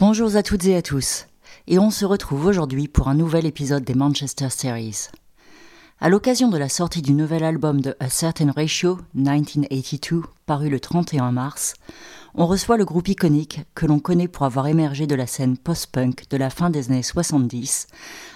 Bonjour 0.00 0.34
à 0.34 0.42
toutes 0.42 0.64
et 0.64 0.76
à 0.76 0.80
tous. 0.80 1.26
Et 1.66 1.78
on 1.78 1.90
se 1.90 2.06
retrouve 2.06 2.46
aujourd'hui 2.46 2.88
pour 2.88 3.08
un 3.08 3.14
nouvel 3.14 3.44
épisode 3.44 3.84
des 3.84 3.92
Manchester 3.92 4.48
Series. 4.48 5.08
À 6.00 6.08
l'occasion 6.08 6.48
de 6.48 6.56
la 6.56 6.70
sortie 6.70 7.02
du 7.02 7.12
nouvel 7.12 7.44
album 7.44 7.82
de 7.82 7.94
A 8.00 8.08
Certain 8.08 8.50
Ratio, 8.50 8.96
1982, 9.12 10.22
paru 10.46 10.70
le 10.70 10.80
31 10.80 11.32
mars, 11.32 11.74
on 12.34 12.46
reçoit 12.46 12.78
le 12.78 12.86
groupe 12.86 13.08
iconique 13.08 13.60
que 13.74 13.84
l'on 13.84 13.98
connaît 13.98 14.26
pour 14.26 14.46
avoir 14.46 14.68
émergé 14.68 15.06
de 15.06 15.14
la 15.14 15.26
scène 15.26 15.58
post-punk 15.58 16.30
de 16.30 16.36
la 16.38 16.48
fin 16.48 16.70
des 16.70 16.90
années 16.90 17.02
70, 17.02 17.86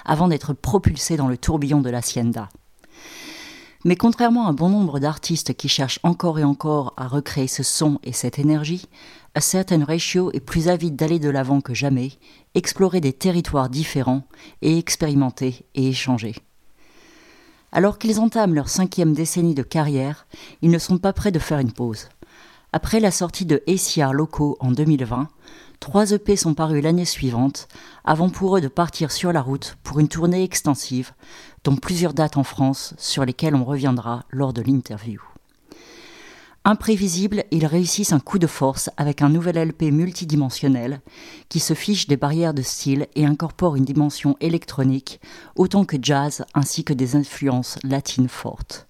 avant 0.05 0.29
d'être 0.29 0.53
propulsé 0.53 1.17
dans 1.17 1.29
le 1.29 1.39
tourbillon 1.39 1.81
de 1.81 1.89
l'Hacienda. 1.89 2.51
Mais 3.87 3.97
contrairement 3.97 4.49
à 4.49 4.53
bon 4.53 4.71
nombre 4.71 4.99
d'artistes 4.99 5.55
qui 5.55 5.69
cherchent 5.69 6.01
encore 6.03 6.39
et 6.39 6.45
encore 6.45 6.95
à 6.97 7.07
recréer 7.07 7.49
ce 7.49 7.63
son 7.63 8.01
et 8.03 8.13
cette 8.13 8.39
énergie, 8.39 8.89
A 9.37 9.41
Certain 9.41 9.85
Ratio 9.85 10.31
est 10.33 10.39
plus 10.39 10.69
avide 10.69 10.95
d'aller 10.95 11.19
de 11.19 11.29
l'avant 11.29 11.61
que 11.61 11.75
jamais, 11.75 12.13
explorer 12.55 13.01
des 13.01 13.13
territoires 13.13 13.69
différents 13.69 14.23
et 14.63 14.79
expérimenter 14.79 15.67
et 15.75 15.89
échanger. 15.89 16.37
Alors 17.73 17.99
qu'ils 17.99 18.21
entament 18.21 18.55
leur 18.55 18.69
cinquième 18.69 19.13
décennie 19.13 19.57
de 19.57 19.65
carrière, 19.65 20.29
ils 20.63 20.71
ne 20.71 20.79
sont 20.79 20.99
pas 20.99 21.13
prêts 21.13 21.33
de 21.33 21.41
faire 21.41 21.59
une 21.59 21.73
pause. 21.73 22.11
Après 22.73 23.01
la 23.01 23.11
sortie 23.11 23.45
de 23.45 23.61
ACR 23.67 24.13
Loco 24.13 24.57
en 24.61 24.71
2020, 24.71 25.27
trois 25.81 26.13
EP 26.13 26.37
sont 26.37 26.55
parus 26.55 26.85
l'année 26.85 27.05
suivante, 27.05 27.67
avant 28.05 28.31
pour 28.31 28.57
eux 28.57 28.61
de 28.61 28.69
partir 28.69 29.11
sur 29.11 29.33
la 29.33 29.43
route 29.43 29.77
pour 29.83 29.99
une 29.99 30.07
tournée 30.07 30.45
extensive, 30.45 31.11
dont 31.65 31.75
plusieurs 31.75 32.15
dates 32.15 32.37
en 32.37 32.45
France 32.45 32.95
sur 32.99 33.25
lesquelles 33.25 33.57
on 33.57 33.65
reviendra 33.65 34.23
lors 34.31 34.53
de 34.53 34.63
l'interview. 34.63 35.21
Imprévisibles, 36.67 37.45
ils 37.51 37.67
réussissent 37.67 38.15
un 38.15 38.21
coup 38.21 38.39
de 38.39 38.47
force 38.47 38.89
avec 38.97 39.21
un 39.21 39.29
nouvel 39.29 39.59
LP 39.59 39.93
multidimensionnel 39.93 41.03
qui 41.51 41.61
se 41.61 41.75
fiche 41.75 42.07
des 42.07 42.17
barrières 42.17 42.55
de 42.55 42.63
style 42.63 43.07
et 43.15 43.27
incorpore 43.27 43.77
une 43.77 43.85
dimension 43.85 44.35
électronique 44.41 45.21
autant 45.57 45.85
que 45.85 45.99
jazz 46.01 46.43
ainsi 46.55 46.83
que 46.83 46.95
des 46.95 47.17
influences 47.17 47.79
latines 47.85 48.31
fortes. 48.31 48.87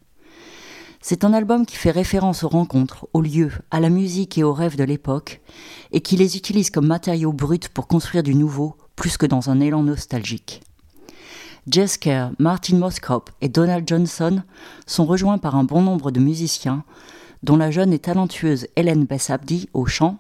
C'est 1.00 1.25
un 1.25 1.33
album 1.33 1.67
qui 1.67 1.75
fait 1.75 1.91
référence 1.91 2.45
aux 2.45 2.48
rencontres, 2.48 3.08
aux 3.12 3.20
lieux, 3.20 3.50
à 3.72 3.80
la 3.80 3.91
musique 3.91 4.39
et 4.39 4.45
aux 4.45 4.55
rêves 4.55 4.77
de 4.77 4.84
l'époque 4.84 5.41
et 5.91 6.00
qui 6.00 6.17
les 6.17 6.36
utilise 6.36 6.70
comme 6.70 6.86
matériaux 6.86 7.33
bruts 7.33 7.58
pour 7.75 7.89
construire 7.89 8.22
du 8.22 8.36
nouveau 8.36 8.77
plus 8.95 9.17
que 9.17 9.27
dans 9.27 9.50
un 9.50 9.58
élan 9.58 9.83
nostalgique. 9.83 10.62
Jess 11.67 11.97
Kerr, 11.97 12.30
Martin 12.39 12.77
Moskop 12.77 13.30
et 13.41 13.48
Donald 13.48 13.89
Johnson 13.89 14.42
sont 14.86 15.06
rejoints 15.06 15.39
par 15.39 15.56
un 15.56 15.64
bon 15.64 15.83
nombre 15.83 16.12
de 16.12 16.20
musiciens 16.20 16.84
dont 17.45 17.56
la 17.59 17.70
jeune 17.70 17.92
et 17.92 17.98
talentueuse 17.98 18.67
Hélène 18.75 19.05
Bessabdi 19.05 19.69
au 19.75 19.84
chant, 19.84 20.17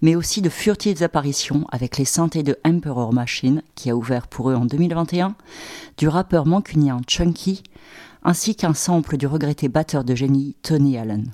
mais 0.00 0.16
aussi 0.16 0.40
de 0.40 0.48
furtives 0.48 1.02
apparitions 1.02 1.66
avec 1.70 1.98
les 1.98 2.06
synthés 2.06 2.42
de 2.42 2.56
Emperor 2.64 3.12
Machine, 3.12 3.62
qui 3.74 3.90
a 3.90 3.96
ouvert 3.96 4.26
pour 4.26 4.48
eux 4.50 4.54
en 4.54 4.64
2021, 4.64 5.34
du 5.98 6.08
rappeur 6.08 6.46
mancunien 6.46 7.02
Chunky, 7.06 7.62
ainsi 8.24 8.56
qu'un 8.56 8.72
sample 8.72 9.18
du 9.18 9.26
regretté 9.26 9.68
batteur 9.68 10.02
de 10.02 10.14
génie 10.14 10.56
Tony 10.62 10.96
Allen. 10.96 11.32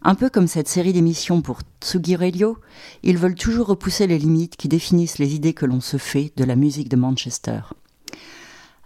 Un 0.00 0.14
peu 0.14 0.30
comme 0.30 0.46
cette 0.46 0.68
série 0.68 0.94
d'émissions 0.94 1.42
pour 1.42 1.58
Tsugi 1.82 2.16
Radio, 2.16 2.56
ils 3.02 3.18
veulent 3.18 3.34
toujours 3.34 3.66
repousser 3.66 4.06
les 4.06 4.18
limites 4.18 4.56
qui 4.56 4.68
définissent 4.68 5.18
les 5.18 5.34
idées 5.34 5.52
que 5.52 5.66
l'on 5.66 5.82
se 5.82 5.98
fait 5.98 6.32
de 6.36 6.44
la 6.44 6.56
musique 6.56 6.88
de 6.88 6.96
Manchester. 6.96 7.60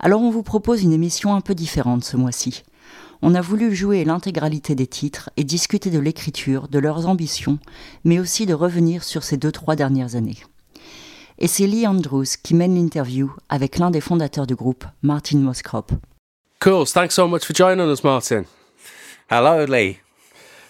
Alors 0.00 0.20
on 0.20 0.30
vous 0.30 0.42
propose 0.42 0.82
une 0.82 0.92
émission 0.92 1.32
un 1.32 1.42
peu 1.42 1.54
différente 1.54 2.02
ce 2.02 2.16
mois-ci 2.16 2.64
on 3.22 3.34
a 3.34 3.40
voulu 3.40 3.74
jouer 3.74 4.04
l'intégralité 4.04 4.74
des 4.74 4.88
titres 4.88 5.30
et 5.36 5.44
discuter 5.44 5.90
de 5.90 6.00
l'écriture, 6.00 6.68
de 6.68 6.78
leurs 6.80 7.06
ambitions, 7.06 7.58
mais 8.04 8.18
aussi 8.18 8.46
de 8.46 8.54
revenir 8.54 9.04
sur 9.04 9.22
ces 9.22 9.36
deux 9.36 9.52
trois 9.52 9.76
dernières 9.76 10.16
années. 10.16 10.38
Et 11.38 11.46
c'est 11.46 11.66
Lee 11.66 11.86
Andrews 11.86 12.26
qui 12.42 12.54
mène 12.54 12.74
l'interview 12.74 13.32
avec 13.48 13.78
l'un 13.78 13.90
des 13.90 14.00
fondateurs 14.00 14.46
du 14.46 14.54
groupe, 14.54 14.84
Martin 15.02 15.38
Moskrop. 15.38 15.92
Cool. 16.60 16.86
Thanks 16.86 17.14
so 17.14 17.26
much 17.26 17.44
for 17.44 17.54
joining 17.54 17.90
us, 17.90 18.04
Martin. 18.04 18.44
Hello, 19.30 19.64
Lee. 19.64 19.98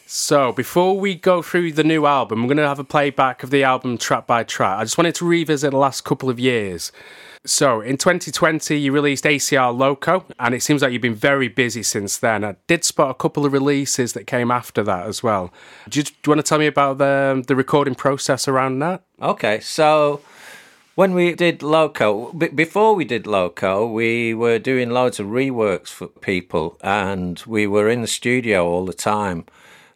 So, 0.06 0.52
before 0.52 0.98
we 0.98 1.14
go 1.14 1.42
through 1.42 1.72
the 1.72 1.84
new 1.84 2.06
album, 2.06 2.42
we're 2.42 2.54
going 2.54 2.58
to 2.58 2.68
have 2.68 2.78
a 2.78 2.84
playback 2.84 3.42
of 3.42 3.50
the 3.50 3.64
album 3.64 3.96
track 3.96 4.26
by 4.26 4.44
track. 4.44 4.78
I 4.78 4.84
just 4.84 4.98
wanted 4.98 5.14
to 5.16 5.26
revisit 5.26 5.70
the 5.70 5.78
last 5.78 6.04
couple 6.04 6.28
of 6.28 6.38
years. 6.38 6.92
So 7.44 7.80
in 7.80 7.96
2020, 7.96 8.78
you 8.78 8.92
released 8.92 9.24
ACR 9.24 9.76
Loco, 9.76 10.24
and 10.38 10.54
it 10.54 10.62
seems 10.62 10.80
like 10.80 10.92
you've 10.92 11.02
been 11.02 11.14
very 11.14 11.48
busy 11.48 11.82
since 11.82 12.16
then. 12.16 12.44
I 12.44 12.54
did 12.68 12.84
spot 12.84 13.10
a 13.10 13.14
couple 13.14 13.44
of 13.44 13.52
releases 13.52 14.12
that 14.12 14.28
came 14.28 14.52
after 14.52 14.84
that 14.84 15.06
as 15.06 15.24
well. 15.24 15.52
Do 15.88 15.98
you, 15.98 16.04
do 16.04 16.12
you 16.26 16.30
want 16.30 16.38
to 16.38 16.48
tell 16.48 16.58
me 16.58 16.66
about 16.66 16.98
the 16.98 17.42
the 17.46 17.56
recording 17.56 17.96
process 17.96 18.46
around 18.46 18.78
that? 18.78 19.02
Okay, 19.20 19.58
so 19.58 20.20
when 20.94 21.14
we 21.14 21.34
did 21.34 21.62
Loco, 21.64 22.32
b- 22.32 22.48
before 22.48 22.94
we 22.94 23.04
did 23.04 23.26
Loco, 23.26 23.86
we 23.86 24.34
were 24.34 24.60
doing 24.60 24.90
loads 24.90 25.18
of 25.18 25.26
reworks 25.26 25.88
for 25.88 26.06
people, 26.06 26.78
and 26.80 27.42
we 27.46 27.66
were 27.66 27.88
in 27.88 28.02
the 28.02 28.06
studio 28.06 28.68
all 28.68 28.84
the 28.86 28.92
time. 28.92 29.46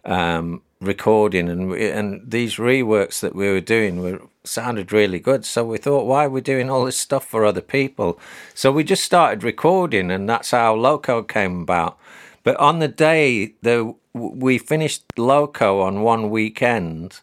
Um, 0.04 0.62
recording 0.80 1.48
and 1.48 1.72
and 1.74 2.30
these 2.30 2.56
reworks 2.56 3.20
that 3.20 3.34
we 3.34 3.50
were 3.50 3.60
doing 3.60 4.02
were 4.02 4.20
sounded 4.44 4.92
really 4.92 5.18
good. 5.18 5.44
So 5.44 5.64
we 5.64 5.78
thought 5.78 6.06
why 6.06 6.26
are 6.26 6.30
we 6.30 6.40
doing 6.40 6.70
all 6.70 6.84
this 6.84 6.98
stuff 6.98 7.26
for 7.26 7.44
other 7.44 7.62
people? 7.62 8.18
So 8.54 8.70
we 8.70 8.84
just 8.84 9.04
started 9.04 9.42
recording 9.42 10.10
and 10.10 10.28
that's 10.28 10.50
how 10.50 10.74
loco 10.74 11.22
came 11.22 11.62
about. 11.62 11.98
But 12.42 12.56
on 12.56 12.78
the 12.78 12.88
day 12.88 13.54
the 13.62 13.94
we 14.12 14.58
finished 14.58 15.04
loco 15.18 15.80
on 15.80 16.02
one 16.02 16.30
weekend 16.30 17.20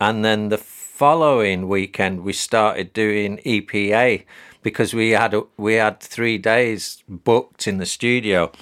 and 0.00 0.24
then 0.24 0.48
the 0.48 0.58
following 0.58 1.68
weekend 1.68 2.22
we 2.22 2.32
started 2.32 2.92
doing 2.92 3.38
epa 3.44 4.24
because 4.62 4.94
we 4.94 5.10
had 5.10 5.34
we 5.56 5.74
had 5.74 6.00
3 6.00 6.38
days 6.38 7.02
booked 7.08 7.66
in 7.66 7.78
the 7.78 7.86
studio 7.86 8.52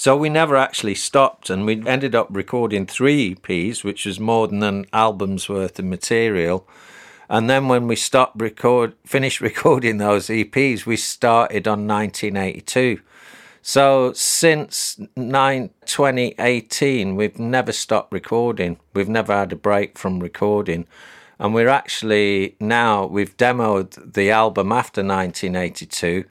so 0.00 0.16
we 0.16 0.30
never 0.30 0.56
actually 0.56 0.94
stopped, 0.94 1.50
and 1.50 1.66
we 1.66 1.86
ended 1.86 2.14
up 2.14 2.28
recording 2.30 2.86
three 2.86 3.34
EPs, 3.34 3.84
which 3.84 4.06
was 4.06 4.18
more 4.18 4.48
than 4.48 4.62
an 4.62 4.86
album's 4.94 5.46
worth 5.46 5.78
of 5.78 5.84
material. 5.84 6.66
And 7.28 7.50
then 7.50 7.68
when 7.68 7.86
we 7.86 7.96
stopped 7.96 8.40
record, 8.40 8.94
finished 9.04 9.40
recording 9.42 9.98
those 9.98 10.28
EPs, 10.28 10.86
we 10.86 10.96
started 10.96 11.68
on 11.68 11.86
1982. 11.86 13.02
So 13.60 14.14
since 14.14 14.98
9, 15.16 15.68
2018, 15.84 17.14
we've 17.14 17.38
never 17.38 17.70
stopped 17.70 18.10
recording. 18.10 18.78
We've 18.94 19.06
never 19.06 19.34
had 19.34 19.52
a 19.52 19.56
break 19.56 19.98
from 19.98 20.20
recording. 20.20 20.86
And 21.38 21.52
we're 21.52 21.68
actually 21.68 22.56
now, 22.58 23.04
we've 23.04 23.36
demoed 23.36 24.14
the 24.14 24.30
album 24.30 24.72
after 24.72 25.02
1982 25.02 26.24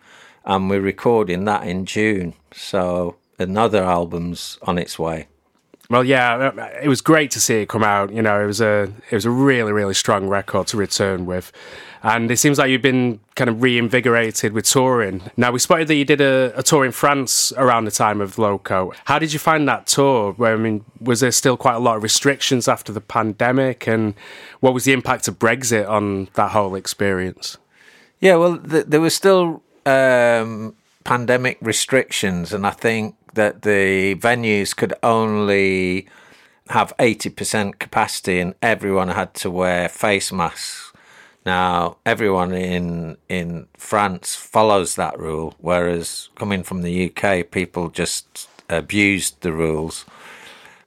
and 0.43 0.71
we're 0.71 0.81
recording 0.81 1.45
that 1.45 1.67
in 1.67 1.85
June. 1.85 2.33
So 2.51 3.18
another 3.39 3.83
album's 3.83 4.59
on 4.63 4.77
its 4.77 4.99
way. 4.99 5.27
Well, 5.89 6.03
yeah, 6.03 6.51
it 6.83 6.87
was 6.87 7.01
great 7.01 7.31
to 7.31 7.39
see 7.39 7.61
it 7.63 7.69
come 7.69 7.83
out. 7.83 8.13
You 8.13 8.21
know, 8.21 8.43
it 8.43 8.45
was 8.45 8.61
a 8.61 8.93
it 9.09 9.15
was 9.15 9.25
a 9.25 9.31
really 9.31 9.71
really 9.71 9.95
strong 9.95 10.27
record 10.27 10.67
to 10.67 10.77
return 10.77 11.25
with, 11.25 11.51
and 12.03 12.29
it 12.29 12.37
seems 12.37 12.59
like 12.59 12.69
you've 12.69 12.83
been 12.83 13.19
kind 13.33 13.49
of 13.49 13.63
reinvigorated 13.63 14.53
with 14.53 14.65
touring. 14.65 15.31
Now 15.35 15.51
we 15.51 15.57
spotted 15.57 15.87
that 15.87 15.95
you 15.95 16.05
did 16.05 16.21
a, 16.21 16.53
a 16.55 16.61
tour 16.61 16.85
in 16.85 16.91
France 16.91 17.51
around 17.57 17.85
the 17.85 17.91
time 17.91 18.21
of 18.21 18.37
Loco. 18.37 18.93
How 19.05 19.17
did 19.17 19.33
you 19.33 19.39
find 19.39 19.67
that 19.67 19.87
tour? 19.87 20.33
Where 20.33 20.53
I 20.53 20.57
mean, 20.57 20.85
was 21.01 21.21
there 21.21 21.31
still 21.31 21.57
quite 21.57 21.75
a 21.75 21.79
lot 21.79 21.97
of 21.97 22.03
restrictions 22.03 22.67
after 22.67 22.93
the 22.93 23.01
pandemic, 23.01 23.87
and 23.87 24.13
what 24.59 24.75
was 24.75 24.83
the 24.83 24.93
impact 24.93 25.27
of 25.27 25.39
Brexit 25.39 25.89
on 25.89 26.27
that 26.35 26.51
whole 26.51 26.75
experience? 26.75 27.57
Yeah, 28.19 28.35
well, 28.35 28.59
th- 28.59 28.85
there 28.85 29.01
was 29.01 29.15
still 29.15 29.63
um, 29.87 30.75
pandemic 31.03 31.57
restrictions, 31.61 32.53
and 32.53 32.67
I 32.67 32.71
think 32.71 33.15
that 33.33 33.61
the 33.63 34.15
venues 34.15 34.75
could 34.75 34.93
only 35.03 36.07
have 36.69 36.93
80% 36.99 37.79
capacity 37.79 38.39
and 38.39 38.53
everyone 38.61 39.09
had 39.09 39.33
to 39.35 39.49
wear 39.49 39.89
face 39.89 40.31
masks. 40.31 40.93
Now, 41.45 41.97
everyone 42.05 42.53
in 42.53 43.17
in 43.29 43.67
France 43.77 44.35
follows 44.35 44.95
that 44.95 45.17
rule, 45.17 45.55
whereas 45.59 46.29
coming 46.35 46.63
from 46.63 46.81
the 46.83 47.09
UK, 47.09 47.49
people 47.49 47.89
just 47.89 48.49
abused 48.69 49.41
the 49.41 49.53
rules. 49.53 50.05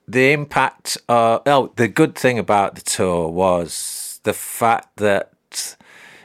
the 0.06 0.32
impact. 0.32 0.98
Of, 1.08 1.42
oh, 1.46 1.72
the 1.76 1.88
good 1.88 2.14
thing 2.14 2.38
about 2.38 2.74
the 2.74 2.82
tour 2.82 3.28
was 3.28 4.20
the 4.24 4.34
fact 4.34 4.96
that 4.96 5.76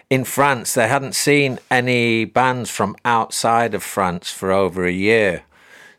in 0.09 0.23
France 0.23 0.73
they 0.73 0.87
hadn't 0.87 1.15
seen 1.15 1.59
any 1.71 2.25
bands 2.25 2.69
from 2.69 2.95
outside 3.05 3.73
of 3.73 3.83
France 3.83 4.31
for 4.31 4.51
over 4.51 4.85
a 4.85 4.91
year. 4.91 5.43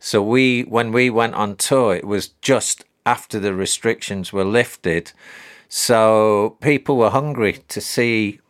So 0.00 0.22
we, 0.22 0.62
when 0.62 0.92
we 0.92 1.10
went 1.10 1.34
on 1.34 1.56
tour, 1.56 1.94
it 1.94 2.06
was 2.06 2.28
just 2.40 2.84
after 3.04 3.38
the 3.40 3.54
restrictions 3.54 4.32
were 4.32 4.44
lifted. 4.44 5.12
So 5.68 6.56
people 6.60 6.96
were 6.96 7.10
hungry 7.10 7.64
to 7.68 7.80
see 7.80 8.40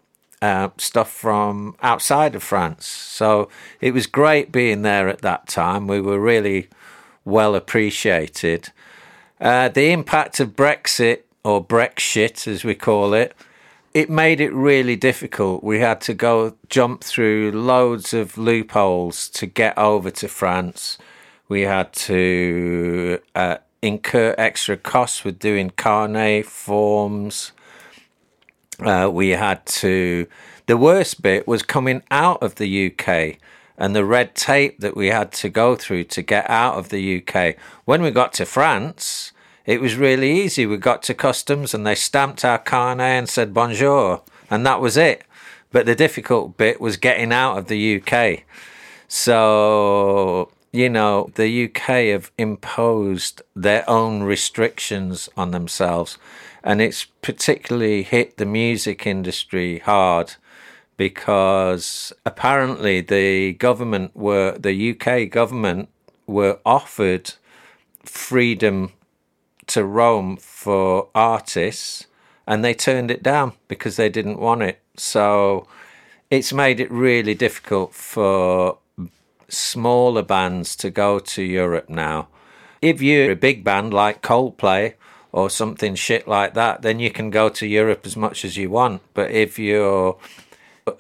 uh, 0.40 0.68
stuff 0.76 1.10
from 1.10 1.76
outside 1.82 2.34
of 2.34 2.42
France. 2.42 2.86
So 2.86 3.48
it 3.80 3.92
was 3.92 4.06
great 4.06 4.52
being 4.52 4.82
there 4.82 5.08
at 5.08 5.22
that 5.22 5.48
time. 5.48 5.86
We 5.86 6.00
were 6.00 6.20
really 6.20 6.68
well 7.24 7.54
appreciated. 7.54 8.70
Uh, 9.40 9.68
the 9.68 9.92
impact 9.92 10.40
of 10.40 10.56
Brexit, 10.56 11.20
or 11.44 11.64
Brexit 11.64 12.46
as 12.46 12.64
we 12.64 12.74
call 12.74 13.14
it, 13.14 13.34
it 13.94 14.10
made 14.10 14.40
it 14.40 14.52
really 14.52 14.96
difficult. 14.96 15.64
We 15.64 15.80
had 15.80 16.00
to 16.02 16.14
go 16.14 16.56
jump 16.68 17.02
through 17.02 17.52
loads 17.52 18.12
of 18.12 18.36
loopholes 18.36 19.28
to 19.30 19.46
get 19.46 19.76
over 19.78 20.10
to 20.10 20.28
France. 20.28 20.98
We 21.48 21.62
had 21.62 21.92
to 21.94 23.20
uh, 23.34 23.56
incur 23.80 24.34
extra 24.36 24.76
costs 24.76 25.24
with 25.24 25.38
doing 25.38 25.70
carnet 25.70 26.46
forms. 26.46 27.52
Uh, 28.78 29.10
we 29.12 29.30
had 29.30 29.64
to. 29.66 30.26
The 30.66 30.76
worst 30.76 31.22
bit 31.22 31.48
was 31.48 31.62
coming 31.62 32.02
out 32.10 32.42
of 32.42 32.56
the 32.56 32.92
UK 32.92 33.38
and 33.78 33.94
the 33.94 34.04
red 34.04 34.34
tape 34.34 34.80
that 34.80 34.96
we 34.96 35.06
had 35.06 35.32
to 35.32 35.48
go 35.48 35.76
through 35.76 36.04
to 36.04 36.20
get 36.20 36.48
out 36.50 36.74
of 36.74 36.90
the 36.90 37.22
UK. 37.22 37.56
When 37.84 38.02
we 38.02 38.10
got 38.10 38.32
to 38.34 38.44
France, 38.44 39.32
it 39.64 39.80
was 39.80 39.96
really 39.96 40.40
easy. 40.40 40.66
We 40.66 40.76
got 40.76 41.02
to 41.04 41.14
customs 41.14 41.72
and 41.72 41.86
they 41.86 41.94
stamped 41.94 42.44
our 42.44 42.58
carnet 42.58 43.06
and 43.06 43.28
said 43.28 43.54
bonjour, 43.54 44.22
and 44.50 44.66
that 44.66 44.80
was 44.80 44.96
it. 44.96 45.24
But 45.70 45.86
the 45.86 45.94
difficult 45.94 46.56
bit 46.56 46.80
was 46.80 46.96
getting 46.96 47.32
out 47.32 47.56
of 47.56 47.68
the 47.68 48.02
UK. 48.02 48.44
So, 49.06 50.50
you 50.78 50.88
know, 50.88 51.28
the 51.34 51.64
UK 51.64 52.12
have 52.12 52.30
imposed 52.38 53.42
their 53.56 53.82
own 53.90 54.22
restrictions 54.22 55.28
on 55.36 55.50
themselves, 55.50 56.18
and 56.62 56.80
it's 56.80 57.06
particularly 57.20 58.04
hit 58.04 58.36
the 58.36 58.46
music 58.46 59.04
industry 59.04 59.80
hard 59.80 60.36
because 60.96 62.12
apparently 62.24 63.00
the 63.00 63.54
government 63.54 64.14
were, 64.14 64.56
the 64.56 64.90
UK 64.92 65.28
government 65.28 65.88
were 66.28 66.60
offered 66.64 67.34
freedom 68.04 68.92
to 69.66 69.84
roam 69.84 70.36
for 70.36 71.08
artists 71.12 72.06
and 72.46 72.64
they 72.64 72.72
turned 72.72 73.10
it 73.10 73.24
down 73.24 73.52
because 73.66 73.96
they 73.96 74.08
didn't 74.08 74.38
want 74.38 74.62
it. 74.62 74.80
So 74.96 75.66
it's 76.30 76.52
made 76.52 76.78
it 76.78 76.90
really 76.92 77.34
difficult 77.34 77.94
for 77.94 78.78
smaller 79.48 80.22
bands 80.22 80.76
to 80.76 80.90
go 80.90 81.18
to 81.18 81.42
Europe 81.42 81.88
now. 81.88 82.28
If 82.80 83.02
you're 83.02 83.32
a 83.32 83.36
big 83.36 83.64
band 83.64 83.92
like 83.92 84.22
Coldplay 84.22 84.94
or 85.32 85.50
something 85.50 85.94
shit 85.94 86.28
like 86.28 86.54
that, 86.54 86.82
then 86.82 87.00
you 87.00 87.10
can 87.10 87.30
go 87.30 87.48
to 87.48 87.66
Europe 87.66 88.02
as 88.04 88.16
much 88.16 88.44
as 88.44 88.56
you 88.56 88.70
want. 88.70 89.02
But 89.14 89.30
if 89.30 89.58
you're 89.58 90.18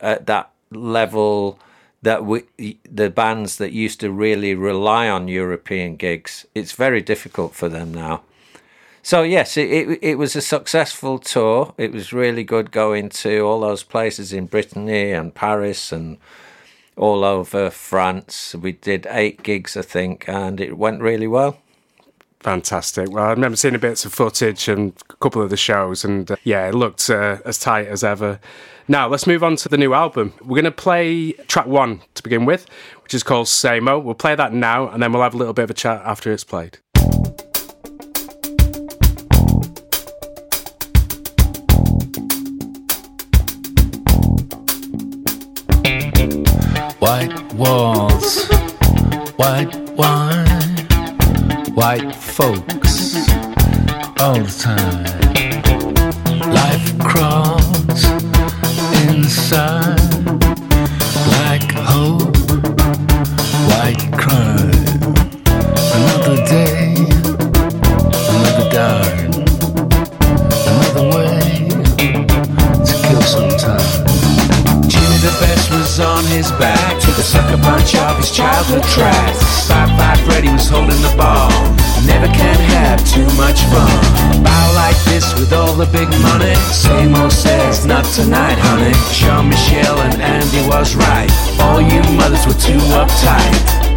at 0.00 0.26
that 0.26 0.50
level 0.70 1.58
that 2.02 2.24
we, 2.24 2.44
the 2.90 3.10
bands 3.10 3.56
that 3.56 3.72
used 3.72 4.00
to 4.00 4.10
really 4.10 4.54
rely 4.54 5.08
on 5.08 5.28
European 5.28 5.96
gigs, 5.96 6.46
it's 6.54 6.72
very 6.72 7.00
difficult 7.00 7.54
for 7.54 7.68
them 7.68 7.92
now. 7.92 8.22
So 9.02 9.22
yes, 9.22 9.56
it, 9.56 9.70
it, 9.70 9.98
it 10.02 10.14
was 10.18 10.36
a 10.36 10.42
successful 10.42 11.18
tour. 11.18 11.74
It 11.78 11.92
was 11.92 12.12
really 12.12 12.44
good 12.44 12.70
going 12.70 13.08
to 13.10 13.40
all 13.40 13.60
those 13.60 13.82
places 13.82 14.32
in 14.32 14.46
Brittany 14.46 15.12
and 15.12 15.34
Paris 15.34 15.92
and 15.92 16.18
all 16.98 17.24
over 17.24 17.70
France. 17.70 18.54
We 18.54 18.72
did 18.72 19.06
eight 19.10 19.42
gigs, 19.42 19.76
I 19.76 19.82
think, 19.82 20.28
and 20.28 20.60
it 20.60 20.76
went 20.76 21.00
really 21.00 21.26
well. 21.26 21.58
Fantastic. 22.40 23.10
Well, 23.10 23.24
I 23.24 23.30
remember 23.30 23.56
seeing 23.56 23.76
bits 23.78 24.04
of 24.04 24.14
footage 24.14 24.68
and 24.68 24.92
a 25.10 25.14
couple 25.16 25.42
of 25.42 25.50
the 25.50 25.56
shows, 25.56 26.04
and 26.04 26.30
uh, 26.30 26.36
yeah, 26.44 26.68
it 26.68 26.74
looked 26.74 27.10
uh, 27.10 27.38
as 27.44 27.58
tight 27.58 27.88
as 27.88 28.04
ever. 28.04 28.38
Now, 28.86 29.08
let's 29.08 29.26
move 29.26 29.42
on 29.42 29.56
to 29.56 29.68
the 29.68 29.76
new 29.76 29.92
album. 29.92 30.32
We're 30.40 30.54
going 30.54 30.64
to 30.64 30.70
play 30.70 31.32
track 31.32 31.66
one 31.66 32.00
to 32.14 32.22
begin 32.22 32.44
with, 32.44 32.66
which 33.02 33.12
is 33.12 33.22
called 33.22 33.48
Samo. 33.48 34.02
We'll 34.02 34.14
play 34.14 34.34
that 34.34 34.52
now, 34.52 34.88
and 34.88 35.02
then 35.02 35.12
we'll 35.12 35.22
have 35.22 35.34
a 35.34 35.36
little 35.36 35.52
bit 35.52 35.64
of 35.64 35.70
a 35.70 35.74
chat 35.74 36.00
after 36.04 36.32
it's 36.32 36.44
played. 36.44 36.78
White 47.08 47.54
walls, 47.54 48.46
white 49.36 49.74
wine, 49.96 50.46
white 51.72 52.14
folks. 52.14 53.16
All 54.20 54.38
the 54.44 54.54
time. 54.60 55.04
Life 56.52 56.98
crawls 56.98 58.04
inside. 59.08 59.98
Like 61.32 61.72
hope, 61.72 62.36
white 63.70 64.04
crime. 64.12 65.14
Another 65.96 66.36
day, 66.44 66.94
another 68.36 68.68
dime, 68.70 69.27
the 75.20 75.34
best 75.42 75.70
was 75.70 75.98
on 75.98 76.24
his 76.26 76.50
back 76.52 77.00
to 77.00 77.10
the 77.18 77.22
sucker 77.22 77.58
punch 77.62 77.96
of 77.96 78.16
his 78.18 78.30
childhood 78.30 78.84
tracks. 78.84 79.66
Five 79.66 79.90
Five 79.98 80.20
Freddy 80.20 80.48
was 80.48 80.68
holding 80.68 81.00
the 81.02 81.14
ball. 81.16 81.50
Never 82.06 82.28
can 82.28 82.58
have 82.78 83.02
too 83.04 83.26
much 83.34 83.62
fun. 83.66 84.44
Bow 84.44 84.72
like 84.74 84.96
this 85.10 85.34
with 85.34 85.52
all 85.52 85.74
the 85.74 85.86
big 85.86 86.08
money. 86.22 86.54
Same 86.70 87.14
old 87.16 87.32
says, 87.32 87.84
not 87.84 88.04
tonight, 88.04 88.58
honey. 88.58 88.94
Jean 89.10 89.48
Michel 89.48 89.98
and 90.02 90.22
Andy 90.22 90.62
was 90.68 90.94
right. 90.94 91.30
All 91.60 91.80
you 91.80 92.00
mothers 92.16 92.46
were 92.46 92.54
too 92.54 92.78
uptight. 92.94 93.87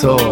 Train 0.00 0.29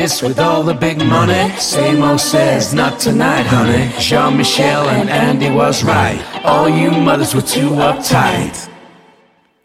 this 0.00 0.22
with 0.22 0.38
all 0.38 0.62
the 0.62 0.72
big 0.72 0.98
money. 0.98 1.50
Same 1.58 2.18
says, 2.18 2.72
not 2.72 2.98
tonight, 2.98 3.42
honey. 3.42 3.92
Jean 3.98 4.36
Michel 4.36 4.88
and 4.88 5.10
Andy 5.10 5.50
was 5.50 5.84
right. 5.84 6.18
All 6.42 6.68
you 6.68 6.90
mothers 6.90 7.34
were 7.34 7.42
too 7.42 7.70
uptight. 7.88 8.68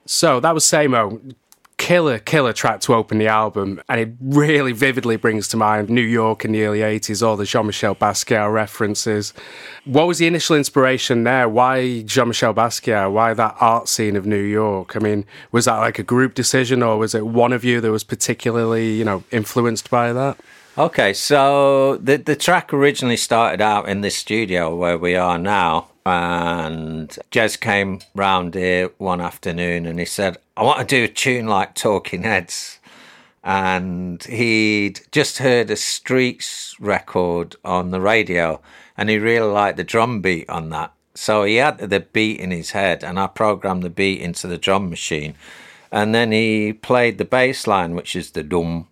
So 0.05 0.39
that 0.41 0.53
was 0.53 0.65
Samo. 0.65 1.35
Killer, 1.85 2.17
killer 2.17 2.51
track 2.51 2.79
to 2.79 2.95
open 2.95 3.19
the 3.19 3.27
album, 3.27 3.79
and 3.87 3.99
it 3.99 4.09
really 4.19 4.71
vividly 4.71 5.17
brings 5.17 5.47
to 5.49 5.55
mind 5.55 5.87
New 5.87 6.01
York 6.01 6.43
in 6.43 6.51
the 6.51 6.63
early 6.63 6.79
80s, 6.79 7.21
all 7.21 7.37
the 7.37 7.45
Jean 7.45 7.67
Michel 7.67 7.93
Basquiat 7.93 8.51
references. 8.51 9.33
What 9.83 10.07
was 10.07 10.17
the 10.17 10.25
initial 10.25 10.55
inspiration 10.55 11.25
there? 11.25 11.47
Why 11.47 12.01
Jean 12.01 12.29
Michel 12.29 12.55
Basquiat? 12.55 13.11
Why 13.11 13.35
that 13.35 13.55
art 13.59 13.87
scene 13.87 14.15
of 14.15 14.25
New 14.25 14.41
York? 14.41 14.95
I 14.95 14.99
mean, 14.99 15.25
was 15.51 15.65
that 15.65 15.77
like 15.77 15.99
a 15.99 16.03
group 16.03 16.33
decision, 16.33 16.81
or 16.81 16.97
was 16.97 17.13
it 17.13 17.27
one 17.27 17.53
of 17.53 17.63
you 17.63 17.79
that 17.81 17.91
was 17.91 18.03
particularly, 18.03 18.93
you 18.93 19.05
know, 19.05 19.23
influenced 19.29 19.91
by 19.91 20.11
that? 20.11 20.39
Okay, 20.79 21.13
so 21.13 21.97
the 21.97 22.17
the 22.17 22.35
track 22.35 22.73
originally 22.73 23.15
started 23.15 23.61
out 23.61 23.87
in 23.87 24.01
this 24.01 24.17
studio 24.17 24.75
where 24.75 24.97
we 24.97 25.15
are 25.15 25.37
now, 25.37 25.89
and 26.05 27.09
Jez 27.31 27.59
came 27.59 28.01
round 28.13 28.53
here 28.53 28.91
one 28.97 29.21
afternoon 29.21 29.85
and 29.85 30.00
he 30.00 30.05
said, 30.05 30.38
"I 30.55 30.63
want 30.63 30.79
to 30.79 30.85
do 30.85 31.03
a 31.03 31.07
tune 31.07 31.47
like 31.47 31.74
Talking 31.74 32.24
Heads," 32.24 32.79
and 33.43 34.24
he'd 34.24 35.01
just 35.12 35.39
heard 35.39 35.71
a 35.71 35.75
Streets 35.75 36.75
record 36.79 37.55
on 37.65 37.91
the 37.91 38.01
radio, 38.01 38.62
and 38.97 39.09
he 39.09 39.17
really 39.17 39.51
liked 39.51 39.77
the 39.77 39.83
drum 39.83 40.21
beat 40.21 40.50
on 40.50 40.69
that. 40.69 40.91
So 41.15 41.43
he 41.43 41.55
had 41.55 41.77
the 41.79 42.01
beat 42.01 42.39
in 42.39 42.51
his 42.51 42.71
head, 42.71 43.03
and 43.03 43.19
I 43.19 43.27
programmed 43.27 43.83
the 43.83 43.89
beat 43.89 44.21
into 44.21 44.47
the 44.47 44.57
drum 44.57 44.89
machine, 44.89 45.35
and 45.91 46.13
then 46.13 46.31
he 46.31 46.74
played 46.74 47.17
the 47.17 47.25
bass 47.25 47.67
line, 47.67 47.95
which 47.95 48.15
is 48.15 48.31
the 48.31 48.43
dum 48.43 48.88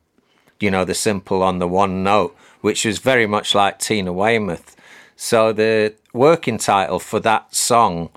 you 0.64 0.72
know, 0.72 0.86
the 0.86 0.96
simple 0.96 1.44
on 1.44 1.60
the 1.60 1.68
one 1.68 2.04
note, 2.04 2.36
which 2.62 2.86
was 2.86 3.00
very 3.00 3.28
much 3.28 3.54
like 3.54 3.80
Tina 3.80 4.14
Weymouth. 4.14 4.78
So 5.24 5.54
the 5.54 5.94
working 6.12 6.58
title 6.58 7.00
for 7.00 7.22
that 7.22 7.56
song 7.56 8.10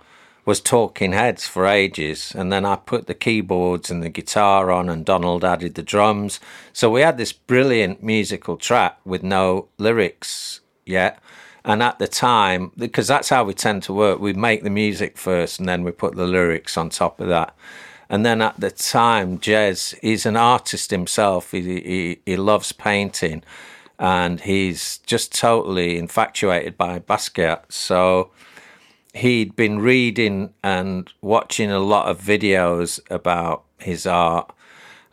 was 0.45 0.61
Talking 0.61 1.13
Heads 1.13 1.47
for 1.47 1.65
ages. 1.65 2.35
And 2.35 2.53
then 2.53 2.65
I 2.65 2.75
put 2.75 3.07
the 3.07 3.15
keyboards 3.15 3.93
and 3.93 4.03
the 4.03 4.09
guitar 4.09 4.73
on, 4.73 4.89
and 4.89 5.05
Donald 5.05 5.45
added 5.45 5.77
the 5.77 5.85
drums. 5.85 6.41
So 6.73 6.91
we 6.91 7.03
had 7.03 7.17
this 7.17 7.33
brilliant 7.33 8.03
musical 8.03 8.57
track 8.57 8.99
with 9.05 9.23
no 9.23 9.69
lyrics 9.79 10.63
yet. 10.85 11.21
And 11.65 11.81
at 11.81 12.01
the 12.01 12.09
time, 12.09 12.73
because 12.77 13.07
that's 13.07 13.29
how 13.29 13.45
we 13.45 13.55
tend 13.55 13.85
to 13.85 13.93
work, 13.93 14.19
we 14.19 14.33
make 14.33 14.65
the 14.65 14.69
music 14.69 15.17
first 15.17 15.61
and 15.61 15.69
then 15.69 15.85
we 15.85 15.93
put 15.93 16.17
the 16.17 16.27
lyrics 16.27 16.77
on 16.77 16.91
top 16.91 17.21
of 17.21 17.29
that. 17.29 17.55
And 18.09 18.27
then 18.27 18.43
at 18.43 18.59
the 18.59 18.73
time, 18.73 19.39
Jez, 19.39 19.97
he's 20.03 20.27
an 20.27 20.37
artist 20.37 20.91
himself. 20.91 21.53
He, 21.53 21.61
he, 21.61 22.19
he 22.27 22.37
loves 22.37 22.73
painting 22.73 23.45
and 23.99 24.41
he's 24.41 24.99
just 24.99 25.35
totally 25.35 25.99
infatuated 25.99 26.77
by 26.77 26.99
Basquiat. 26.99 27.71
So 27.71 28.31
he'd 29.15 29.57
been 29.57 29.79
reading 29.79 30.53
and 30.63 31.11
watching 31.23 31.71
a 31.71 31.79
lot 31.79 32.09
of 32.09 32.21
videos 32.21 33.01
about 33.11 33.65
his 33.79 34.07
art. 34.07 34.53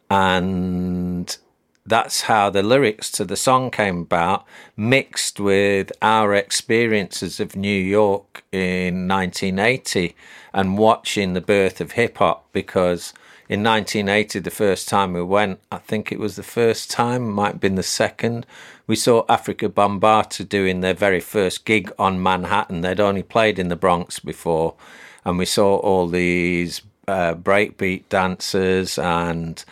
And 0.09 1.35
that's 1.85 2.21
how 2.21 2.49
the 2.49 2.63
lyrics 2.63 3.11
to 3.11 3.25
the 3.25 3.35
song 3.35 3.71
came 3.71 3.99
about, 4.01 4.45
mixed 4.75 5.39
with 5.39 5.91
our 6.01 6.33
experiences 6.33 7.39
of 7.39 7.55
New 7.55 7.79
York 7.79 8.43
in 8.51 9.07
1980 9.07 10.15
and 10.53 10.77
watching 10.77 11.33
the 11.33 11.41
birth 11.41 11.81
of 11.81 11.93
hip 11.93 12.17
hop. 12.17 12.45
Because 12.51 13.13
in 13.49 13.63
1980, 13.63 14.39
the 14.39 14.51
first 14.51 14.87
time 14.87 15.13
we 15.13 15.23
went, 15.23 15.59
I 15.71 15.77
think 15.77 16.11
it 16.11 16.19
was 16.19 16.35
the 16.35 16.43
first 16.43 16.91
time, 16.91 17.29
might 17.29 17.53
have 17.53 17.59
been 17.59 17.75
the 17.75 17.83
second, 17.83 18.45
we 18.87 18.95
saw 18.95 19.25
Afrika 19.27 19.69
Bambaataa 19.69 20.47
doing 20.49 20.81
their 20.81 20.93
very 20.93 21.19
first 21.19 21.65
gig 21.65 21.91
on 21.97 22.21
Manhattan. 22.21 22.81
They'd 22.81 22.99
only 22.99 23.23
played 23.23 23.57
in 23.57 23.69
the 23.69 23.75
Bronx 23.75 24.19
before, 24.19 24.75
and 25.23 25.37
we 25.37 25.45
saw 25.45 25.77
all 25.77 26.07
these 26.07 26.81
uh, 27.07 27.35
breakbeat 27.35 28.09
dancers. 28.09 28.97
And 28.97 29.63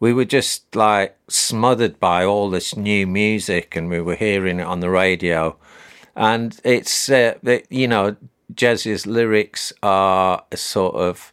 we 0.00 0.12
were 0.12 0.24
just 0.24 0.74
like 0.74 1.16
smothered 1.28 2.00
by 2.00 2.24
all 2.24 2.50
this 2.50 2.76
new 2.76 3.06
music. 3.06 3.76
And 3.76 3.88
we 3.88 4.00
were 4.00 4.16
hearing 4.16 4.58
it 4.58 4.66
on 4.66 4.80
the 4.80 4.90
radio. 4.90 5.56
And 6.16 6.58
it's 6.64 7.08
uh, 7.08 7.34
it, 7.44 7.66
you 7.70 7.86
know 7.86 8.16
Jez's 8.54 9.06
lyrics 9.06 9.72
are 9.82 10.44
a 10.50 10.56
sort 10.56 10.96
of 10.96 11.32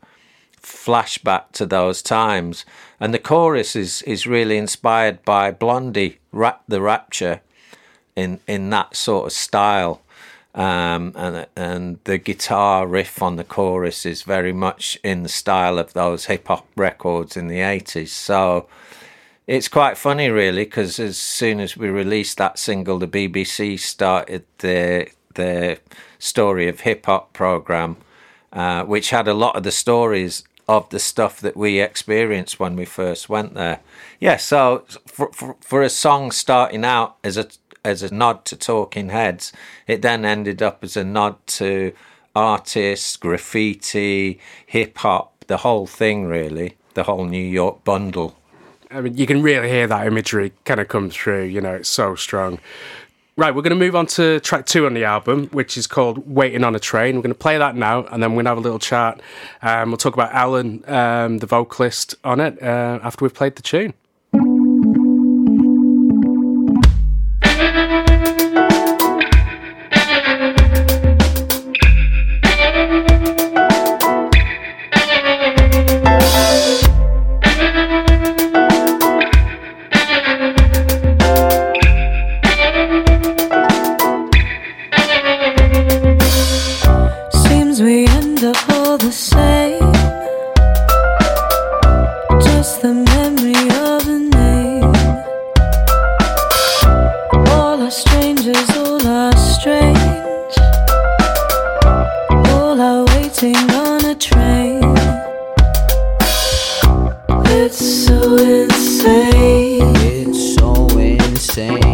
flashback 0.62 1.52
to 1.54 1.66
those 1.66 2.02
times 2.02 2.66
and 3.00 3.14
the 3.14 3.20
chorus 3.20 3.76
is 3.76 4.02
is 4.04 4.28
really 4.28 4.58
inspired 4.58 5.24
by 5.26 5.52
Blondie 5.52 6.20
rap 6.32 6.64
the 6.68 6.82
Rapture 6.82 7.42
in 8.16 8.40
in 8.48 8.70
that 8.70 8.96
sort 8.96 9.28
of 9.28 9.32
style 9.32 10.02
um, 10.56 11.14
and 11.16 11.48
and 11.56 12.00
the 12.04 12.18
guitar 12.18 12.86
riff 12.86 13.22
on 13.22 13.38
the 13.38 13.44
chorus 13.44 14.06
is 14.06 14.22
very 14.24 14.54
much 14.54 15.00
in 15.04 15.24
the 15.24 15.30
style 15.30 15.80
of 15.80 15.94
those 15.94 16.26
hip 16.26 16.48
hop 16.48 16.68
records 16.76 17.36
in 17.36 17.48
the 17.48 17.62
eighties. 17.62 18.12
So 18.14 18.68
it's 19.48 19.68
quite 19.68 19.98
funny, 19.98 20.30
really, 20.30 20.64
because 20.64 21.00
as 21.00 21.18
soon 21.18 21.60
as 21.60 21.76
we 21.76 21.90
released 21.90 22.38
that 22.38 22.60
single, 22.60 23.00
the 23.00 23.08
BBC 23.08 23.80
started 23.80 24.46
the 24.60 25.10
the 25.34 25.80
story 26.20 26.68
of 26.68 26.82
hip 26.82 27.08
hop 27.08 27.34
program, 27.34 27.98
uh, 28.52 28.84
which 28.84 29.10
had 29.10 29.28
a 29.28 29.34
lot 29.34 29.56
of 29.56 29.64
the 29.64 29.72
stories 29.72 30.44
of 30.68 30.90
the 30.90 31.00
stuff 31.00 31.42
that 31.42 31.58
we 31.58 31.80
experienced 31.80 32.60
when 32.60 32.76
we 32.76 32.86
first 32.86 33.30
went 33.30 33.54
there. 33.54 33.80
Yeah, 34.20 34.38
so 34.38 34.86
for 35.06 35.32
for, 35.32 35.56
for 35.62 35.82
a 35.82 35.90
song 35.90 36.32
starting 36.32 36.86
out 36.86 37.18
as 37.24 37.38
a 37.38 37.48
as 37.86 38.02
a 38.02 38.14
nod 38.14 38.46
to 38.46 38.56
Talking 38.56 39.10
Heads, 39.10 39.52
it 39.88 40.02
then 40.02 40.24
ended 40.24 40.62
up 40.62 40.84
as 40.84 40.96
a 40.96 41.04
nod 41.04 41.46
to 41.48 41.94
artists, 42.36 43.18
graffiti, 43.18 44.40
hip 44.66 44.98
hop, 45.00 45.46
the 45.48 45.58
whole 45.58 45.86
thing 45.86 46.26
really, 46.26 46.78
the 46.94 47.04
whole 47.04 47.26
New 47.26 47.46
York 47.46 47.84
bundle. 47.84 48.38
I 48.90 49.02
mean, 49.02 49.18
you 49.18 49.26
can 49.26 49.42
really 49.42 49.70
hear 49.70 49.88
that 49.88 50.06
imagery 50.06 50.54
kind 50.66 50.80
of 50.80 50.88
come 50.88 51.10
through, 51.10 51.46
you 51.46 51.62
know, 51.62 51.74
it's 51.74 51.90
so 51.90 52.16
strong. 52.16 52.60
Right, 53.36 53.56
we're 53.56 53.64
going 53.64 53.72
to 53.72 53.76
move 53.76 53.96
on 53.96 54.06
to 54.08 54.40
track 54.42 54.68
two 54.68 54.86
on 54.86 54.94
the 54.94 55.06
album, 55.06 55.48
which 55.48 55.76
is 55.76 55.88
called 55.88 56.32
Waiting 56.32 56.64
on 56.64 56.76
a 56.76 56.80
Train. 56.80 57.16
We're 57.16 57.24
going 57.24 57.34
to 57.34 57.40
play 57.40 57.58
that 57.58 57.76
now, 57.76 58.06
and 58.06 58.22
then 58.22 58.34
we're 58.34 58.44
going 58.44 58.46
to 58.46 58.50
have 58.52 58.58
a 58.60 58.62
little 58.62 58.78
chat. 58.78 59.22
Um, 59.64 59.90
we'll 59.90 59.98
talk 59.98 60.14
about 60.14 60.32
Alan, 60.34 60.84
um, 60.88 61.40
the 61.40 61.48
vocalist, 61.48 62.14
on 62.24 62.40
it 62.40 62.62
uh, 62.62 63.00
after 63.02 63.26
we've 63.26 63.34
played 63.34 63.56
the 63.56 63.64
tune. 63.64 63.96
It's 107.66 107.78
so 107.78 108.36
insane. 108.36 109.96
It's 109.96 110.56
so 110.56 110.86
insane. 111.00 111.93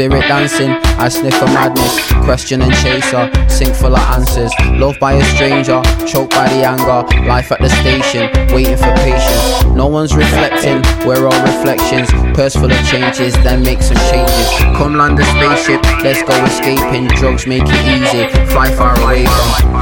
Spirit 0.00 0.28
dancing, 0.28 0.70
I 0.96 1.10
sniff 1.10 1.42
a 1.42 1.44
madness. 1.44 2.10
Question 2.24 2.62
and 2.62 2.72
chaser, 2.72 3.30
sink 3.50 3.74
full 3.74 3.94
of 3.94 4.00
answers. 4.16 4.50
Loved 4.80 4.98
by 4.98 5.12
a 5.12 5.24
stranger, 5.36 5.82
choked 6.06 6.30
by 6.30 6.48
the 6.48 6.64
anger. 6.64 7.04
Life 7.28 7.52
at 7.52 7.60
the 7.60 7.68
station, 7.68 8.32
waiting 8.54 8.78
for 8.78 8.94
patience. 9.04 9.62
No 9.76 9.88
one's 9.88 10.16
reflecting, 10.16 10.80
we're 11.06 11.26
all 11.26 11.42
reflections. 11.42 12.10
Purse 12.34 12.54
full 12.54 12.72
of 12.72 12.86
changes, 12.88 13.34
then 13.44 13.62
make 13.62 13.82
some 13.82 13.98
changes. 14.08 14.48
Come 14.78 14.96
land 14.96 15.20
a 15.20 15.24
spaceship, 15.36 15.82
let's 16.02 16.22
go 16.22 16.32
escaping. 16.46 17.06
Drugs 17.08 17.46
make 17.46 17.64
it 17.66 17.84
easy, 17.84 18.26
fly 18.54 18.74
far 18.74 18.98
away 19.02 19.26
from. 19.26 19.79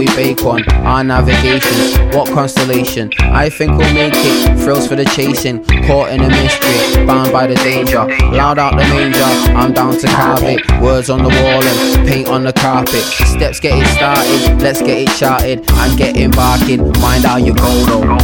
We 0.00 0.06
bake 0.16 0.42
on. 0.44 0.66
Our 0.86 1.04
navigation, 1.04 2.08
what 2.16 2.26
constellation? 2.32 3.10
I 3.20 3.50
think 3.50 3.72
we'll 3.76 3.92
make 3.92 4.14
it. 4.16 4.58
Thrills 4.58 4.86
for 4.88 4.96
the 4.96 5.04
chasing, 5.04 5.62
caught 5.86 6.08
in 6.08 6.22
a 6.22 6.28
mystery, 6.28 7.04
bound 7.04 7.32
by 7.32 7.46
the 7.46 7.54
danger. 7.56 8.06
Loud 8.32 8.58
out 8.58 8.72
the 8.72 8.84
manger, 8.88 9.22
I'm 9.52 9.74
down 9.74 9.98
to 9.98 10.06
carve 10.06 10.42
it. 10.44 10.62
Words 10.80 11.10
on 11.10 11.18
the 11.18 11.28
wall 11.28 11.62
and 11.62 12.08
paint 12.08 12.28
on 12.28 12.44
the 12.44 12.52
carpet. 12.54 13.04
Steps 13.34 13.60
get 13.60 13.78
it 13.78 13.86
started, 13.88 14.62
let's 14.62 14.80
get 14.80 15.06
it 15.06 15.10
charted 15.18 15.70
and 15.70 15.98
get 15.98 16.16
embarking. 16.16 16.80
Mind 17.00 17.24
how 17.24 17.36
you 17.36 17.54
go 17.54 17.84
though. 17.84 18.18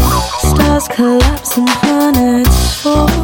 Stars 0.55 0.89
collapse 0.89 1.59
and 1.59 1.69
planets 1.69 2.81
fall. 2.81 3.16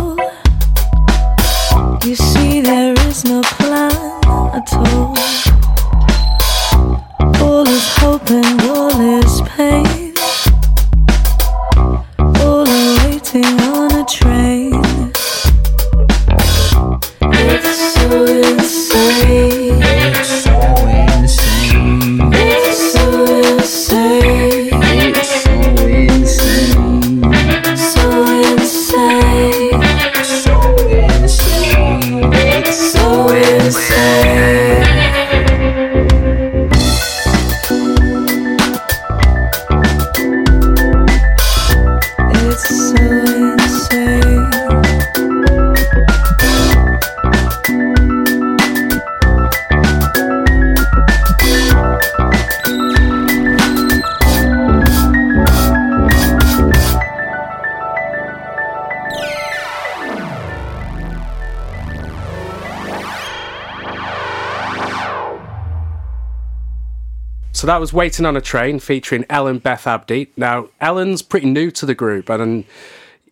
So 67.62 67.68
that 67.68 67.78
was 67.78 67.92
Waiting 67.92 68.26
on 68.26 68.36
a 68.36 68.40
Train 68.40 68.80
featuring 68.80 69.24
Ellen 69.30 69.60
Beth 69.60 69.86
Abdi. 69.86 70.32
Now, 70.36 70.68
Ellen's 70.80 71.22
pretty 71.22 71.46
new 71.46 71.70
to 71.70 71.86
the 71.86 71.94
group, 71.94 72.28
and 72.28 72.64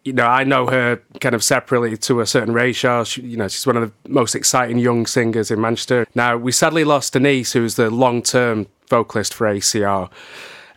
you 0.04 0.12
know, 0.12 0.24
I 0.24 0.44
know 0.44 0.68
her 0.68 1.02
kind 1.20 1.34
of 1.34 1.42
separately 1.42 1.96
to 1.96 2.20
a 2.20 2.26
certain 2.26 2.54
ratio. 2.54 3.02
She, 3.02 3.22
you 3.22 3.36
know, 3.36 3.48
she's 3.48 3.66
one 3.66 3.76
of 3.76 3.90
the 3.90 4.08
most 4.08 4.36
exciting 4.36 4.78
young 4.78 5.04
singers 5.04 5.50
in 5.50 5.60
Manchester. 5.60 6.06
Now, 6.14 6.36
we 6.36 6.52
sadly 6.52 6.84
lost 6.84 7.14
Denise, 7.14 7.54
who's 7.54 7.74
the 7.74 7.90
long-term 7.90 8.68
vocalist 8.88 9.34
for 9.34 9.48
ACR. 9.48 10.08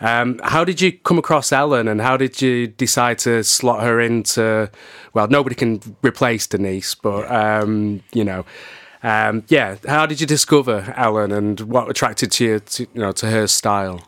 Um, 0.02 0.40
how 0.44 0.66
did 0.66 0.82
you 0.82 0.92
come 0.92 1.20
across 1.20 1.52
Ellen, 1.52 1.88
and 1.88 2.02
how 2.02 2.18
did 2.18 2.42
you 2.42 2.66
decide 2.66 3.20
to 3.20 3.44
slot 3.44 3.84
her 3.84 4.02
into? 4.02 4.72
Well, 5.14 5.28
nobody 5.28 5.54
can 5.54 5.80
replace 6.02 6.48
Denise, 6.48 6.96
but 6.96 7.32
um, 7.32 8.02
you 8.14 8.24
know, 8.24 8.46
um, 9.04 9.44
yeah. 9.48 9.76
How 9.88 10.06
did 10.06 10.22
you 10.22 10.28
discover 10.28 10.94
Ellen, 10.96 11.32
and 11.32 11.60
what 11.62 11.90
attracted 11.90 12.32
to 12.34 12.44
you, 12.44 12.60
to, 12.60 12.84
you 12.94 13.02
know, 13.02 13.12
to 13.12 13.30
her 13.30 13.48
style? 13.48 14.02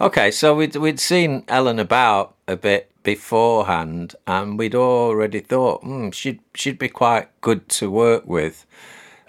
Okay, 0.00 0.30
so 0.30 0.54
we'd 0.56 0.74
we'd 0.74 0.98
seen 0.98 1.44
Ellen 1.46 1.78
about 1.78 2.34
a 2.48 2.56
bit 2.56 2.90
beforehand, 3.02 4.16
and 4.26 4.58
we'd 4.58 4.74
already 4.74 5.40
thought 5.40 5.82
hmm, 5.82 6.10
she'd 6.10 6.40
she'd 6.54 6.78
be 6.78 6.88
quite 6.88 7.28
good 7.40 7.68
to 7.68 7.90
work 7.90 8.26
with. 8.26 8.66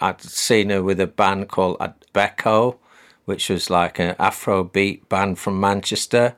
I'd 0.02 0.22
seen 0.22 0.70
her 0.70 0.82
with 0.82 1.00
a 1.00 1.08
band 1.08 1.50
called 1.50 1.78
Becco, 2.14 2.78
which 3.26 3.50
was 3.50 3.70
like 3.70 4.00
an 4.00 4.16
Afrobeat 4.16 5.08
band 5.10 5.38
from 5.38 5.60
Manchester, 5.60 6.36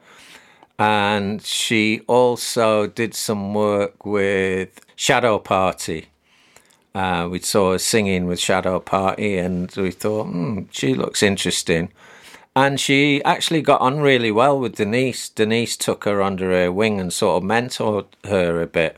and 0.78 1.42
she 1.42 2.02
also 2.08 2.88
did 2.88 3.14
some 3.14 3.54
work 3.54 4.06
with 4.06 4.82
Shadow 4.96 5.40
Party. 5.40 6.08
Uh, 6.96 7.28
we 7.30 7.40
saw 7.40 7.74
her 7.74 7.78
singing 7.78 8.26
with 8.26 8.40
Shadow 8.40 8.80
Party, 8.80 9.38
and 9.38 9.70
we 9.76 9.92
thought, 9.92 10.28
hmm, 10.28 10.62
she 10.72 10.94
looks 10.94 11.22
interesting. 11.22 11.92
And 12.56 12.80
she 12.80 13.22
actually 13.26 13.62
got 13.62 13.82
on 13.82 14.00
really 14.00 14.32
well 14.32 14.58
with 14.58 14.78
Denise. 14.78 15.28
Denise 15.28 15.76
took 15.76 16.06
her 16.06 16.22
under 16.22 16.52
her 16.52 16.72
wing 16.72 17.02
and 17.02 17.12
sort 17.12 17.44
of 17.44 17.50
mentored 17.50 18.06
her 18.24 18.62
a 18.62 18.66
bit. 18.66 18.96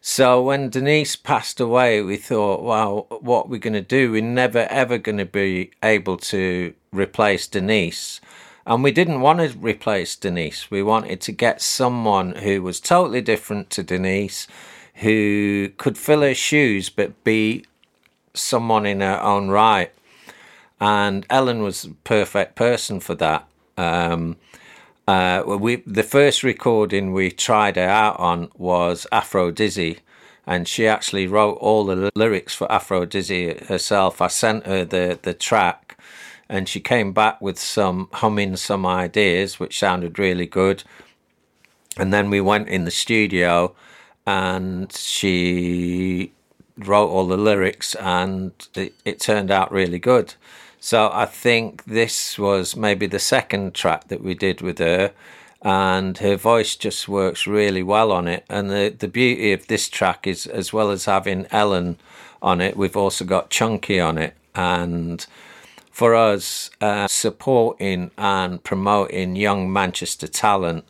So 0.00 0.40
when 0.40 0.70
Denise 0.70 1.16
passed 1.16 1.58
away, 1.58 2.00
we 2.00 2.16
thought, 2.16 2.62
wow, 2.62 3.06
what 3.20 3.46
are 3.46 3.48
we 3.48 3.58
going 3.58 3.74
to 3.74 3.80
do? 3.80 4.12
We're 4.12 4.22
never 4.22 4.60
ever 4.70 4.98
going 4.98 5.18
to 5.18 5.26
be 5.26 5.72
able 5.82 6.16
to 6.18 6.74
replace 6.92 7.48
Denise. 7.48 8.20
And 8.64 8.84
we 8.84 8.92
didn't 8.92 9.20
want 9.20 9.40
to 9.40 9.58
replace 9.58 10.14
Denise. 10.14 10.70
We 10.70 10.80
wanted 10.80 11.20
to 11.22 11.32
get 11.32 11.60
someone 11.60 12.36
who 12.36 12.62
was 12.62 12.78
totally 12.78 13.20
different 13.20 13.68
to 13.70 13.82
Denise, 13.82 14.46
who 14.96 15.70
could 15.76 15.96
fill 15.98 16.22
her 16.22 16.34
shoes 16.34 16.88
but 16.88 17.22
be 17.24 17.64
someone 18.34 18.86
in 18.86 19.00
her 19.00 19.20
own 19.22 19.48
right 19.48 19.92
and 20.80 21.26
Ellen 21.30 21.62
was 21.62 21.82
the 21.82 21.94
perfect 22.04 22.54
person 22.54 23.00
for 23.00 23.14
that. 23.16 23.46
Um, 23.76 24.36
uh, 25.08 25.42
we 25.46 25.76
the 25.86 26.02
first 26.02 26.42
recording 26.42 27.12
we 27.12 27.30
tried 27.30 27.76
her 27.76 27.88
out 27.88 28.18
on 28.18 28.50
was 28.56 29.06
Afro 29.12 29.50
Dizzy, 29.50 29.98
and 30.46 30.66
she 30.66 30.86
actually 30.86 31.26
wrote 31.26 31.58
all 31.60 31.84
the 31.84 32.10
lyrics 32.14 32.54
for 32.54 32.70
Afro 32.70 33.06
Dizzy 33.06 33.56
herself. 33.66 34.20
I 34.20 34.28
sent 34.28 34.66
her 34.66 34.84
the 34.84 35.18
the 35.22 35.34
track, 35.34 35.98
and 36.48 36.68
she 36.68 36.80
came 36.80 37.12
back 37.12 37.40
with 37.40 37.58
some 37.58 38.08
humming 38.12 38.56
some 38.56 38.84
ideas, 38.84 39.60
which 39.60 39.78
sounded 39.78 40.18
really 40.18 40.46
good. 40.46 40.82
And 41.98 42.12
then 42.12 42.28
we 42.28 42.42
went 42.42 42.68
in 42.68 42.84
the 42.84 42.90
studio, 42.90 43.74
and 44.26 44.92
she 44.92 46.32
wrote 46.76 47.08
all 47.08 47.26
the 47.26 47.36
lyrics, 47.36 47.94
and 47.94 48.52
it, 48.74 48.94
it 49.04 49.20
turned 49.20 49.50
out 49.50 49.72
really 49.72 49.98
good. 49.98 50.34
So 50.80 51.10
I 51.12 51.26
think 51.26 51.84
this 51.84 52.38
was 52.38 52.76
maybe 52.76 53.06
the 53.06 53.18
second 53.18 53.74
track 53.74 54.08
that 54.08 54.22
we 54.22 54.34
did 54.34 54.60
with 54.60 54.78
her, 54.78 55.12
and 55.62 56.18
her 56.18 56.36
voice 56.36 56.76
just 56.76 57.08
works 57.08 57.46
really 57.46 57.82
well 57.82 58.12
on 58.12 58.28
it. 58.28 58.44
And 58.48 58.70
the 58.70 58.94
the 58.96 59.08
beauty 59.08 59.52
of 59.52 59.66
this 59.66 59.88
track 59.88 60.26
is, 60.26 60.46
as 60.46 60.72
well 60.72 60.90
as 60.90 61.06
having 61.06 61.46
Ellen 61.50 61.98
on 62.42 62.60
it, 62.60 62.76
we've 62.76 62.96
also 62.96 63.24
got 63.24 63.50
Chunky 63.50 63.98
on 64.00 64.18
it, 64.18 64.34
and 64.54 65.26
for 65.90 66.14
us, 66.14 66.70
uh, 66.82 67.08
supporting 67.08 68.10
and 68.18 68.62
promoting 68.62 69.34
young 69.34 69.72
Manchester 69.72 70.26
talent 70.26 70.84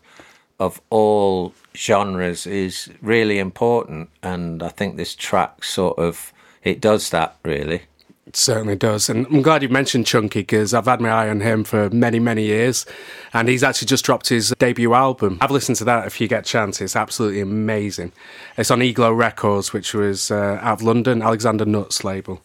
of 0.58 0.80
all 0.90 1.52
genres 1.74 2.46
is 2.46 2.88
really 3.02 3.38
important, 3.38 4.10
and 4.22 4.62
I 4.62 4.68
think 4.68 4.96
this 4.96 5.14
track 5.14 5.64
sort 5.64 5.98
of 5.98 6.32
it 6.62 6.80
does 6.80 7.10
that 7.10 7.36
really. 7.44 7.82
It 8.26 8.34
certainly 8.34 8.74
does. 8.74 9.08
And 9.08 9.24
I'm 9.26 9.40
glad 9.40 9.62
you 9.62 9.68
mentioned 9.68 10.04
Chunky 10.04 10.40
because 10.40 10.74
I've 10.74 10.86
had 10.86 11.00
my 11.00 11.10
eye 11.10 11.28
on 11.30 11.40
him 11.40 11.62
for 11.62 11.88
many, 11.90 12.18
many 12.18 12.42
years. 12.42 12.84
And 13.32 13.48
he's 13.48 13.62
actually 13.62 13.86
just 13.86 14.04
dropped 14.04 14.28
his 14.28 14.52
debut 14.58 14.92
album. 14.94 15.38
I've 15.40 15.52
listened 15.52 15.76
to 15.76 15.84
that 15.84 16.08
if 16.08 16.20
you 16.20 16.26
get 16.26 16.40
a 16.40 16.50
chance. 16.50 16.80
It's 16.80 16.96
absolutely 16.96 17.40
amazing. 17.40 18.12
It's 18.58 18.72
on 18.72 18.82
Eglo 18.82 19.12
Records, 19.12 19.72
which 19.72 19.94
was 19.94 20.32
uh, 20.32 20.58
out 20.60 20.80
of 20.80 20.82
London, 20.82 21.22
Alexander 21.22 21.64
Nut's 21.64 22.02
label. 22.02 22.42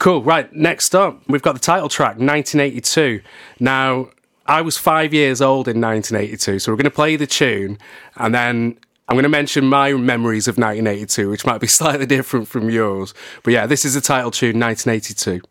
Cool. 0.00 0.24
Right. 0.24 0.52
Next 0.52 0.92
up, 0.92 1.20
we've 1.28 1.40
got 1.40 1.52
the 1.52 1.60
title 1.60 1.88
track, 1.88 2.18
1982. 2.18 3.22
Now, 3.60 4.08
I 4.48 4.62
was 4.62 4.78
five 4.78 5.12
years 5.12 5.40
old 5.40 5.68
in 5.68 5.80
1982, 5.80 6.58
so 6.58 6.72
we're 6.72 6.76
going 6.76 6.84
to 6.84 6.90
play 6.90 7.16
the 7.16 7.26
tune 7.26 7.78
and 8.16 8.34
then 8.34 8.78
I'm 9.08 9.14
going 9.14 9.22
to 9.22 9.28
mention 9.28 9.66
my 9.66 9.92
memories 9.92 10.48
of 10.48 10.56
1982, 10.58 11.30
which 11.30 11.46
might 11.46 11.60
be 11.60 11.66
slightly 11.80 12.06
different 12.06 12.48
from 12.48 12.70
yours. 12.70 13.14
But 13.44 13.52
yeah, 13.52 13.66
this 13.66 13.84
is 13.84 13.94
the 13.94 14.00
title 14.00 14.30
tune, 14.30 14.58
1982. 14.58 15.42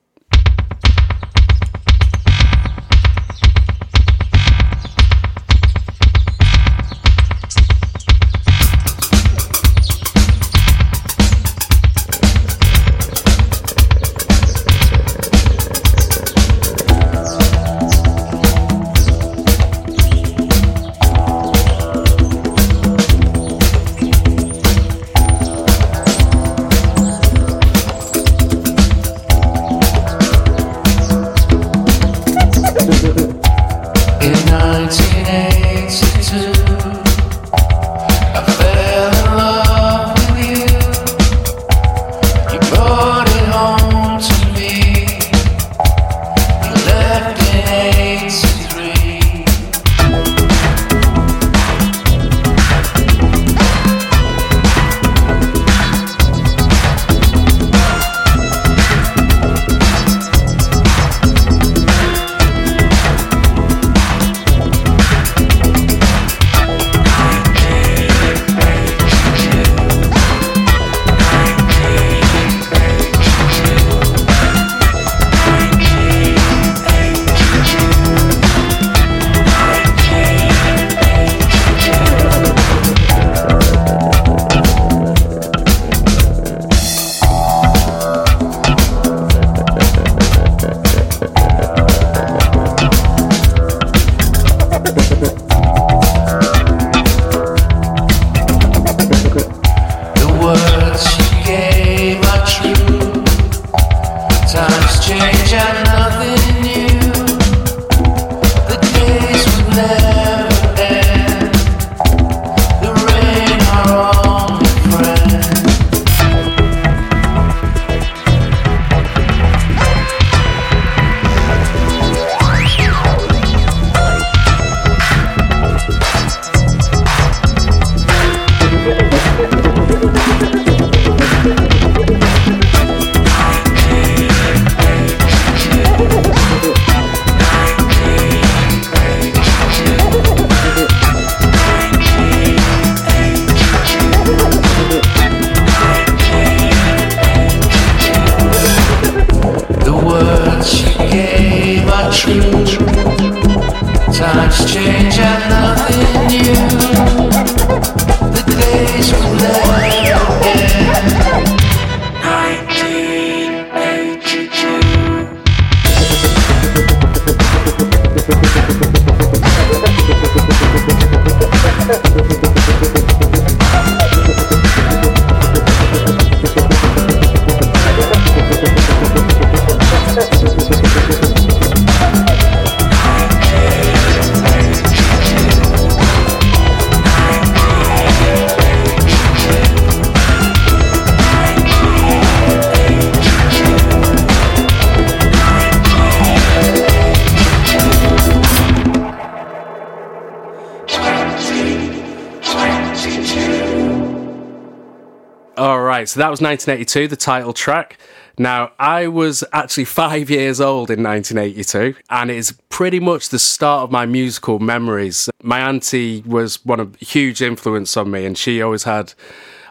So 206.15 206.19
that 206.19 206.31
was 206.31 206.39
1982, 206.39 207.09
the 207.09 207.17
title 207.17 207.51
track. 207.51 207.97
Now, 208.37 208.71
I 208.79 209.09
was 209.09 209.43
actually 209.51 209.83
five 210.03 210.29
years 210.29 210.61
old 210.61 210.89
in 210.89 211.03
1982, 211.03 211.93
and 212.09 212.31
it's 212.31 212.53
pretty 212.69 213.01
much 213.01 213.27
the 213.27 213.37
start 213.37 213.83
of 213.83 213.91
my 213.91 214.05
musical 214.05 214.59
memories. 214.59 215.29
My 215.43 215.59
auntie 215.59 216.23
was 216.25 216.63
one 216.63 216.79
of 216.79 216.95
huge 217.01 217.41
influence 217.41 217.97
on 217.97 218.11
me, 218.11 218.25
and 218.25 218.37
she 218.37 218.61
always 218.61 218.83
had 218.83 219.13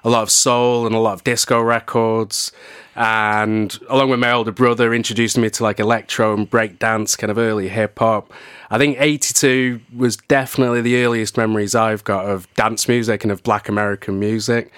a 0.04 0.10
lot 0.10 0.22
of 0.22 0.30
soul 0.30 0.84
and 0.84 0.94
a 0.94 0.98
lot 0.98 1.14
of 1.14 1.24
disco 1.24 1.62
records. 1.62 2.52
And 2.94 3.78
along 3.88 4.10
with 4.10 4.20
my 4.20 4.30
older 4.30 4.52
brother, 4.52 4.92
introduced 4.92 5.38
me 5.38 5.48
to 5.48 5.62
like 5.62 5.80
electro 5.80 6.34
and 6.34 6.48
break 6.50 6.78
dance, 6.78 7.16
kind 7.16 7.30
of 7.30 7.38
early 7.38 7.70
hip 7.70 7.98
hop. 7.98 8.30
I 8.70 8.76
think 8.76 8.98
82 9.00 9.80
was 9.96 10.18
definitely 10.18 10.82
the 10.82 11.02
earliest 11.02 11.38
memories 11.38 11.74
I've 11.74 12.04
got 12.04 12.26
of 12.26 12.52
dance 12.52 12.86
music 12.86 13.24
and 13.24 13.32
of 13.32 13.42
black 13.42 13.66
American 13.66 14.20
music. 14.20 14.70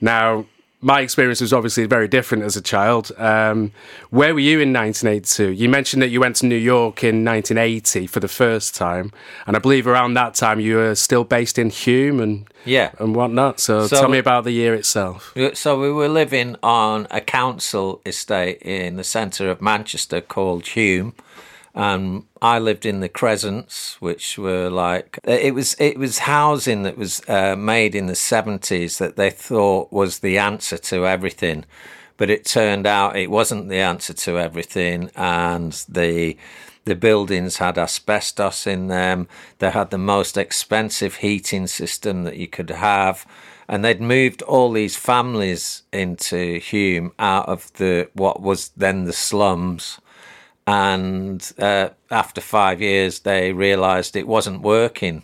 Now, 0.00 0.46
my 0.86 1.00
experience 1.00 1.40
was 1.40 1.52
obviously 1.52 1.84
very 1.84 2.06
different 2.06 2.44
as 2.44 2.56
a 2.56 2.62
child. 2.62 3.10
Um, 3.18 3.72
where 4.10 4.32
were 4.32 4.38
you 4.40 4.60
in 4.60 4.72
1982? 4.72 5.50
You 5.50 5.68
mentioned 5.68 6.00
that 6.00 6.10
you 6.10 6.20
went 6.20 6.36
to 6.36 6.46
New 6.46 6.54
York 6.54 7.02
in 7.02 7.24
1980 7.24 8.06
for 8.06 8.20
the 8.20 8.28
first 8.28 8.76
time, 8.76 9.10
and 9.48 9.56
I 9.56 9.58
believe 9.58 9.88
around 9.88 10.14
that 10.14 10.36
time 10.36 10.60
you 10.60 10.76
were 10.76 10.94
still 10.94 11.24
based 11.24 11.58
in 11.58 11.70
Hulme 11.70 12.22
and 12.22 12.46
Yeah. 12.64 12.90
and 13.00 13.16
whatnot. 13.16 13.58
So, 13.58 13.88
So- 13.88 13.98
tell 13.98 14.08
me 14.08 14.18
about 14.18 14.44
the 14.44 14.52
year 14.52 14.74
itself. 14.74 15.34
So 15.54 15.76
we 15.80 15.90
were 15.90 16.08
living 16.08 16.54
on 16.62 17.08
a 17.10 17.20
council 17.20 18.00
estate 18.06 18.58
in 18.62 18.94
the 18.96 19.04
centre 19.04 19.50
of 19.50 19.60
Manchester 19.60 20.20
called 20.20 20.62
Hulme. 20.66 21.14
And 21.76 22.24
I 22.40 22.58
lived 22.58 22.86
in 22.86 23.00
the 23.00 23.08
Crescents, 23.08 24.00
which 24.00 24.38
were 24.38 24.70
like 24.70 25.18
it 25.24 25.54
was 25.54 25.76
it 25.78 25.98
was 25.98 26.20
housing 26.20 26.84
that 26.84 26.96
was 26.96 27.20
uh, 27.28 27.54
made 27.54 27.94
in 27.94 28.06
the 28.06 28.14
seventies 28.14 28.96
that 28.96 29.16
they 29.16 29.28
thought 29.28 29.92
was 29.92 30.20
the 30.20 30.38
answer 30.38 30.78
to 30.78 31.06
everything, 31.06 31.66
but 32.16 32.30
it 32.30 32.46
turned 32.46 32.86
out 32.86 33.16
it 33.16 33.30
wasn't 33.30 33.68
the 33.68 33.76
answer 33.76 34.14
to 34.14 34.38
everything, 34.38 35.10
and 35.16 35.84
the 35.86 36.38
the 36.86 36.94
buildings 36.94 37.58
had 37.58 37.76
asbestos 37.76 38.66
in 38.66 38.86
them. 38.86 39.28
They 39.58 39.70
had 39.70 39.90
the 39.90 39.98
most 39.98 40.38
expensive 40.38 41.16
heating 41.16 41.66
system 41.66 42.24
that 42.24 42.36
you 42.36 42.46
could 42.46 42.70
have. 42.70 43.26
And 43.68 43.84
they'd 43.84 44.00
moved 44.00 44.42
all 44.42 44.70
these 44.70 44.96
families 44.96 45.82
into 45.92 46.60
Hulme 46.60 47.10
out 47.18 47.48
of 47.48 47.72
the 47.74 48.08
what 48.14 48.40
was 48.40 48.70
then 48.76 49.04
the 49.04 49.12
slums. 49.12 49.98
And 50.66 51.52
uh, 51.58 51.90
after 52.10 52.40
five 52.40 52.80
years, 52.80 53.20
they 53.20 53.52
realised 53.52 54.16
it 54.16 54.26
wasn't 54.26 54.62
working. 54.62 55.22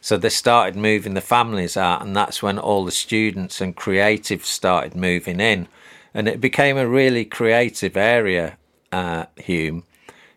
So 0.00 0.16
they 0.16 0.28
started 0.28 0.76
moving 0.76 1.14
the 1.14 1.20
families 1.20 1.76
out, 1.76 2.02
and 2.02 2.14
that's 2.14 2.42
when 2.42 2.58
all 2.58 2.84
the 2.84 2.92
students 2.92 3.60
and 3.60 3.74
creatives 3.74 4.44
started 4.44 4.94
moving 4.94 5.40
in. 5.40 5.66
And 6.12 6.28
it 6.28 6.40
became 6.40 6.76
a 6.76 6.86
really 6.86 7.24
creative 7.24 7.96
area, 7.96 8.56
uh, 8.92 9.26
Hulme. 9.38 9.82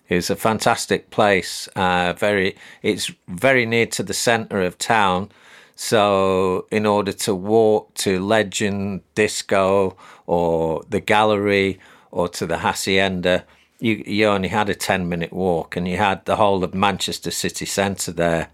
It 0.09 0.15
was 0.15 0.29
a 0.29 0.35
fantastic 0.35 1.09
place. 1.09 1.67
Uh, 1.75 2.13
very, 2.13 2.55
it's 2.81 3.11
very 3.27 3.65
near 3.65 3.85
to 3.87 4.03
the 4.03 4.13
centre 4.13 4.61
of 4.61 4.77
town. 4.77 5.29
So, 5.75 6.65
in 6.71 6.85
order 6.85 7.11
to 7.11 7.35
walk 7.35 7.93
to 7.95 8.25
Legend 8.25 9.01
Disco 9.13 9.97
or 10.25 10.83
the 10.89 11.01
Gallery 11.01 11.79
or 12.09 12.29
to 12.29 12.45
the 12.47 12.59
Hacienda, 12.59 13.45
you 13.79 14.03
you 14.05 14.25
only 14.25 14.49
had 14.49 14.69
a 14.69 14.75
ten 14.75 15.07
minute 15.09 15.31
walk, 15.33 15.75
and 15.75 15.87
you 15.87 15.97
had 15.97 16.25
the 16.25 16.35
whole 16.37 16.63
of 16.63 16.73
Manchester 16.73 17.31
city 17.31 17.65
centre 17.65 18.11
there, 18.11 18.49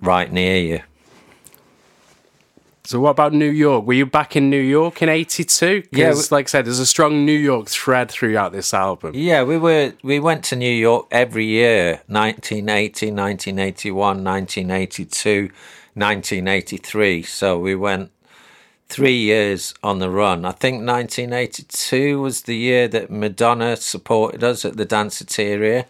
right 0.00 0.32
near 0.32 0.56
you. 0.58 0.80
So, 2.86 3.00
what 3.00 3.10
about 3.10 3.32
New 3.32 3.50
York? 3.50 3.86
Were 3.86 3.94
you 3.94 4.04
back 4.04 4.36
in 4.36 4.50
New 4.50 4.60
York 4.60 5.00
in 5.00 5.08
'82? 5.08 5.66
Yeah, 5.66 5.80
Because, 6.10 6.30
like 6.30 6.46
I 6.46 6.48
said, 6.48 6.66
there's 6.66 6.78
a 6.78 6.84
strong 6.86 7.24
New 7.24 7.32
York 7.32 7.68
thread 7.68 8.10
throughout 8.10 8.52
this 8.52 8.74
album. 8.74 9.12
Yeah, 9.14 9.42
we 9.42 9.56
were 9.56 9.94
we 10.02 10.20
went 10.20 10.44
to 10.46 10.56
New 10.56 10.70
York 10.72 11.06
every 11.10 11.46
year 11.46 12.02
1980, 12.08 13.10
1981, 13.10 14.22
1982, 14.22 15.50
1983. 15.94 17.22
So 17.22 17.58
we 17.58 17.74
went 17.74 18.10
three 18.88 19.16
years 19.16 19.74
on 19.82 19.98
the 19.98 20.10
run. 20.10 20.44
I 20.44 20.52
think 20.52 20.86
1982 20.86 22.20
was 22.20 22.42
the 22.42 22.56
year 22.56 22.88
that 22.88 23.10
Madonna 23.10 23.76
supported 23.76 24.44
us 24.44 24.64
at 24.64 24.76
the 24.76 24.86
Danceteria. 24.86 25.86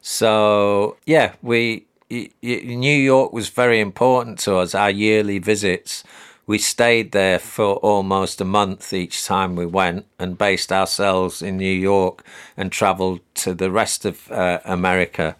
So 0.00 0.96
yeah, 1.06 1.34
we 1.42 1.86
New 2.10 2.96
York 2.96 3.32
was 3.32 3.48
very 3.50 3.78
important 3.78 4.38
to 4.40 4.56
us. 4.56 4.74
Our 4.74 4.90
yearly 4.90 5.38
visits, 5.38 6.02
we 6.46 6.58
stayed 6.58 7.12
there 7.12 7.38
for 7.38 7.76
almost 7.76 8.40
a 8.40 8.44
month 8.44 8.92
each 8.92 9.24
time 9.24 9.54
we 9.54 9.66
went, 9.66 10.06
and 10.18 10.36
based 10.36 10.72
ourselves 10.72 11.42
in 11.42 11.56
New 11.56 11.72
York 11.72 12.24
and 12.56 12.72
travelled 12.72 13.20
to 13.34 13.54
the 13.54 13.70
rest 13.70 14.04
of 14.04 14.30
uh, 14.32 14.58
America. 14.64 15.36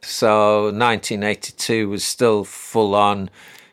So 0.00 0.64
1982 0.66 1.88
was 1.88 2.04
still 2.04 2.44
full 2.44 2.94
on 2.94 3.28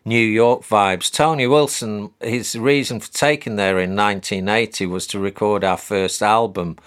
New 0.05 0.25
York 0.25 0.63
vibes. 0.63 1.11
Tony 1.11 1.47
Wilson, 1.47 2.11
his 2.19 2.55
reason 2.55 2.99
for 2.99 3.11
taking 3.11 3.55
there 3.55 3.79
in 3.79 3.95
1980 3.95 4.85
was 4.87 5.07
to 5.07 5.19
record 5.19 5.63
our 5.63 5.77
first 5.77 6.21
album, 6.21 6.77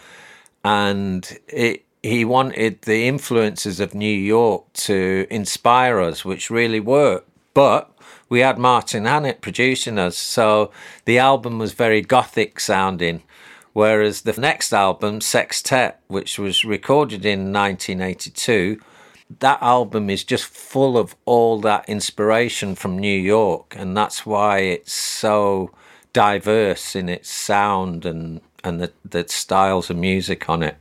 and 0.64 1.38
it, 1.48 1.85
he 2.02 2.24
wanted 2.24 2.83
the 2.83 3.09
influences 3.09 3.81
of 3.81 3.94
New 3.94 4.07
York 4.07 4.70
to 4.74 5.26
inspire 5.31 6.00
us, 6.00 6.24
which 6.24 6.50
really 6.50 6.81
worked. 6.81 7.29
But 7.55 7.90
we 8.29 8.40
had 8.40 8.59
Martin 8.59 9.07
Hannett 9.07 9.40
producing 9.40 9.98
us, 9.98 10.16
so 10.16 10.70
the 11.05 11.18
album 11.18 11.59
was 11.59 11.72
very 11.72 12.02
gothic 12.02 12.61
sounding. 12.61 13.22
Whereas 13.72 14.22
the 14.22 14.38
next 14.40 14.72
album, 14.72 15.20
Sextet, 15.20 16.00
which 16.07 16.38
was 16.38 16.64
recorded 16.64 17.26
in 17.26 17.52
1982, 17.52 18.81
that 19.40 19.60
album 19.60 20.08
is 20.08 20.24
just 20.24 20.44
full 20.44 20.96
of 20.96 21.16
all 21.24 21.60
that 21.60 21.88
inspiration 21.88 22.74
from 22.74 22.98
New 22.98 23.18
York, 23.18 23.74
and 23.76 23.96
that's 23.96 24.24
why 24.24 24.58
it's 24.58 24.92
so 24.92 25.70
diverse 26.12 26.96
in 26.96 27.08
its 27.08 27.28
sound 27.28 28.06
and 28.06 28.40
and 28.64 28.80
the, 28.80 28.92
the 29.04 29.24
styles 29.28 29.90
of 29.90 29.96
music 29.96 30.48
on 30.48 30.62
it. 30.62 30.76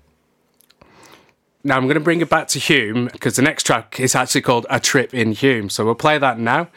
Now, 1.63 1.77
I'm 1.77 1.83
going 1.83 1.95
to 1.95 1.99
bring 1.99 2.21
it 2.21 2.29
back 2.29 2.47
to 2.49 2.59
Hulme 2.59 3.11
because 3.11 3.35
the 3.35 3.41
next 3.41 3.63
track 3.63 3.99
is 3.99 4.15
actually 4.15 4.41
called 4.41 4.65
A 4.69 4.79
Trip 4.79 5.13
in 5.13 5.31
Hulme. 5.31 5.71
So, 5.71 5.85
we'll 5.85 5.95
play 5.95 6.17
that 6.17 6.39
now. 6.39 6.69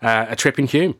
Uh, 0.00 0.26
a 0.28 0.36
Trip 0.36 0.58
in 0.58 0.66
Hulme. 0.66 0.94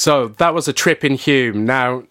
So 0.00 0.28
that 0.38 0.54
was 0.54 0.66
a 0.66 0.72
trip 0.72 1.04
in 1.04 1.18
Hulme. 1.18 1.56
Now, 1.56 2.04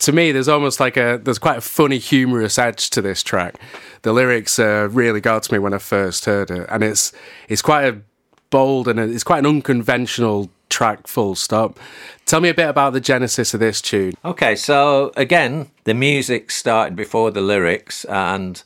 to 0.00 0.10
me, 0.10 0.32
there's 0.32 0.48
almost 0.48 0.80
like 0.80 0.96
a 0.96 1.20
there's 1.22 1.38
quite 1.38 1.58
a 1.58 1.60
funny, 1.60 1.98
humorous 1.98 2.58
edge 2.58 2.90
to 2.90 3.00
this 3.00 3.22
track. 3.22 3.60
The 4.02 4.12
lyrics 4.12 4.58
uh, 4.58 4.88
really 4.90 5.20
got 5.20 5.44
to 5.44 5.52
me 5.52 5.60
when 5.60 5.72
I 5.72 5.78
first 5.78 6.24
heard 6.24 6.50
it, 6.50 6.66
and 6.68 6.82
it's 6.82 7.12
it's 7.48 7.62
quite 7.62 7.84
a 7.84 8.00
bold 8.50 8.88
and 8.88 8.98
it's 8.98 9.22
quite 9.22 9.38
an 9.38 9.46
unconventional 9.46 10.50
track. 10.68 11.06
Full 11.06 11.36
stop. 11.36 11.78
Tell 12.26 12.40
me 12.40 12.48
a 12.48 12.54
bit 12.54 12.68
about 12.68 12.92
the 12.92 13.00
genesis 13.00 13.54
of 13.54 13.60
this 13.60 13.80
tune. 13.80 14.14
Okay, 14.24 14.56
so 14.56 15.12
again, 15.16 15.70
the 15.84 15.94
music 15.94 16.50
started 16.50 16.96
before 16.96 17.30
the 17.30 17.40
lyrics, 17.40 18.04
and 18.06 18.60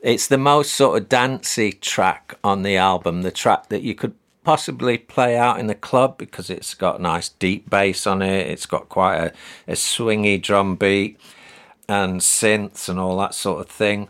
it's 0.00 0.26
the 0.26 0.36
most 0.36 0.72
sort 0.72 1.00
of 1.00 1.08
dancey 1.08 1.70
track 1.70 2.34
on 2.42 2.64
the 2.64 2.76
album. 2.76 3.22
The 3.22 3.30
track 3.30 3.68
that 3.68 3.82
you 3.82 3.94
could 3.94 4.14
possibly 4.44 4.98
play 4.98 5.36
out 5.36 5.60
in 5.60 5.66
the 5.66 5.74
club 5.74 6.18
because 6.18 6.50
it's 6.50 6.74
got 6.74 7.00
nice 7.00 7.28
deep 7.28 7.68
bass 7.68 8.06
on 8.06 8.22
it. 8.22 8.46
It's 8.46 8.66
got 8.66 8.88
quite 8.88 9.16
a, 9.16 9.32
a 9.68 9.74
swingy 9.74 10.40
drum 10.40 10.76
beat 10.76 11.18
and 11.88 12.20
synths 12.20 12.88
and 12.88 12.98
all 12.98 13.18
that 13.18 13.34
sort 13.34 13.60
of 13.60 13.68
thing. 13.68 14.08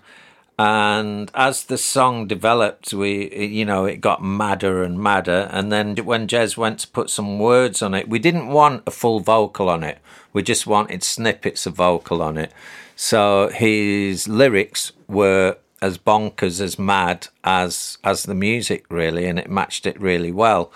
And 0.59 1.31
as 1.35 1.65
the 1.65 1.79
song 1.79 2.27
developed, 2.27 2.93
we, 2.93 3.35
you 3.35 3.65
know, 3.65 3.87
it 3.87 4.03
got 4.03 4.23
madder 4.23 4.83
and 4.83 5.01
madder. 5.01 5.49
And 5.51 5.73
then 5.73 5.97
when 5.97 6.27
Jez 6.27 6.59
went 6.59 6.81
to 6.81 6.89
put 6.89 7.09
some 7.09 7.39
words 7.39 7.81
on 7.81 7.95
it, 7.95 8.11
we 8.11 8.19
didn't 8.19 8.49
want 8.49 8.83
a 8.87 8.91
full 8.91 9.21
vocal 9.21 9.71
on 9.71 9.83
it. 9.83 10.01
We 10.35 10.43
just 10.43 10.67
wanted 10.67 11.03
snippets 11.03 11.65
of 11.65 11.77
vocal 11.77 12.21
on 12.21 12.37
it. 12.37 12.53
So 12.95 13.49
his 13.49 14.29
lyrics 14.29 14.93
were 15.09 15.57
as 15.83 15.99
bonkers, 15.99 16.61
as 16.61 16.79
mad 16.79 17.29
as 17.45 17.99
as 18.05 18.25
the 18.25 18.35
music, 18.35 18.85
really, 18.91 19.27
and 19.27 19.39
it 19.39 19.51
matched 19.51 19.87
it 19.87 20.01
really 20.01 20.33
well. 20.33 20.73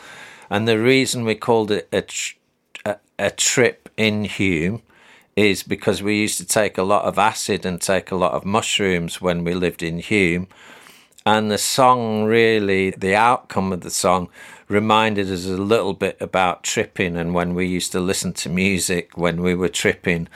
And 0.51 0.69
the 0.69 0.79
reason 0.79 1.25
we 1.25 1.35
called 1.35 1.71
it 1.71 1.89
a 1.93 2.03
tr- 2.03 2.37
a, 2.85 2.97
a 3.19 3.31
trip 3.31 3.89
in 3.97 4.25
Hulme 4.25 4.83
is 5.37 5.63
because 5.63 6.03
we 6.03 6.21
used 6.21 6.39
to 6.39 6.47
take 6.47 6.79
a 6.79 6.83
lot 6.83 7.05
of 7.05 7.19
acid 7.19 7.67
and 7.67 7.81
take 7.81 8.11
a 8.11 8.17
lot 8.17 8.33
of 8.33 8.45
mushrooms 8.45 9.21
when 9.21 9.45
we 9.45 9.55
lived 9.55 9.83
in 9.83 9.99
Hulme. 9.99 10.47
And 11.27 11.51
the 11.51 11.59
song 11.59 12.25
really, 12.25 12.91
the 12.91 13.17
outcome 13.17 13.73
of 13.73 13.81
the 13.81 13.91
song 13.91 14.29
reminded 14.69 15.31
us 15.31 15.47
a 15.47 15.57
little 15.57 15.95
bit 15.95 16.17
about 16.21 16.63
tripping 16.63 17.17
and 17.17 17.35
when 17.35 17.55
we 17.55 17.67
used 17.67 17.93
to 17.93 18.01
listen 18.01 18.33
to 18.33 18.49
music 18.49 19.17
when 19.17 19.43
we 19.43 19.55
were 19.55 19.69
tripping 19.69 20.29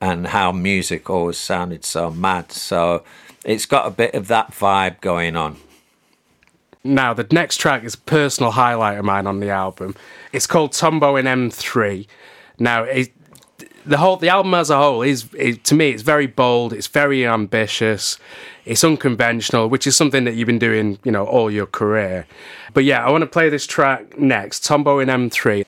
and 0.00 0.28
how 0.28 0.52
music 0.52 1.08
always 1.08 1.38
sounded 1.38 1.84
so 1.84 2.10
mad. 2.10 2.52
So 2.52 3.04
it's 3.44 3.66
got 3.66 3.86
a 3.86 3.90
bit 3.90 4.14
of 4.14 4.28
that 4.28 4.52
vibe 4.52 5.00
going 5.00 5.36
on. 5.36 5.56
Now, 6.82 7.14
the 7.14 7.26
next 7.30 7.58
track 7.58 7.82
is 7.84 7.96
personal 7.96 8.52
highlight 8.52 8.98
of 8.98 9.04
mine 9.04 9.26
on 9.26 9.40
the 9.40 9.50
album. 9.50 9.94
It's 10.32 10.46
called 10.46 10.72
Tombo 10.72 11.16
in 11.16 11.24
M3. 11.24 12.06
Now, 12.58 12.82
it, 12.82 13.10
the 13.86 13.96
whole 13.96 14.16
the 14.16 14.28
album 14.28 14.52
as 14.54 14.68
a 14.68 14.76
whole 14.76 15.02
is, 15.02 15.32
is 15.34 15.58
to 15.64 15.74
me 15.74 15.90
it's 15.90 16.02
very 16.02 16.26
bold, 16.26 16.72
it's 16.72 16.86
very 16.86 17.26
ambitious, 17.26 18.18
it's 18.64 18.84
unconventional, 18.84 19.68
which 19.68 19.86
is 19.86 19.96
something 19.96 20.24
that 20.24 20.34
you've 20.34 20.46
been 20.46 20.58
doing, 20.58 20.98
you 21.04 21.12
know, 21.12 21.24
all 21.24 21.50
your 21.50 21.66
career. 21.66 22.26
But 22.74 22.84
yeah, 22.84 23.04
I 23.04 23.10
want 23.10 23.22
to 23.22 23.26
play 23.26 23.48
this 23.48 23.66
track 23.66 24.18
next, 24.18 24.64
Tombo 24.64 24.98
in 24.98 25.08
M3. 25.08 25.64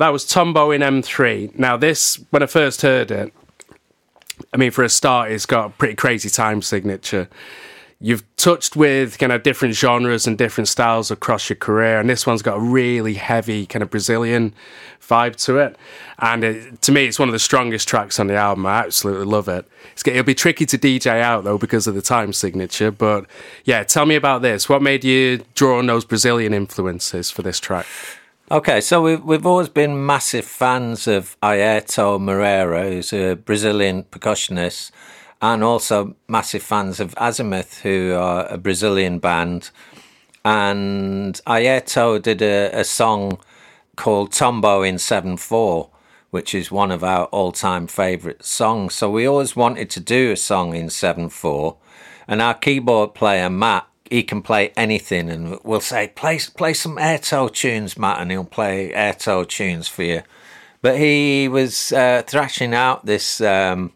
That 0.00 0.14
was 0.14 0.24
Tombo 0.24 0.70
in 0.70 0.80
M3. 0.80 1.58
Now, 1.58 1.76
this, 1.76 2.16
when 2.30 2.42
I 2.42 2.46
first 2.46 2.80
heard 2.80 3.10
it, 3.10 3.34
I 4.52 4.56
mean, 4.56 4.70
for 4.70 4.82
a 4.82 4.88
start, 4.88 5.30
it's 5.30 5.44
got 5.44 5.66
a 5.66 5.68
pretty 5.70 5.94
crazy 5.94 6.30
time 6.30 6.62
signature. 6.62 7.28
You've 8.00 8.24
touched 8.36 8.76
with 8.76 9.18
kind 9.18 9.30
of 9.30 9.42
different 9.42 9.74
genres 9.74 10.26
and 10.26 10.38
different 10.38 10.68
styles 10.68 11.10
across 11.10 11.50
your 11.50 11.56
career, 11.56 12.00
and 12.00 12.08
this 12.08 12.26
one's 12.26 12.40
got 12.40 12.56
a 12.56 12.60
really 12.60 13.12
heavy 13.12 13.66
kind 13.66 13.82
of 13.82 13.90
Brazilian 13.90 14.54
vibe 15.06 15.36
to 15.44 15.58
it. 15.58 15.76
And 16.18 16.44
it, 16.44 16.80
to 16.80 16.92
me, 16.92 17.04
it's 17.04 17.18
one 17.18 17.28
of 17.28 17.34
the 17.34 17.38
strongest 17.38 17.86
tracks 17.86 18.18
on 18.18 18.26
the 18.28 18.36
album. 18.36 18.64
I 18.64 18.78
absolutely 18.78 19.26
love 19.26 19.48
it. 19.48 19.68
It's, 19.92 20.06
it'll 20.06 20.22
be 20.22 20.34
tricky 20.34 20.64
to 20.64 20.78
DJ 20.78 21.20
out 21.20 21.44
though 21.44 21.58
because 21.58 21.86
of 21.86 21.94
the 21.94 22.00
time 22.00 22.32
signature. 22.32 22.90
But 22.90 23.26
yeah, 23.66 23.84
tell 23.84 24.06
me 24.06 24.14
about 24.14 24.40
this. 24.40 24.66
What 24.66 24.80
made 24.80 25.04
you 25.04 25.44
draw 25.54 25.78
on 25.78 25.84
those 25.84 26.06
Brazilian 26.06 26.54
influences 26.54 27.30
for 27.30 27.42
this 27.42 27.60
track? 27.60 27.84
Okay, 28.52 28.80
so 28.80 29.00
we've, 29.00 29.22
we've 29.22 29.46
always 29.46 29.68
been 29.68 30.04
massive 30.04 30.44
fans 30.44 31.06
of 31.06 31.36
Airto 31.40 32.20
Moreira, 32.20 32.82
who's 32.82 33.12
a 33.12 33.34
Brazilian 33.34 34.02
percussionist, 34.02 34.90
and 35.40 35.62
also 35.62 36.16
massive 36.26 36.60
fans 36.60 36.98
of 36.98 37.14
Azimuth, 37.16 37.82
who 37.82 38.12
are 38.12 38.46
a 38.46 38.58
Brazilian 38.58 39.20
band. 39.20 39.70
And 40.44 41.40
Airto 41.46 42.20
did 42.20 42.42
a, 42.42 42.76
a 42.76 42.82
song 42.82 43.38
called 43.94 44.32
Tombo 44.32 44.82
in 44.82 44.98
7 44.98 45.36
4, 45.36 45.88
which 46.30 46.52
is 46.52 46.72
one 46.72 46.90
of 46.90 47.04
our 47.04 47.26
all 47.26 47.52
time 47.52 47.86
favourite 47.86 48.44
songs. 48.44 48.96
So 48.96 49.08
we 49.08 49.26
always 49.26 49.54
wanted 49.54 49.90
to 49.90 50.00
do 50.00 50.32
a 50.32 50.36
song 50.36 50.74
in 50.74 50.90
7 50.90 51.28
4. 51.28 51.76
And 52.26 52.42
our 52.42 52.54
keyboard 52.54 53.14
player, 53.14 53.48
Matt, 53.48 53.86
he 54.10 54.24
can 54.24 54.42
play 54.42 54.72
anything, 54.76 55.30
and 55.30 55.58
we'll 55.62 55.80
say, 55.80 56.08
play, 56.08 56.38
play 56.56 56.74
some 56.74 56.96
Airto 56.96 57.52
tunes, 57.52 57.96
Matt, 57.96 58.20
and 58.20 58.30
he'll 58.30 58.44
play 58.44 58.92
Airto 58.92 59.48
tunes 59.48 59.86
for 59.86 60.02
you. 60.02 60.22
But 60.82 60.98
he 60.98 61.48
was 61.48 61.92
uh, 61.92 62.22
thrashing 62.26 62.74
out 62.74 63.06
this 63.06 63.40
um, 63.40 63.92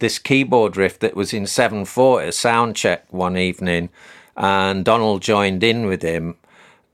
this 0.00 0.18
keyboard 0.18 0.76
riff 0.76 0.98
that 1.00 1.16
was 1.16 1.32
in 1.32 1.46
7 1.46 1.84
4 1.84 2.22
at 2.22 2.28
a 2.28 2.32
sound 2.32 2.76
check 2.76 3.10
one 3.12 3.36
evening, 3.36 3.88
and 4.36 4.84
Donald 4.84 5.22
joined 5.22 5.64
in 5.64 5.86
with 5.86 6.02
him. 6.02 6.36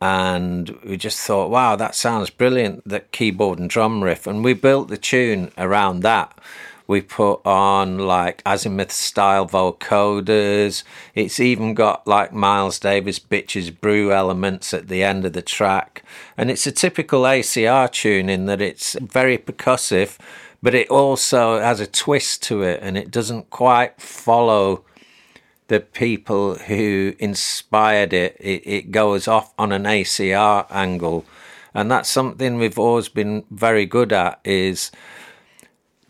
And 0.01 0.79
we 0.85 0.99
just 0.99 1.19
thought, 1.21 1.51
wow, 1.51 1.77
that 1.77 1.95
sounds 1.95 2.29
brilliant, 2.29 2.87
that 2.87 3.11
keyboard 3.11 3.59
and 3.59 3.71
drum 3.71 4.05
riff. 4.05 4.27
And 4.27 4.45
we 4.45 4.53
built 4.53 4.89
the 4.89 4.99
tune 4.99 5.51
around 5.57 6.01
that 6.01 6.39
we 6.87 7.01
put 7.01 7.41
on 7.47 7.99
like 7.99 8.43
azimuth 8.45 8.93
style 8.93 9.47
vocoders. 9.47 10.83
It's 11.15 11.41
even 11.41 11.75
got 11.75 12.07
like 12.07 12.33
Miles 12.33 12.79
Davis 12.79 13.19
bitches 13.19 13.79
brew 13.79 14.13
elements 14.13 14.75
at 14.75 14.89
the 14.89 15.03
end 15.03 15.25
of 15.25 15.33
the 15.33 15.43
track. 15.43 16.03
And 16.37 16.51
it's 16.51 16.67
a 16.67 16.73
typical 16.73 17.23
ACR 17.23 17.91
tune 17.91 18.29
in 18.29 18.47
that 18.47 18.61
it's 18.61 18.97
very 19.01 19.39
percussive, 19.39 20.19
but 20.63 20.75
it 20.75 20.91
also 20.91 21.59
has 21.61 21.81
a 21.81 21.87
twist 21.87 22.43
to 22.45 22.63
it 22.63 22.81
and 22.83 22.99
it 22.99 23.11
doesn't 23.11 23.51
quite 23.51 24.01
follow 24.01 24.85
the 25.69 25.81
people 25.81 26.57
who 26.57 27.15
inspired 27.19 28.13
it. 28.13 28.37
It, 28.39 28.63
it 28.67 28.91
goes 28.91 29.27
off 29.27 29.55
on 29.59 29.73
an 29.73 29.85
ACR 29.85 30.67
angle. 30.71 31.25
And 31.73 31.91
that's 31.91 32.09
something 32.09 32.59
we've 32.59 32.79
always 32.79 33.09
been 33.09 33.45
very 33.51 33.87
good 33.87 34.13
at 34.13 34.39
is 34.45 34.93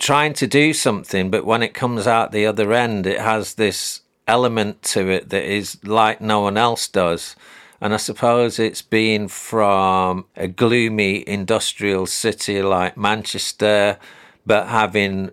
trying 0.04 0.34
to 0.34 0.46
do 0.46 0.74
something, 0.74 1.30
but 1.30 1.46
when 1.46 1.62
it 1.62 1.72
comes 1.72 2.06
out 2.06 2.30
the 2.30 2.44
other 2.44 2.74
end, 2.74 3.06
it 3.06 3.18
has 3.18 3.54
this 3.54 4.02
element 4.28 4.82
to 4.82 5.08
it 5.08 5.30
that 5.30 5.42
is 5.42 5.82
like 5.82 6.20
no 6.20 6.40
one 6.40 6.58
else 6.58 6.86
does. 6.88 7.34
And 7.80 7.94
I 7.94 7.96
suppose 7.96 8.58
it's 8.58 8.82
been 8.82 9.28
from 9.28 10.26
a 10.36 10.46
gloomy 10.46 11.26
industrial 11.26 12.04
city 12.04 12.62
like 12.62 12.98
Manchester, 12.98 13.98
but 14.44 14.68
having 14.68 15.30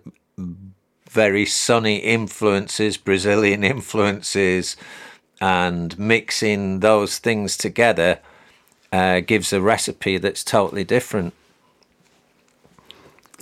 very 1.10 1.44
sunny 1.44 1.96
influences, 1.96 2.96
Brazilian 2.96 3.62
influences, 3.74 4.78
and 5.38 5.98
mixing 5.98 6.80
those 6.80 7.18
things 7.18 7.58
together 7.58 8.20
uh, 8.90 9.20
gives 9.20 9.52
a 9.52 9.60
recipe 9.60 10.16
that's 10.16 10.42
totally 10.42 10.84
different. 10.84 11.34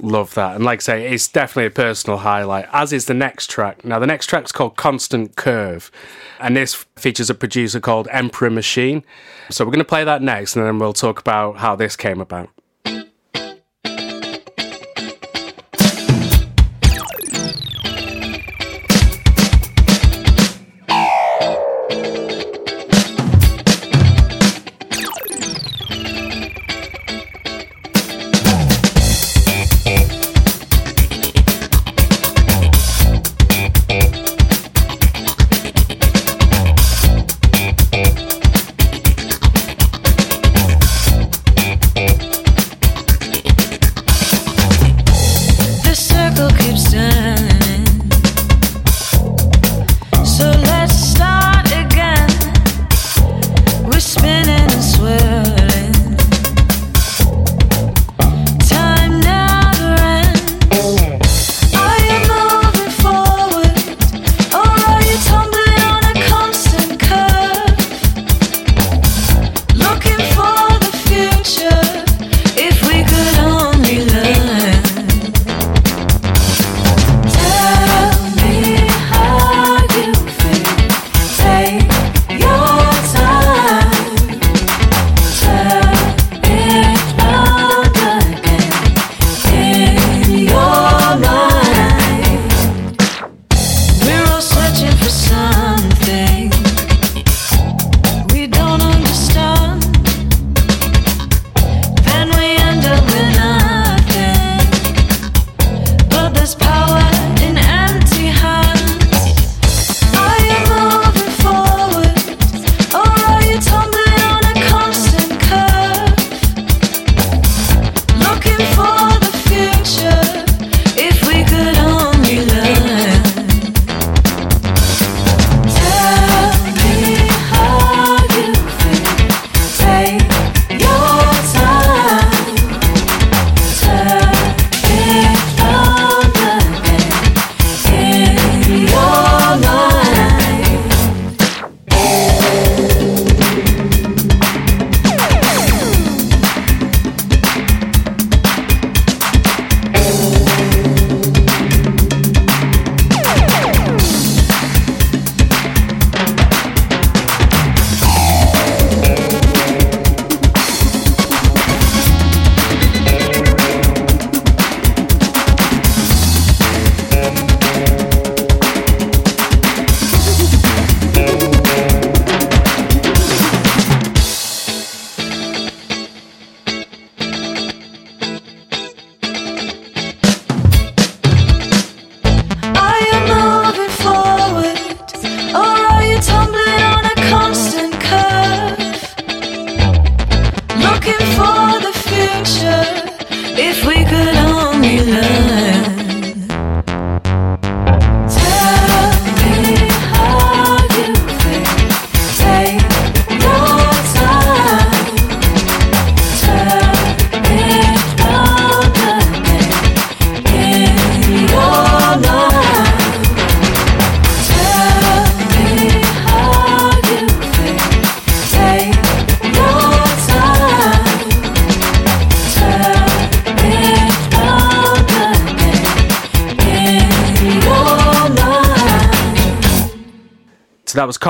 Love 0.02 0.34
that. 0.34 0.56
And 0.56 0.64
like 0.64 0.78
I 0.78 0.80
say, 0.80 1.06
it's 1.08 1.28
definitely 1.28 1.66
a 1.66 1.70
personal 1.70 2.18
highlight, 2.18 2.66
as 2.72 2.90
is 2.90 3.04
the 3.04 3.12
next 3.12 3.50
track. 3.50 3.84
Now, 3.84 3.98
the 3.98 4.06
next 4.06 4.28
track's 4.28 4.50
called 4.50 4.76
Constant 4.76 5.36
Curve, 5.36 5.90
and 6.38 6.56
this 6.56 6.86
features 6.96 7.28
a 7.28 7.34
producer 7.34 7.80
called 7.80 8.08
Emperor 8.10 8.48
Machine. 8.48 9.04
So 9.50 9.64
we're 9.64 9.72
going 9.72 9.80
to 9.80 9.84
play 9.84 10.04
that 10.04 10.22
next, 10.22 10.56
and 10.56 10.64
then 10.64 10.78
we'll 10.78 10.94
talk 10.94 11.20
about 11.20 11.58
how 11.58 11.76
this 11.76 11.96
came 11.96 12.20
about. 12.20 12.48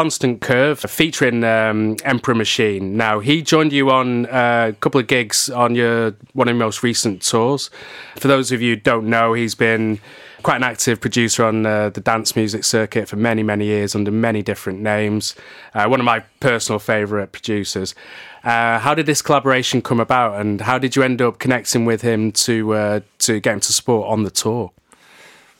Constant 0.00 0.40
Curve 0.40 0.80
featuring 0.80 1.44
um, 1.44 1.94
Emperor 2.06 2.34
Machine. 2.34 2.96
Now, 2.96 3.18
he 3.20 3.42
joined 3.42 3.70
you 3.70 3.90
on 3.90 4.24
uh, 4.24 4.68
a 4.70 4.72
couple 4.72 4.98
of 4.98 5.06
gigs 5.06 5.50
on 5.50 5.74
your 5.74 6.14
one 6.32 6.48
of 6.48 6.54
your 6.54 6.58
most 6.58 6.82
recent 6.82 7.20
tours. 7.20 7.68
For 8.16 8.26
those 8.26 8.50
of 8.50 8.62
you 8.62 8.76
don't 8.76 9.10
know, 9.10 9.34
he's 9.34 9.54
been 9.54 10.00
quite 10.42 10.56
an 10.56 10.62
active 10.62 11.02
producer 11.02 11.44
on 11.44 11.66
uh, 11.66 11.90
the 11.90 12.00
dance 12.00 12.34
music 12.34 12.64
circuit 12.64 13.10
for 13.10 13.16
many, 13.16 13.42
many 13.42 13.66
years 13.66 13.94
under 13.94 14.10
many 14.10 14.40
different 14.40 14.80
names. 14.80 15.34
Uh, 15.74 15.86
one 15.86 16.00
of 16.00 16.06
my 16.06 16.20
personal 16.40 16.78
favourite 16.78 17.32
producers. 17.32 17.94
Uh, 18.42 18.78
how 18.78 18.94
did 18.94 19.04
this 19.04 19.20
collaboration 19.20 19.82
come 19.82 20.00
about, 20.00 20.40
and 20.40 20.62
how 20.62 20.78
did 20.78 20.96
you 20.96 21.02
end 21.02 21.20
up 21.20 21.38
connecting 21.38 21.84
with 21.84 22.00
him 22.00 22.32
to 22.32 22.72
uh, 22.72 23.00
to 23.18 23.38
get 23.38 23.52
him 23.52 23.60
to 23.60 23.72
support 23.74 24.08
on 24.08 24.22
the 24.22 24.30
tour? 24.30 24.72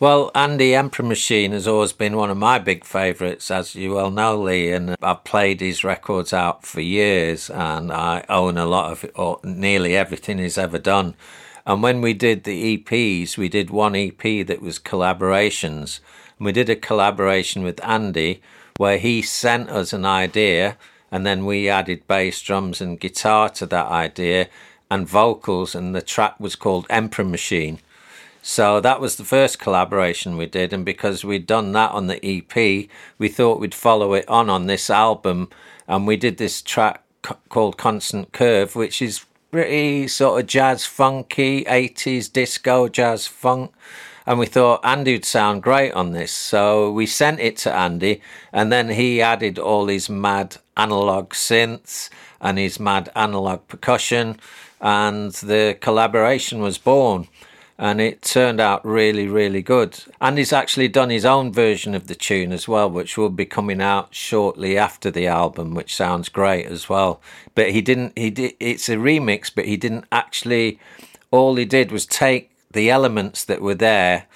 Well, 0.00 0.30
Andy 0.34 0.74
Emperor 0.74 1.04
Machine 1.04 1.52
has 1.52 1.68
always 1.68 1.92
been 1.92 2.16
one 2.16 2.30
of 2.30 2.38
my 2.38 2.58
big 2.58 2.86
favourites, 2.86 3.50
as 3.50 3.74
you 3.74 3.92
well 3.92 4.10
know, 4.10 4.34
Lee. 4.34 4.72
And 4.72 4.96
I've 5.02 5.24
played 5.24 5.60
his 5.60 5.84
records 5.84 6.32
out 6.32 6.64
for 6.64 6.80
years, 6.80 7.50
and 7.50 7.92
I 7.92 8.24
own 8.30 8.56
a 8.56 8.64
lot 8.64 8.92
of 8.92 9.10
or 9.14 9.40
nearly 9.44 9.94
everything 9.94 10.38
he's 10.38 10.56
ever 10.56 10.78
done. 10.78 11.16
And 11.66 11.82
when 11.82 12.00
we 12.00 12.14
did 12.14 12.44
the 12.44 12.78
EPs, 12.78 13.36
we 13.36 13.50
did 13.50 13.68
one 13.68 13.94
EP 13.94 14.22
that 14.46 14.62
was 14.62 14.78
collaborations. 14.78 16.00
And 16.38 16.46
we 16.46 16.52
did 16.52 16.70
a 16.70 16.76
collaboration 16.76 17.62
with 17.62 17.84
Andy 17.84 18.40
where 18.78 18.96
he 18.96 19.20
sent 19.20 19.68
us 19.68 19.92
an 19.92 20.06
idea, 20.06 20.78
and 21.12 21.26
then 21.26 21.44
we 21.44 21.68
added 21.68 22.06
bass, 22.08 22.40
drums, 22.40 22.80
and 22.80 22.98
guitar 22.98 23.50
to 23.50 23.66
that 23.66 23.88
idea, 23.88 24.48
and 24.90 25.06
vocals, 25.06 25.74
and 25.74 25.94
the 25.94 26.00
track 26.00 26.40
was 26.40 26.56
called 26.56 26.86
Emperor 26.88 27.26
Machine 27.26 27.80
so 28.42 28.80
that 28.80 29.00
was 29.00 29.16
the 29.16 29.24
first 29.24 29.58
collaboration 29.58 30.36
we 30.36 30.46
did, 30.46 30.72
and 30.72 30.84
because 30.84 31.24
we'd 31.24 31.46
done 31.46 31.72
that 31.72 31.92
on 31.92 32.06
the 32.06 32.24
EP, 32.24 32.88
we 33.18 33.28
thought 33.28 33.60
we'd 33.60 33.74
follow 33.74 34.14
it 34.14 34.28
on 34.28 34.48
on 34.48 34.66
this 34.66 34.88
album, 34.88 35.50
and 35.86 36.06
we 36.06 36.16
did 36.16 36.38
this 36.38 36.62
track 36.62 37.02
called 37.48 37.76
Constant 37.76 38.32
Curve, 38.32 38.74
which 38.74 39.02
is 39.02 39.26
pretty 39.50 40.08
sort 40.08 40.40
of 40.40 40.46
jazz 40.46 40.86
funky, 40.86 41.64
80s 41.64 42.32
disco 42.32 42.88
jazz 42.88 43.26
funk. 43.26 43.72
And 44.26 44.38
we 44.38 44.46
thought 44.46 44.84
Andy 44.84 45.14
would 45.14 45.24
sound 45.24 45.62
great 45.62 45.92
on 45.92 46.12
this. 46.12 46.30
So 46.30 46.92
we 46.92 47.06
sent 47.06 47.40
it 47.40 47.56
to 47.58 47.74
Andy, 47.74 48.20
and 48.52 48.70
then 48.70 48.90
he 48.90 49.20
added 49.20 49.58
all 49.58 49.86
his 49.86 50.08
mad 50.08 50.58
analog 50.76 51.30
synths 51.30 52.10
and 52.40 52.58
his 52.58 52.78
mad 52.78 53.10
analog 53.16 53.66
percussion, 53.66 54.38
and 54.80 55.32
the 55.32 55.76
collaboration 55.80 56.60
was 56.60 56.78
born 56.78 57.28
and 57.80 57.98
it 57.98 58.20
turned 58.20 58.60
out 58.60 58.84
really, 58.84 59.26
really 59.26 59.62
good. 59.62 59.98
And 60.20 60.36
he's 60.36 60.52
actually 60.52 60.88
done 60.88 61.08
his 61.08 61.24
own 61.24 61.50
version 61.50 61.94
of 61.94 62.08
the 62.08 62.14
tune 62.14 62.52
as 62.52 62.68
well, 62.68 62.90
which 62.90 63.16
will 63.16 63.30
be 63.30 63.46
coming 63.46 63.80
out 63.80 64.14
shortly 64.14 64.76
after 64.76 65.10
the 65.10 65.26
album, 65.26 65.74
which 65.74 65.96
sounds 65.96 66.28
great 66.28 66.66
as 66.66 66.90
well. 66.90 67.22
But 67.54 67.70
he 67.70 67.80
didn't, 67.80 68.18
he 68.18 68.28
did, 68.28 68.52
it's 68.60 68.90
a 68.90 68.96
remix, 68.96 69.50
but 69.52 69.64
he 69.64 69.78
didn't 69.78 70.04
actually, 70.12 70.78
all 71.30 71.56
he 71.56 71.64
did 71.64 71.90
was 71.90 72.04
take 72.04 72.50
the 72.70 72.90
elements 72.90 73.44
that 73.46 73.62
were 73.62 73.74
there 73.74 74.26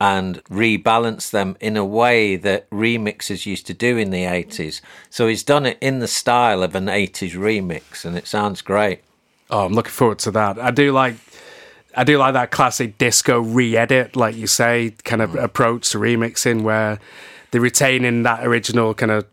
and 0.00 0.42
rebalance 0.44 1.30
them 1.30 1.58
in 1.60 1.76
a 1.76 1.84
way 1.84 2.34
that 2.34 2.68
remixers 2.70 3.44
used 3.44 3.66
to 3.66 3.74
do 3.74 3.98
in 3.98 4.08
the 4.08 4.22
80s. 4.22 4.80
So 5.10 5.28
he's 5.28 5.42
done 5.42 5.66
it 5.66 5.76
in 5.82 5.98
the 5.98 6.08
style 6.08 6.62
of 6.62 6.74
an 6.74 6.86
80s 6.86 7.32
remix, 7.32 8.06
and 8.06 8.16
it 8.16 8.26
sounds 8.26 8.62
great. 8.62 9.00
Oh, 9.50 9.66
I'm 9.66 9.74
looking 9.74 9.92
forward 9.92 10.20
to 10.20 10.30
that. 10.30 10.58
I 10.58 10.70
do 10.70 10.92
like 10.92 11.16
I 11.96 12.04
do 12.04 12.18
like 12.18 12.34
that 12.34 12.50
classic 12.50 12.98
disco 12.98 13.40
re-edit, 13.40 14.16
like 14.16 14.36
you 14.36 14.46
say, 14.46 14.94
kind 15.04 15.22
of 15.22 15.30
mm. 15.30 15.42
approach 15.42 15.90
to 15.90 15.98
remixing 15.98 16.62
where 16.62 17.00
they're 17.50 17.60
retaining 17.60 18.22
that 18.22 18.46
original 18.46 18.94
kind 18.94 19.12
of 19.12 19.26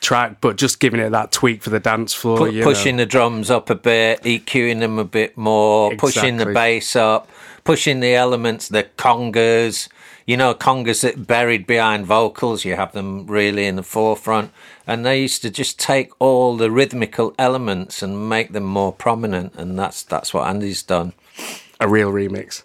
track, 0.00 0.40
but 0.40 0.56
just 0.56 0.80
giving 0.80 1.00
it 1.00 1.10
that 1.10 1.32
tweak 1.32 1.62
for 1.62 1.70
the 1.70 1.80
dance 1.80 2.14
floor. 2.14 2.38
Pu- 2.38 2.62
pushing 2.62 2.96
know. 2.96 3.02
the 3.02 3.06
drums 3.06 3.50
up 3.50 3.70
a 3.70 3.74
bit, 3.74 4.22
EQing 4.22 4.80
them 4.80 4.98
a 4.98 5.04
bit 5.04 5.36
more, 5.36 5.92
exactly. 5.92 6.12
pushing 6.12 6.36
the 6.36 6.46
bass 6.46 6.96
up, 6.96 7.28
pushing 7.64 8.00
the 8.00 8.14
elements, 8.14 8.68
the 8.68 8.84
congas. 8.96 9.88
You 10.26 10.36
know, 10.36 10.54
congas 10.54 11.00
that 11.00 11.26
buried 11.26 11.66
behind 11.66 12.04
vocals, 12.04 12.62
you 12.62 12.76
have 12.76 12.92
them 12.92 13.26
really 13.26 13.64
in 13.64 13.76
the 13.76 13.82
forefront. 13.82 14.50
And 14.86 15.04
they 15.04 15.22
used 15.22 15.40
to 15.40 15.48
just 15.48 15.78
take 15.78 16.10
all 16.18 16.58
the 16.58 16.70
rhythmical 16.70 17.34
elements 17.38 18.02
and 18.02 18.28
make 18.28 18.52
them 18.52 18.64
more 18.64 18.92
prominent. 18.92 19.54
And 19.54 19.78
that's 19.78 20.02
that's 20.02 20.34
what 20.34 20.46
Andy's 20.46 20.82
done 20.82 21.14
a 21.80 21.88
real 21.88 22.12
remix. 22.12 22.64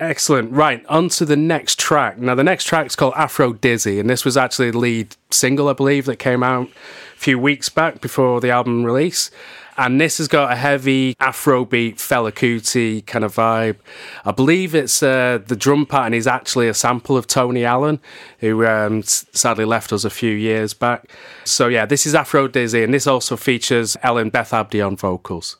Excellent. 0.00 0.52
Right, 0.52 0.84
on 0.86 1.08
to 1.10 1.24
the 1.24 1.36
next 1.36 1.78
track. 1.78 2.18
Now, 2.18 2.34
the 2.34 2.44
next 2.44 2.64
track 2.64 2.86
is 2.86 2.96
called 2.96 3.14
Afro 3.16 3.52
Dizzy, 3.52 4.00
and 4.00 4.10
this 4.10 4.24
was 4.24 4.36
actually 4.36 4.72
the 4.72 4.78
lead 4.78 5.16
single, 5.30 5.68
I 5.68 5.72
believe, 5.72 6.06
that 6.06 6.16
came 6.16 6.42
out 6.42 6.68
a 6.68 7.18
few 7.18 7.38
weeks 7.38 7.68
back 7.68 8.00
before 8.00 8.40
the 8.40 8.50
album 8.50 8.84
release. 8.84 9.30
And 9.76 10.00
this 10.00 10.18
has 10.18 10.28
got 10.28 10.52
a 10.52 10.56
heavy 10.56 11.16
Afrobeat 11.16 11.96
Fela 11.96 12.30
Kuti 12.32 13.04
kind 13.06 13.24
of 13.24 13.34
vibe. 13.34 13.76
I 14.24 14.30
believe 14.30 14.74
it's 14.74 15.02
uh, 15.02 15.40
the 15.44 15.56
drum 15.56 15.84
pattern 15.84 16.14
is 16.14 16.28
actually 16.28 16.68
a 16.68 16.74
sample 16.74 17.16
of 17.16 17.26
Tony 17.26 17.64
Allen, 17.64 17.98
who 18.38 18.64
um, 18.66 19.02
sadly 19.02 19.64
left 19.64 19.92
us 19.92 20.04
a 20.04 20.10
few 20.10 20.32
years 20.32 20.74
back. 20.74 21.08
So, 21.44 21.66
yeah, 21.68 21.86
this 21.86 22.06
is 22.06 22.14
Afro 22.14 22.46
Dizzy, 22.46 22.84
and 22.84 22.94
this 22.94 23.06
also 23.06 23.36
features 23.36 23.96
Ellen 24.02 24.30
Beth 24.30 24.52
Abdi 24.52 24.80
on 24.80 24.96
vocals. 24.96 25.56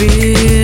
Release 0.00 0.57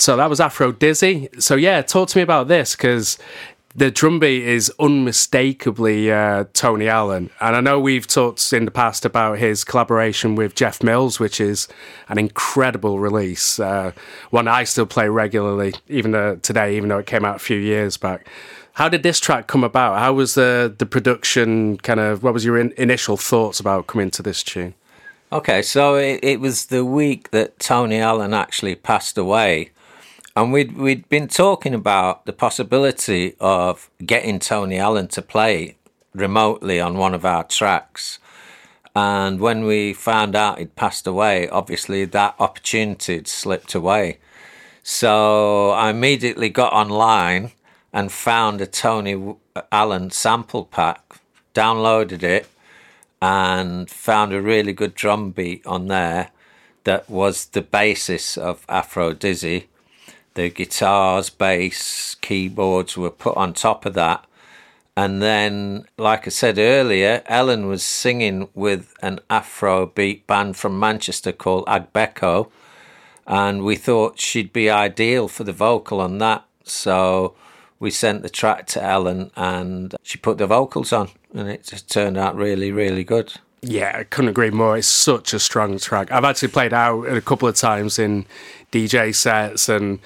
So 0.00 0.16
that 0.16 0.30
was 0.30 0.40
Afro 0.40 0.72
Dizzy. 0.72 1.28
So 1.38 1.56
yeah, 1.56 1.82
talk 1.82 2.08
to 2.08 2.18
me 2.18 2.22
about 2.22 2.48
this 2.48 2.74
because 2.74 3.18
the 3.74 3.90
drum 3.90 4.18
beat 4.18 4.44
is 4.44 4.72
unmistakably 4.80 6.10
uh, 6.10 6.44
Tony 6.54 6.88
Allen. 6.88 7.28
And 7.38 7.54
I 7.54 7.60
know 7.60 7.78
we've 7.78 8.06
talked 8.06 8.50
in 8.54 8.64
the 8.64 8.70
past 8.70 9.04
about 9.04 9.38
his 9.38 9.62
collaboration 9.62 10.36
with 10.36 10.54
Jeff 10.54 10.82
Mills, 10.82 11.20
which 11.20 11.38
is 11.38 11.68
an 12.08 12.16
incredible 12.16 12.98
release. 12.98 13.60
Uh, 13.60 13.92
one 14.30 14.48
I 14.48 14.64
still 14.64 14.86
play 14.86 15.10
regularly, 15.10 15.74
even 15.88 16.12
though, 16.12 16.36
today, 16.36 16.78
even 16.78 16.88
though 16.88 16.98
it 16.98 17.06
came 17.06 17.26
out 17.26 17.36
a 17.36 17.40
few 17.40 17.58
years 17.58 17.98
back. 17.98 18.26
How 18.72 18.88
did 18.88 19.02
this 19.02 19.20
track 19.20 19.48
come 19.48 19.62
about? 19.62 19.98
How 19.98 20.14
was 20.14 20.34
the, 20.34 20.74
the 20.78 20.86
production 20.86 21.76
kind 21.76 22.00
of, 22.00 22.22
what 22.22 22.32
was 22.32 22.46
your 22.46 22.56
in, 22.56 22.72
initial 22.78 23.18
thoughts 23.18 23.60
about 23.60 23.86
coming 23.86 24.10
to 24.12 24.22
this 24.22 24.42
tune? 24.42 24.72
Okay, 25.30 25.60
so 25.60 25.96
it, 25.96 26.20
it 26.22 26.40
was 26.40 26.66
the 26.66 26.86
week 26.86 27.32
that 27.32 27.58
Tony 27.58 27.98
Allen 27.98 28.32
actually 28.32 28.74
passed 28.74 29.18
away 29.18 29.72
and 30.40 30.54
we'd 30.54 30.74
we'd 30.74 31.06
been 31.10 31.28
talking 31.28 31.74
about 31.74 32.24
the 32.24 32.32
possibility 32.32 33.34
of 33.40 33.90
getting 34.04 34.38
Tony 34.38 34.78
Allen 34.78 35.06
to 35.08 35.20
play 35.20 35.76
remotely 36.14 36.80
on 36.80 36.96
one 36.96 37.12
of 37.12 37.26
our 37.26 37.44
tracks. 37.44 38.18
And 38.96 39.38
when 39.38 39.66
we 39.66 39.92
found 39.92 40.34
out 40.34 40.58
he'd 40.58 40.76
passed 40.76 41.06
away, 41.06 41.46
obviously 41.50 42.06
that 42.06 42.36
opportunity 42.38 43.16
had 43.16 43.28
slipped 43.28 43.74
away. 43.74 44.18
So 44.82 45.72
I 45.72 45.90
immediately 45.90 46.48
got 46.48 46.72
online 46.72 47.52
and 47.92 48.10
found 48.10 48.62
a 48.62 48.66
Tony 48.66 49.36
Allen 49.70 50.10
sample 50.10 50.64
pack, 50.64 51.20
downloaded 51.54 52.22
it, 52.22 52.48
and 53.20 53.90
found 53.90 54.32
a 54.32 54.40
really 54.40 54.72
good 54.72 54.94
drum 54.94 55.32
beat 55.32 55.66
on 55.66 55.88
there 55.88 56.30
that 56.84 57.10
was 57.10 57.44
the 57.44 57.60
basis 57.60 58.38
of 58.38 58.64
Afro 58.70 59.12
Dizzy 59.12 59.66
the 60.34 60.50
guitars, 60.50 61.30
bass, 61.30 62.14
keyboards 62.16 62.96
were 62.96 63.10
put 63.10 63.36
on 63.36 63.52
top 63.52 63.86
of 63.86 63.94
that. 63.94 64.24
And 64.96 65.22
then, 65.22 65.86
like 65.96 66.26
I 66.26 66.30
said 66.30 66.58
earlier, 66.58 67.22
Ellen 67.26 67.66
was 67.66 67.82
singing 67.82 68.48
with 68.54 68.94
an 69.02 69.20
Afro 69.30 69.86
beat 69.86 70.26
band 70.26 70.56
from 70.56 70.78
Manchester 70.78 71.32
called 71.32 71.66
Agbeko. 71.66 72.50
And 73.26 73.64
we 73.64 73.76
thought 73.76 74.20
she'd 74.20 74.52
be 74.52 74.68
ideal 74.68 75.28
for 75.28 75.44
the 75.44 75.52
vocal 75.52 76.00
on 76.00 76.18
that. 76.18 76.44
So 76.64 77.34
we 77.78 77.90
sent 77.90 78.22
the 78.22 78.28
track 78.28 78.66
to 78.68 78.82
Ellen 78.82 79.30
and 79.36 79.94
she 80.02 80.18
put 80.18 80.38
the 80.38 80.46
vocals 80.46 80.92
on. 80.92 81.10
And 81.32 81.48
it 81.48 81.64
just 81.64 81.90
turned 81.90 82.18
out 82.18 82.36
really, 82.36 82.72
really 82.72 83.04
good. 83.04 83.34
Yeah, 83.62 83.94
I 83.98 84.04
couldn't 84.04 84.30
agree 84.30 84.50
more. 84.50 84.78
It's 84.78 84.88
such 84.88 85.34
a 85.34 85.38
strong 85.38 85.78
track. 85.78 86.10
I've 86.10 86.24
actually 86.24 86.48
played 86.48 86.72
out 86.72 87.02
a 87.02 87.20
couple 87.20 87.46
of 87.46 87.56
times 87.56 87.98
in 87.98 88.24
DJ 88.72 89.14
sets, 89.14 89.68
and 89.68 89.98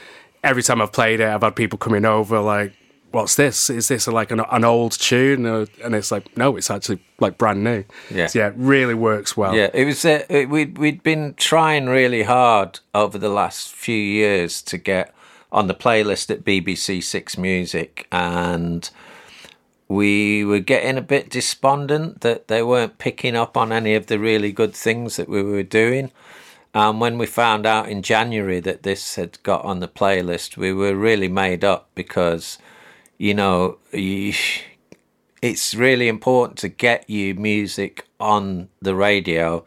every 0.43 0.63
time 0.63 0.83
I've 0.83 0.93
played 0.93 1.21
it, 1.21 1.29
I've 1.29 1.43
had 1.43 1.55
people 1.55 1.79
coming 1.79 2.05
over 2.05 2.41
like, 2.41 2.73
"What's 3.13 3.37
this? 3.37 3.71
Is 3.71 3.87
this 3.89 4.09
like 4.09 4.33
an, 4.33 4.41
an 4.41 4.65
old 4.65 4.93
tune?" 4.93 5.47
And 5.47 5.95
it's 5.95 6.11
like, 6.11 6.37
no, 6.37 6.57
it's 6.57 6.71
actually 6.71 6.99
like 7.21 7.39
brand 7.39 7.63
new. 7.63 7.85
Yeah, 8.11 8.27
so 8.27 8.41
yeah, 8.41 8.49
it 8.49 8.55
really 8.57 8.95
works 8.95 9.37
well. 9.37 9.55
Yeah, 9.55 9.71
it 9.73 9.85
was. 9.85 10.05
Uh, 10.05 10.47
we'd 10.49 10.77
we'd 10.77 11.05
been 11.05 11.35
trying 11.35 11.87
really 11.87 12.25
hard 12.25 12.81
over 12.93 13.19
the 13.19 13.29
last 13.29 13.71
few 13.71 13.97
years 13.97 14.63
to 14.63 14.79
get 14.79 15.15
on 15.53 15.69
the 15.69 15.75
playlist 15.75 16.29
at 16.33 16.45
BBC 16.45 17.05
Six 17.05 17.39
Music, 17.39 18.09
and 18.11 18.91
we 19.89 20.45
were 20.45 20.61
getting 20.61 20.97
a 20.97 21.03
bit 21.03 21.31
despondent 21.31 22.23
that 22.23 22.49
they 22.49 22.63
weren't 22.63 22.99
picking 22.99 23.37
up 23.37 23.57
on 23.57 23.73
any 23.73 23.95
of 23.95 24.07
the 24.07 24.19
really 24.19 24.53
good 24.53 24.75
things 24.75 25.17
that 25.17 25.29
we 25.29 25.43
were 25.43 25.63
doing. 25.63 26.11
And 26.73 27.01
when 27.01 27.19
we 27.19 27.27
found 27.27 27.67
out 27.67 27.89
in 27.89 28.03
January 28.03 28.61
that 28.61 28.83
this 28.83 29.15
had 29.15 29.41
got 29.43 29.65
on 29.65 29.81
the 29.81 29.89
playlist, 29.89 30.57
we 30.57 30.73
were 30.73 30.95
really 30.95 31.29
made 31.29 31.65
up 31.65 31.89
because, 31.95 32.59
you 33.19 33.35
know, 33.35 33.79
it's 33.93 35.75
really 35.75 36.09
important 36.09 36.59
to 36.59 36.69
get 36.69 37.09
you 37.09 37.35
music 37.35 38.07
on 38.19 38.69
the 38.81 38.95
radio 38.95 39.65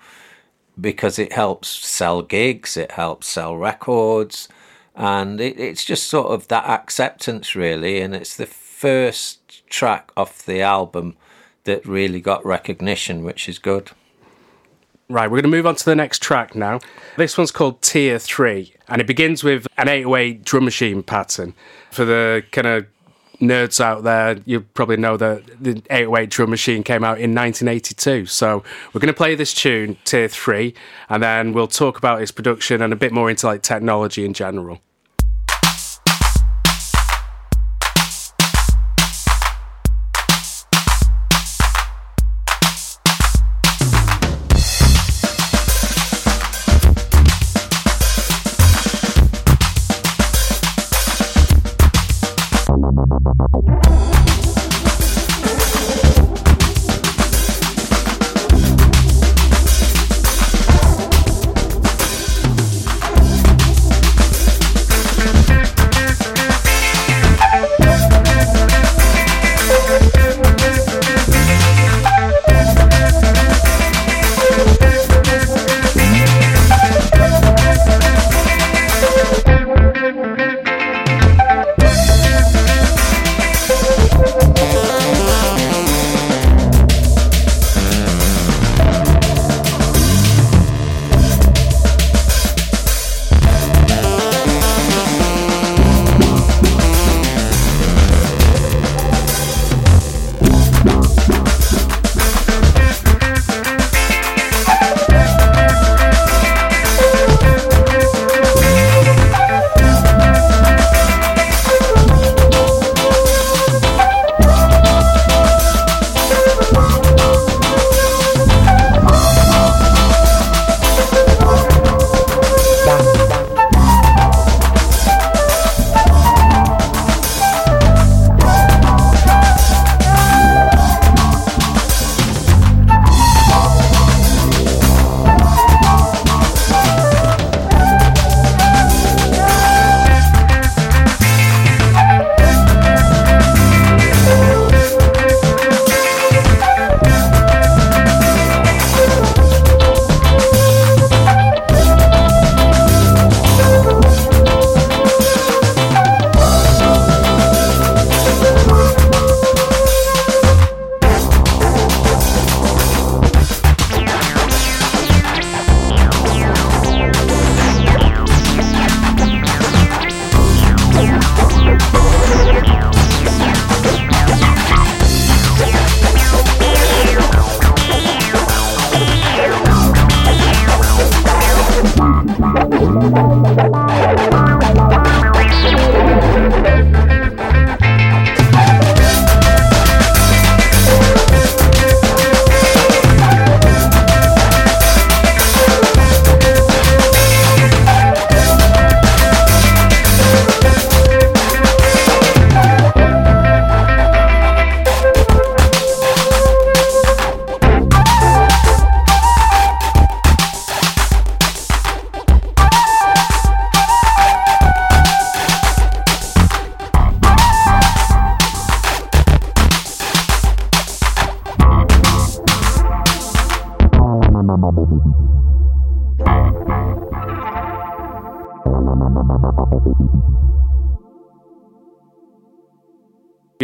because 0.80 1.18
it 1.18 1.32
helps 1.34 1.70
sell 1.70 2.22
gigs, 2.22 2.76
it 2.76 2.92
helps 2.92 3.28
sell 3.28 3.56
records, 3.56 4.48
and 4.98 5.40
it, 5.40 5.60
it's 5.60 5.86
just 5.86 6.08
sort 6.08 6.28
of 6.28 6.48
that 6.48 6.66
acceptance, 6.68 7.56
really. 7.56 8.02
And 8.02 8.16
it's 8.16 8.36
the 8.36 8.48
first 8.48 9.68
track 9.70 10.12
off 10.18 10.44
the 10.44 10.62
album 10.62 11.16
that 11.66 11.86
really 11.86 12.20
got 12.20 12.44
recognition, 12.46 13.24
which 13.24 13.48
is 13.48 13.60
good. 13.60 13.92
Right, 15.10 15.28
we're 15.28 15.42
going 15.42 15.52
to 15.52 15.58
move 15.58 15.68
on 15.68 15.76
to 15.76 15.86
the 15.86 15.96
next 15.96 16.22
track 16.22 16.56
now. 16.56 16.80
This 17.16 17.38
one's 17.38 17.52
called 17.52 17.82
Tier 17.82 18.20
3, 18.20 18.74
and 18.90 19.00
it 19.00 19.08
begins 19.08 19.44
with 19.44 19.66
an 19.78 19.88
808 19.88 20.44
drum 20.44 20.66
machine 20.66 21.04
pattern. 21.04 21.54
For 21.92 22.04
the 22.04 22.44
kind 22.52 22.68
of 22.68 22.88
nerds 23.40 23.80
out 23.80 24.04
there, 24.04 24.40
you 24.46 24.62
probably 24.62 24.98
know 24.98 25.18
that 25.18 25.44
the 25.62 25.82
808 25.90 26.30
drum 26.30 26.50
machine 26.50 26.84
came 26.84 27.04
out 27.04 27.20
in 27.20 27.34
1982. 27.36 28.26
So 28.26 28.64
we're 28.94 29.02
going 29.02 29.14
to 29.14 29.18
play 29.18 29.36
this 29.36 29.54
tune, 29.54 29.98
Tier 30.06 30.28
3, 30.28 30.74
and 31.10 31.22
then 31.22 31.54
we'll 31.54 31.68
talk 31.68 31.98
about 31.98 32.22
its 32.22 32.32
production 32.32 32.82
and 32.82 32.92
a 32.92 32.96
bit 32.96 33.12
more 33.12 33.30
into 33.30 33.46
like 33.46 33.62
technology 33.62 34.26
in 34.26 34.34
general. 34.34 34.82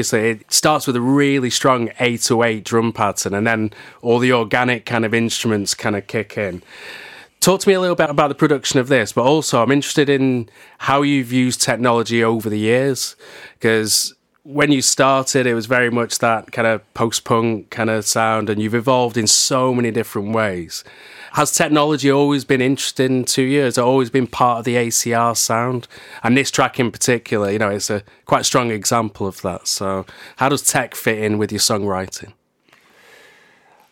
Obviously, 0.04 0.32
it 0.32 0.51
starts 0.51 0.86
with 0.86 0.97
a 0.97 1.01
really 1.01 1.49
strong 1.49 1.89
808 1.97 2.66
drum 2.66 2.91
pattern, 2.91 3.34
and 3.34 3.47
then 3.47 3.72
all 4.01 4.20
the 4.20 4.34
organic 4.34 4.86
kind 4.86 5.06
of 5.06 5.14
instruments 5.14 5.74
kind 5.74 5.95
of 5.95 6.08
kick 6.08 6.38
in. 6.38 6.62
Talk 7.39 7.62
to 7.62 7.70
me 7.70 7.74
a 7.74 7.80
little 7.80 7.95
bit 7.95 8.10
about 8.10 8.28
the 8.28 8.36
production 8.36 8.82
of 8.82 8.89
this, 8.89 9.14
but 9.14 9.22
also 9.22 9.64
I'm 9.64 9.72
interested 9.72 10.10
in 10.10 10.49
how 10.80 11.04
you've 11.04 11.32
used 11.32 11.62
technology 11.62 12.22
over 12.22 12.49
the 12.49 12.60
years, 12.60 13.16
because 13.54 14.14
when 14.43 14.74
you 14.74 14.82
started, 14.82 15.47
it 15.47 15.54
was 15.54 15.68
very 15.68 15.89
much 15.89 16.20
that 16.20 16.51
kind 16.51 16.68
of 16.68 16.93
post 16.93 17.24
punk 17.24 17.70
kind 17.70 17.89
of 17.89 18.04
sound, 18.04 18.49
and 18.49 18.62
you've 18.62 18.76
evolved 18.76 19.16
in 19.16 19.26
so 19.26 19.74
many 19.74 19.89
different 19.89 20.36
ways. 20.36 20.84
Has 21.34 21.52
technology 21.52 22.12
always 22.12 22.46
been 22.46 22.62
interesting 22.62 23.26
to 23.26 23.42
you? 23.42 23.62
Has 23.62 23.80
it 23.80 23.84
always 23.84 24.12
been 24.12 24.28
part 24.28 24.60
of 24.60 24.66
the 24.66 24.76
ACR 24.76 25.36
sound? 25.36 25.88
And 26.22 26.38
this 26.38 26.52
track 26.52 26.80
in 26.80 26.92
particular, 26.92 27.50
you 27.50 27.58
know, 27.58 27.72
it's 27.72 27.90
a 27.90 28.04
quite 28.26 28.46
strong 28.46 28.70
example 28.70 29.26
of 29.26 29.42
that. 29.42 29.68
So, 29.68 30.06
how 30.36 30.50
does 30.50 30.62
tech 30.62 30.94
fit 30.94 31.18
in 31.18 31.40
with 31.40 31.52
your 31.52 31.58
songwriting? 31.58 32.34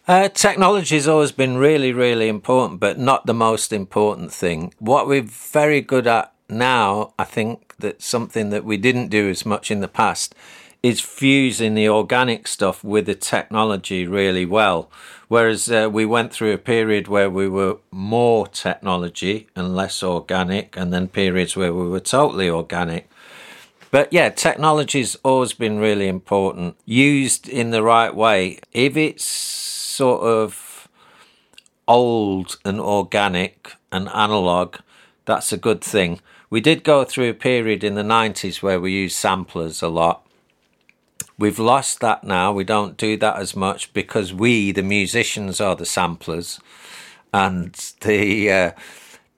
Uh, 0.08 0.30
technology 0.30 0.94
has 0.96 1.08
always 1.08 1.32
been 1.32 1.58
really, 1.58 1.92
really 1.92 2.28
important, 2.28 2.80
but 2.80 3.00
not 3.00 3.26
the 3.26 3.34
most 3.34 3.74
important 3.74 4.32
thing. 4.32 4.72
What 4.78 5.08
we're 5.08 5.24
very 5.24 5.82
good 5.82 6.06
at 6.06 6.32
now, 6.48 7.16
I 7.18 7.24
think 7.24 7.76
that 7.80 8.04
something 8.04 8.52
that 8.52 8.66
we 8.66 8.78
didn't 8.78 9.08
do 9.08 9.28
as 9.32 9.48
much 9.48 9.72
in 9.72 9.80
the 9.80 9.88
past 9.88 10.36
is 10.84 11.00
fusing 11.00 11.74
the 11.74 11.90
organic 11.90 12.48
stuff 12.48 12.84
with 12.84 13.06
the 13.08 13.16
technology 13.16 14.06
really 14.06 14.46
well. 14.46 14.92
Whereas 15.32 15.72
uh, 15.72 15.90
we 15.90 16.06
went 16.06 16.34
through 16.34 16.52
a 16.52 16.58
period 16.58 17.08
where 17.08 17.30
we 17.30 17.48
were 17.48 17.78
more 17.90 18.48
technology 18.48 19.48
and 19.56 19.74
less 19.74 20.04
organic, 20.04 20.76
and 20.76 20.92
then 20.92 21.08
periods 21.08 21.56
where 21.56 21.74
we 21.74 21.88
were 21.88 22.02
totally 22.02 22.50
organic. 22.50 23.10
But 23.92 24.12
yeah, 24.12 24.28
technology's 24.28 25.16
always 25.24 25.54
been 25.54 25.80
really 25.80 26.10
important. 26.10 26.76
Used 26.84 27.48
in 27.48 27.72
the 27.72 27.82
right 27.82 28.14
way. 28.14 28.60
If 28.74 28.98
it's 28.98 29.24
sort 29.24 30.22
of 30.22 30.90
old 31.88 32.58
and 32.66 32.82
organic 32.82 33.72
and 33.90 34.10
analog, 34.10 34.80
that's 35.24 35.54
a 35.54 35.58
good 35.58 35.82
thing. 35.82 36.20
We 36.50 36.60
did 36.60 36.84
go 36.84 37.06
through 37.06 37.30
a 37.30 37.34
period 37.34 37.86
in 37.86 37.96
the 37.96 38.04
90s 38.04 38.62
where 38.62 38.82
we 38.82 38.92
used 38.92 39.16
samplers 39.16 39.82
a 39.82 39.88
lot 39.88 40.28
We've 41.42 41.58
lost 41.58 42.02
that 42.02 42.24
now. 42.24 42.54
We 42.54 42.64
don't 42.64 42.98
do 42.98 43.18
that 43.18 43.38
as 43.38 43.56
much 43.56 43.92
because 43.94 44.32
we, 44.32 44.72
the 44.72 44.84
musicians, 44.84 45.60
are 45.60 45.76
the 45.76 45.88
samplers, 45.88 46.60
and 47.34 47.74
the 48.02 48.52
uh, 48.52 48.72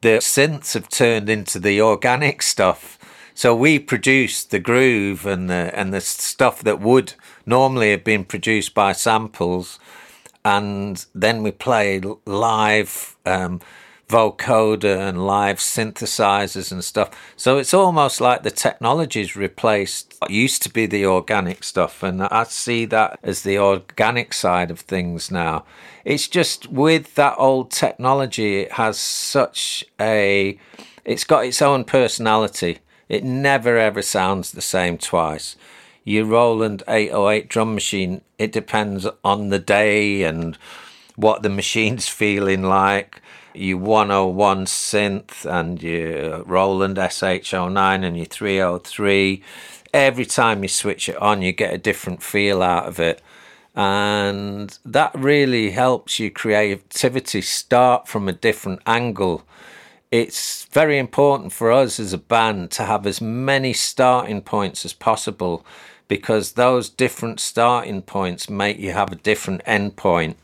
the 0.02 0.18
synths 0.20 0.74
have 0.74 0.90
turned 0.90 1.30
into 1.30 1.60
the 1.60 1.82
organic 1.82 2.42
stuff. 2.42 3.00
So 3.34 3.56
we 3.56 3.80
produce 3.80 4.44
the 4.44 4.60
groove 4.60 5.26
and 5.26 5.50
the 5.50 5.72
and 5.74 5.94
the 5.94 6.02
stuff 6.02 6.62
that 6.64 6.82
would 6.82 7.14
normally 7.46 7.92
have 7.92 8.04
been 8.04 8.26
produced 8.26 8.74
by 8.74 8.92
samples, 8.92 9.80
and 10.44 11.06
then 11.16 11.42
we 11.42 11.52
play 11.52 12.02
live. 12.26 13.16
Um, 13.26 13.62
vocoder 14.14 15.10
and 15.10 15.26
live 15.26 15.58
synthesizers 15.58 16.72
and 16.72 16.84
stuff. 16.84 17.10
So 17.36 17.58
it's 17.58 17.74
almost 17.74 18.22
like 18.22 18.44
the 18.44 18.52
technology's 18.52 19.36
replaced 19.36 20.14
what 20.20 20.30
used 20.30 20.62
to 20.64 20.70
be 20.70 20.86
the 20.86 21.08
organic 21.08 21.64
stuff, 21.64 22.04
and 22.04 22.22
I 22.22 22.44
see 22.44 22.86
that 22.86 23.18
as 23.24 23.42
the 23.42 23.58
organic 23.58 24.32
side 24.34 24.70
of 24.70 24.82
things 24.82 25.32
now. 25.32 25.66
It's 26.06 26.28
just 26.28 26.68
with 26.70 27.16
that 27.16 27.34
old 27.40 27.72
technology, 27.72 28.62
it 28.62 28.74
has 28.74 29.00
such 29.00 29.84
a, 30.00 30.60
it's 31.04 31.24
got 31.24 31.46
its 31.46 31.64
own 31.64 31.84
personality. 31.84 32.80
It 33.10 33.24
never 33.24 33.78
ever 33.78 34.04
sounds 34.04 34.52
the 34.52 34.62
same 34.62 35.00
twice. 35.00 35.56
Your 36.04 36.26
Roland 36.26 36.84
808 36.88 37.50
drum 37.50 37.74
machine, 37.74 38.22
it 38.38 38.52
depends 38.52 39.08
on 39.24 39.50
the 39.50 39.60
day 39.60 40.22
and 40.22 40.56
what 41.16 41.42
the 41.42 41.50
machine's 41.50 42.08
feeling 42.22 42.62
like 42.62 43.23
your 43.56 43.78
101 43.78 44.66
synth 44.66 45.46
and 45.46 45.82
your 45.82 46.44
Roland 46.44 46.98
SH09 46.98 48.04
and 48.04 48.18
your 48.18 48.26
303. 48.26 49.44
Every 49.94 50.26
time 50.26 50.64
you 50.64 50.70
switch 50.70 51.10
it 51.10 51.18
on, 51.18 51.42
you 51.42 51.52
get 51.52 51.74
a 51.74 51.78
different 51.78 52.24
feel 52.24 52.62
out 52.64 52.88
of 52.88 53.00
it. 53.00 53.22
And 53.76 54.78
that 54.86 55.12
really 55.16 55.72
helps 55.72 56.20
your 56.20 56.30
creativity 56.30 57.42
start 57.42 58.08
from 58.08 58.28
a 58.28 58.34
different 58.34 58.82
angle. 58.86 59.44
It's 60.12 60.66
very 60.66 61.00
important 61.00 61.54
for 61.54 61.72
us 61.72 62.00
as 62.00 62.14
a 62.14 62.20
band 62.20 62.70
to 62.72 62.84
have 62.84 63.08
as 63.08 63.20
many 63.20 63.74
starting 63.74 64.42
points 64.42 64.86
as 64.86 64.94
possible 64.94 65.66
because 66.08 66.52
those 66.52 66.90
different 66.90 67.40
starting 67.40 68.04
points 68.04 68.50
make 68.50 68.78
you 68.78 68.92
have 68.92 69.12
a 69.12 69.16
different 69.16 69.62
end 69.66 69.96
point. 69.96 70.38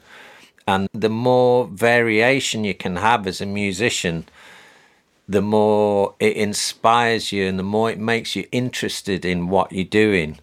And 0.69 0.87
the 0.93 1.09
more 1.09 1.65
variation 1.65 2.63
you 2.63 2.75
can 2.75 2.97
have 2.97 3.25
as 3.25 3.41
a 3.41 3.47
musician, 3.47 4.25
the 5.27 5.41
more 5.41 6.13
it 6.19 6.37
inspires 6.37 7.31
you 7.31 7.47
and 7.47 7.57
the 7.57 7.63
more 7.63 7.89
it 7.89 7.97
makes 7.97 8.35
you 8.35 8.45
interested 8.51 9.25
in 9.25 9.49
what 9.49 9.71
you're 9.71 9.83
doing. 9.83 10.37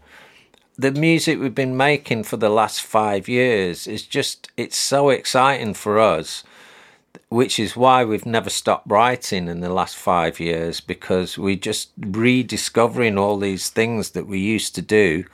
The 0.76 0.90
music 0.90 1.38
we've 1.38 1.54
been 1.54 1.76
making 1.76 2.24
for 2.24 2.38
the 2.38 2.48
last 2.48 2.82
five 2.82 3.28
years 3.28 3.86
is 3.86 4.02
just, 4.02 4.50
it's 4.56 4.76
so 4.76 5.10
exciting 5.10 5.74
for 5.74 6.00
us, 6.00 6.42
which 7.28 7.60
is 7.60 7.76
why 7.76 8.02
we've 8.04 8.26
never 8.26 8.50
stopped 8.50 8.90
writing 8.90 9.46
in 9.46 9.60
the 9.60 9.72
last 9.72 9.94
five 9.94 10.40
years 10.40 10.80
because 10.80 11.38
we're 11.38 11.54
just 11.54 11.90
rediscovering 12.00 13.16
all 13.16 13.38
these 13.38 13.70
things 13.70 14.10
that 14.10 14.26
we 14.26 14.40
used 14.40 14.74
to 14.74 14.82
do, 14.82 15.24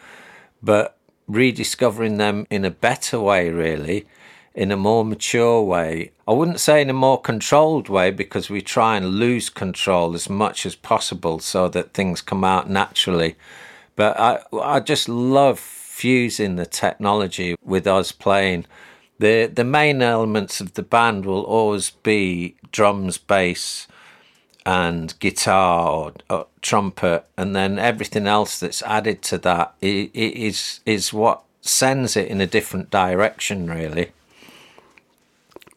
but 0.63 0.99
rediscovering 1.27 2.19
them 2.19 2.47
in 2.51 2.67
a 2.67 2.71
better 2.71 3.19
way, 3.19 3.49
really 3.49 4.07
in 4.55 4.71
a 4.71 4.77
more 4.77 5.05
mature 5.05 5.63
way. 5.63 6.13
I 6.29 6.33
wouldn't 6.33 6.61
say 6.61 6.83
in 6.83 6.91
a 6.91 6.95
more 6.95 7.21
controlled 7.21 7.89
way 7.89 8.11
because 8.11 8.51
we 8.51 8.61
try 8.61 8.97
and 8.97 9.15
lose 9.15 9.49
control 9.49 10.15
as 10.15 10.29
much 10.29 10.67
as 10.67 10.75
possible 10.75 11.39
so 11.39 11.69
that 11.69 11.95
things 11.95 12.21
come 12.21 12.45
out 12.45 12.69
naturally. 12.69 13.37
But 13.97 14.19
I, 14.19 14.41
I 14.61 14.81
just 14.81 15.09
love 15.09 15.59
fusing 15.59 16.57
the 16.57 16.67
technology 16.67 17.55
with 17.65 17.87
us 17.87 18.13
playing. 18.13 18.67
The, 19.19 19.47
the 19.47 19.65
main 19.65 20.03
elements 20.03 20.61
of 20.61 20.75
the 20.75 20.83
band 20.83 21.25
will 21.25 21.43
always 21.43 21.91
be 21.91 22.57
drums, 22.73 23.19
bass, 23.19 23.87
and 24.65 25.19
guitar 25.19 25.91
or, 25.91 26.13
or, 26.31 26.47
trumpet, 26.61 27.25
and 27.37 27.55
then 27.55 27.79
everything 27.79 28.27
else 28.27 28.61
that's 28.61 28.83
added 28.83 29.21
to 29.23 29.39
that 29.39 29.75
is 29.81 30.81
is 30.87 31.13
what 31.13 31.43
sends 31.61 32.17
it 32.17 32.29
in 32.29 32.41
a 32.41 32.47
different 32.47 32.91
direction, 32.91 33.69
really. 33.69 34.13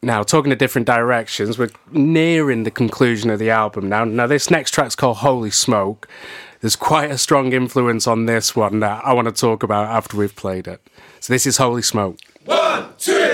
Now, 0.02 0.22
talking 0.22 0.50
to 0.50 0.56
different 0.56 0.86
directions, 0.86 1.58
we're 1.58 1.70
nearing 1.90 2.64
the 2.64 2.70
conclusion 2.70 3.30
of 3.30 3.38
the 3.38 3.50
album 3.50 3.88
now. 3.88 4.04
Now, 4.04 4.26
this 4.26 4.50
next 4.50 4.72
track's 4.72 4.94
called 4.94 5.18
Holy 5.18 5.50
Smoke. 5.50 6.06
There's 6.60 6.76
quite 6.76 7.10
a 7.10 7.18
strong 7.18 7.52
influence 7.52 8.06
on 8.06 8.26
this 8.26 8.54
one 8.54 8.80
that 8.80 9.04
I 9.04 9.12
want 9.12 9.26
to 9.26 9.32
talk 9.32 9.62
about 9.62 9.86
after 9.86 10.16
we've 10.16 10.36
played 10.36 10.68
it. 10.68 10.86
So, 11.20 11.32
this 11.32 11.46
is 11.46 11.56
Holy 11.56 11.82
Smoke. 11.82 12.18
One, 12.44 12.90
two, 12.98 13.25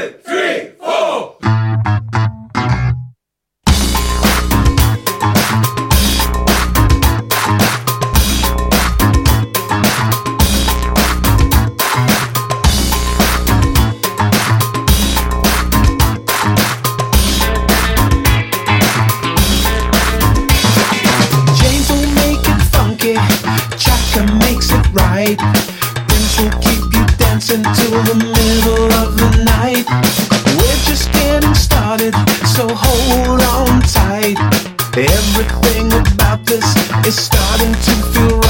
right. 25.22 25.40
she'll 26.32 26.50
keep 26.60 26.82
you 26.94 27.04
dancing 27.16 27.62
till 27.62 28.02
the 28.10 28.14
middle 28.14 28.92
of 29.02 29.16
the 29.16 29.30
night. 29.44 29.86
We're 30.58 30.82
just 30.84 31.12
getting 31.12 31.54
started, 31.54 32.14
so 32.54 32.66
hold 32.68 33.40
on 33.56 33.80
tight. 33.82 34.38
Everything 34.96 35.92
about 35.92 36.44
this 36.46 36.66
is 37.06 37.16
starting 37.16 37.72
to 37.72 37.92
feel 38.12 38.28
right. 38.28 38.41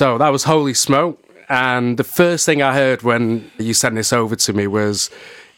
So 0.00 0.16
that 0.16 0.30
was 0.30 0.44
Holy 0.44 0.72
Smoke. 0.72 1.22
And 1.50 1.98
the 1.98 2.04
first 2.04 2.46
thing 2.46 2.62
I 2.62 2.72
heard 2.72 3.02
when 3.02 3.50
you 3.58 3.74
sent 3.74 3.96
this 3.96 4.14
over 4.14 4.34
to 4.34 4.52
me 4.54 4.66
was 4.66 5.10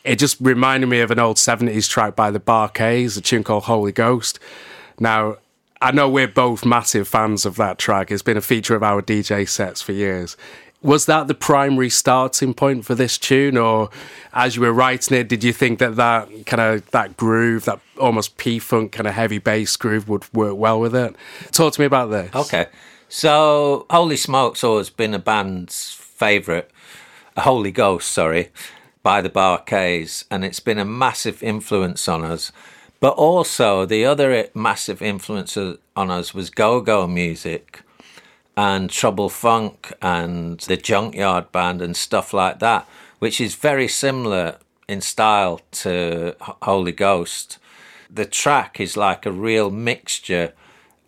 it 0.02 0.18
just 0.18 0.36
reminded 0.40 0.88
me 0.88 0.98
of 0.98 1.12
an 1.12 1.20
old 1.20 1.36
70s 1.36 1.88
track 1.88 2.16
by 2.16 2.32
the 2.32 2.40
Bar-Kays, 2.40 3.16
a 3.16 3.20
tune 3.20 3.44
called 3.44 3.62
Holy 3.62 3.92
Ghost. 3.92 4.40
Now, 4.98 5.36
I 5.80 5.92
know 5.92 6.08
we're 6.08 6.26
both 6.26 6.64
massive 6.64 7.06
fans 7.06 7.46
of 7.46 7.54
that 7.54 7.78
track. 7.78 8.10
It's 8.10 8.20
been 8.20 8.36
a 8.36 8.40
feature 8.40 8.74
of 8.74 8.82
our 8.82 9.00
DJ 9.00 9.48
sets 9.48 9.80
for 9.80 9.92
years. 9.92 10.36
Was 10.82 11.06
that 11.06 11.28
the 11.28 11.34
primary 11.34 11.88
starting 11.88 12.52
point 12.52 12.84
for 12.84 12.96
this 12.96 13.18
tune, 13.18 13.56
or 13.56 13.90
as 14.32 14.56
you 14.56 14.62
were 14.62 14.72
writing 14.72 15.16
it, 15.18 15.28
did 15.28 15.44
you 15.44 15.52
think 15.52 15.78
that 15.78 15.94
that 15.94 16.46
kind 16.46 16.60
of 16.60 16.90
that 16.90 17.16
groove, 17.16 17.64
that 17.66 17.78
almost 17.96 18.36
P 18.38 18.58
funk 18.58 18.90
kind 18.90 19.06
of 19.06 19.14
heavy 19.14 19.38
bass 19.38 19.76
groove, 19.76 20.08
would 20.08 20.24
work 20.34 20.56
well 20.56 20.80
with 20.80 20.96
it? 20.96 21.14
Talk 21.52 21.74
to 21.74 21.80
me 21.80 21.84
about 21.84 22.10
this. 22.10 22.34
Okay, 22.34 22.66
so 23.12 23.84
Holy 23.90 24.16
Smoke's 24.16 24.64
always 24.64 24.88
been 24.88 25.12
a 25.12 25.18
band's 25.18 25.92
favourite, 25.92 26.70
Holy 27.36 27.70
Ghost, 27.70 28.10
sorry, 28.10 28.48
by 29.02 29.20
the 29.20 29.28
Bar-Kays, 29.28 30.24
and 30.30 30.46
it's 30.46 30.60
been 30.60 30.78
a 30.78 30.84
massive 30.86 31.42
influence 31.42 32.08
on 32.08 32.24
us. 32.24 32.52
But 33.00 33.12
also, 33.16 33.84
the 33.84 34.06
other 34.06 34.48
massive 34.54 35.02
influence 35.02 35.58
on 35.58 36.10
us 36.10 36.32
was 36.32 36.48
go 36.48 36.80
go 36.80 37.06
music 37.06 37.82
and 38.56 38.88
Trouble 38.88 39.28
Funk 39.28 39.92
and 40.00 40.60
the 40.60 40.78
Junkyard 40.78 41.52
Band 41.52 41.82
and 41.82 41.94
stuff 41.94 42.32
like 42.32 42.60
that, 42.60 42.88
which 43.18 43.42
is 43.42 43.56
very 43.56 43.88
similar 43.88 44.56
in 44.88 45.02
style 45.02 45.60
to 45.72 46.34
Holy 46.40 46.92
Ghost. 46.92 47.58
The 48.08 48.24
track 48.24 48.80
is 48.80 48.96
like 48.96 49.26
a 49.26 49.32
real 49.32 49.70
mixture 49.70 50.54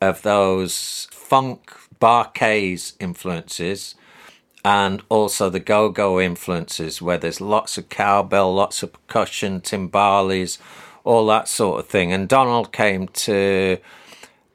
of 0.02 0.20
those 0.20 1.08
funk 1.10 1.72
Bar-Kays 2.04 2.92
influences 3.00 3.94
and 4.62 5.02
also 5.08 5.48
the 5.48 5.58
go 5.58 5.88
go 5.88 6.20
influences, 6.20 7.00
where 7.00 7.16
there's 7.16 7.40
lots 7.40 7.78
of 7.78 7.88
cowbell, 7.88 8.54
lots 8.54 8.82
of 8.82 8.92
percussion, 8.92 9.62
timbales, 9.62 10.58
all 11.02 11.24
that 11.28 11.48
sort 11.48 11.80
of 11.80 11.86
thing. 11.88 12.12
And 12.12 12.28
Donald 12.28 12.74
came 12.74 13.08
to 13.08 13.78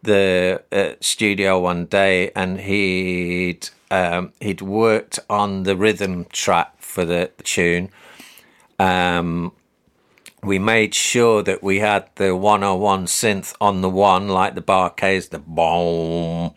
the 0.03 0.61
uh, 0.71 0.91
studio 1.01 1.59
one 1.59 1.85
day 1.85 2.31
and 2.35 2.59
he'd 2.59 3.69
um, 3.89 4.31
he'd 4.39 4.61
worked 4.61 5.17
on 5.27 5.63
the 5.63 5.75
rhythm 5.75 6.25
track 6.25 6.79
for 6.79 7.03
the 7.03 7.31
tune. 7.43 7.89
Um, 8.77 9.53
we 10.43 10.59
made 10.59 10.93
sure 10.93 11.41
that 11.41 11.63
we 11.63 11.79
had 11.79 12.11
the 12.17 12.35
101 12.35 13.07
synth 13.07 13.55
on 13.59 13.81
the 13.81 13.89
one, 13.89 14.27
like 14.27 14.53
the 14.53 14.61
Bar-Kays, 14.61 15.29
the 15.29 15.39
boom, 15.39 16.53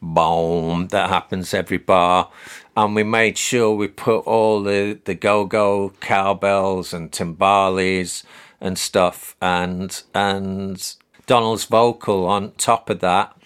boom 0.00 0.88
that 0.88 1.08
happens 1.08 1.54
every 1.54 1.78
bar. 1.78 2.30
And 2.76 2.94
we 2.94 3.02
made 3.02 3.36
sure 3.36 3.74
we 3.74 3.88
put 3.88 4.20
all 4.20 4.62
the, 4.62 4.98
the 5.04 5.14
go 5.14 5.44
go 5.44 5.92
cowbells 6.00 6.92
and 6.92 7.10
timbales 7.10 8.24
and 8.60 8.78
stuff 8.78 9.36
and 9.40 10.02
and 10.14 10.94
Donald's 11.26 11.64
vocal 11.64 12.26
on 12.26 12.52
top 12.52 12.88
of 12.88 13.00
that 13.00 13.36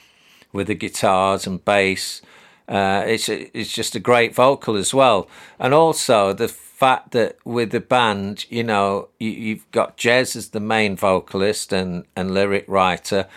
with 0.52 0.68
the 0.68 0.74
guitars 0.74 1.46
and 1.46 1.64
bass. 1.64 2.22
Uh, 2.68 3.02
it's 3.06 3.28
it's 3.28 3.72
just 3.72 3.94
a 3.94 4.00
great 4.00 4.34
vocal 4.34 4.76
as 4.76 4.94
well, 4.94 5.28
and 5.58 5.74
also 5.74 6.32
the 6.32 6.48
fact 6.48 7.10
that 7.12 7.36
with 7.44 7.70
the 7.70 7.80
band, 7.80 8.44
you 8.50 8.64
know, 8.64 9.08
you, 9.18 9.54
have 9.54 9.70
got 9.72 9.96
Jez 9.96 10.34
as 10.34 10.48
the 10.50 10.60
main 10.60 10.96
vocalist 10.96 11.72
and, 11.72 12.04
and 12.16 12.32
lyric 12.32 12.64
writer, 12.66 13.28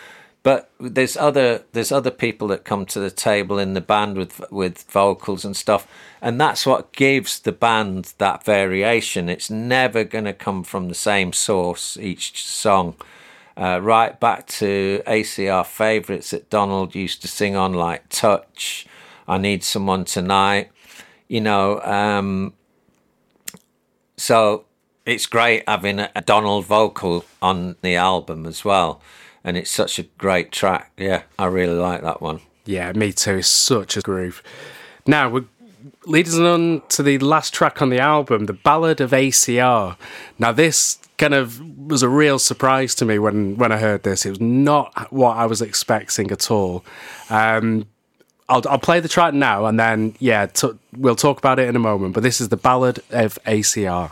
but 0.46 0.70
there's 0.78 1.16
other 1.16 1.64
there's 1.72 1.90
other 1.90 2.12
people 2.12 2.46
that 2.46 2.64
come 2.64 2.86
to 2.86 3.00
the 3.00 3.10
table 3.10 3.58
in 3.58 3.74
the 3.74 3.80
band 3.80 4.16
with 4.16 4.40
with 4.52 4.82
vocals 4.82 5.44
and 5.44 5.56
stuff, 5.56 5.88
and 6.22 6.40
that's 6.40 6.64
what 6.64 6.92
gives 6.92 7.40
the 7.40 7.50
band 7.50 8.14
that 8.18 8.44
variation. 8.44 9.28
It's 9.28 9.50
never 9.50 10.04
going 10.04 10.26
to 10.26 10.32
come 10.32 10.62
from 10.62 10.86
the 10.86 10.94
same 10.94 11.32
source 11.32 11.96
each 11.96 12.46
song 12.46 12.94
uh, 13.56 13.80
right 13.82 14.20
back 14.20 14.46
to 14.60 15.02
ACR 15.04 15.66
favourites 15.66 16.30
that 16.30 16.48
Donald 16.48 16.94
used 16.94 17.22
to 17.22 17.28
sing 17.28 17.56
on, 17.56 17.74
like 17.74 18.08
Touch, 18.08 18.86
I 19.26 19.38
Need 19.38 19.64
Someone 19.64 20.04
Tonight, 20.04 20.70
you 21.26 21.40
know. 21.40 21.80
Um, 21.80 22.52
so 24.16 24.66
it's 25.04 25.26
great 25.26 25.68
having 25.68 25.98
a, 25.98 26.12
a 26.14 26.22
Donald 26.22 26.66
vocal 26.66 27.24
on 27.42 27.74
the 27.82 27.96
album 27.96 28.46
as 28.46 28.64
well. 28.64 29.02
And 29.46 29.56
it's 29.56 29.70
such 29.70 29.98
a 30.00 30.02
great 30.18 30.50
track. 30.50 30.90
Yeah, 30.98 31.22
I 31.38 31.46
really 31.46 31.76
like 31.76 32.02
that 32.02 32.20
one. 32.20 32.40
Yeah, 32.64 32.92
me 32.92 33.12
too. 33.12 33.36
It's 33.36 33.48
such 33.48 33.96
a 33.96 34.00
groove. 34.00 34.42
Now, 35.06 35.30
we're 35.30 35.44
leading 36.04 36.44
on 36.44 36.82
to 36.88 37.02
the 37.04 37.18
last 37.18 37.54
track 37.54 37.80
on 37.80 37.88
the 37.90 38.00
album, 38.00 38.46
The 38.46 38.52
Ballad 38.52 39.00
of 39.00 39.12
ACR. 39.12 39.96
Now, 40.38 40.50
this 40.50 40.98
kind 41.16 41.32
of 41.32 41.60
was 41.78 42.02
a 42.02 42.08
real 42.08 42.40
surprise 42.40 42.94
to 42.96 43.04
me 43.04 43.20
when 43.20 43.56
when 43.56 43.70
I 43.70 43.78
heard 43.78 44.02
this. 44.02 44.26
It 44.26 44.30
was 44.30 44.40
not 44.40 45.12
what 45.12 45.36
I 45.36 45.46
was 45.46 45.62
expecting 45.62 46.32
at 46.32 46.50
all. 46.50 46.84
Um, 47.30 47.86
I'll, 48.48 48.62
I'll 48.68 48.78
play 48.78 49.00
the 49.00 49.08
track 49.08 49.32
now, 49.32 49.66
and 49.66 49.78
then 49.78 50.16
yeah, 50.18 50.46
t- 50.46 50.78
we'll 50.96 51.16
talk 51.16 51.38
about 51.38 51.60
it 51.60 51.68
in 51.68 51.76
a 51.76 51.80
moment. 51.80 52.14
But 52.14 52.22
this 52.24 52.40
is 52.40 52.48
the 52.48 52.56
ballad 52.56 53.00
of 53.10 53.38
ACR. 53.46 54.10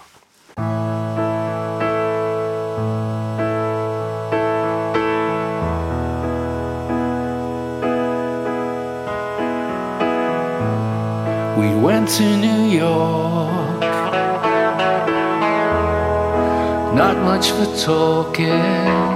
We 11.65 11.75
went 11.77 12.11
to 12.19 12.37
New 12.37 12.65
York 12.85 13.81
not 16.95 17.17
much 17.31 17.53
for 17.53 17.65
talking. 17.91 19.07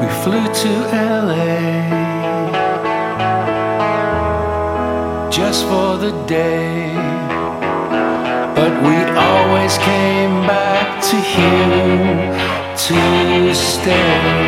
We 0.00 0.08
flew 0.22 0.44
to 0.62 0.72
LA 1.24 1.48
just 5.30 5.64
for 5.64 5.96
the 5.96 6.12
day, 6.26 6.92
but 8.54 8.72
we 8.86 8.96
always 9.28 9.78
came 9.78 10.46
back 10.46 11.02
to 11.08 11.16
here 11.16 12.34
to 12.84 13.54
stay. 13.54 14.45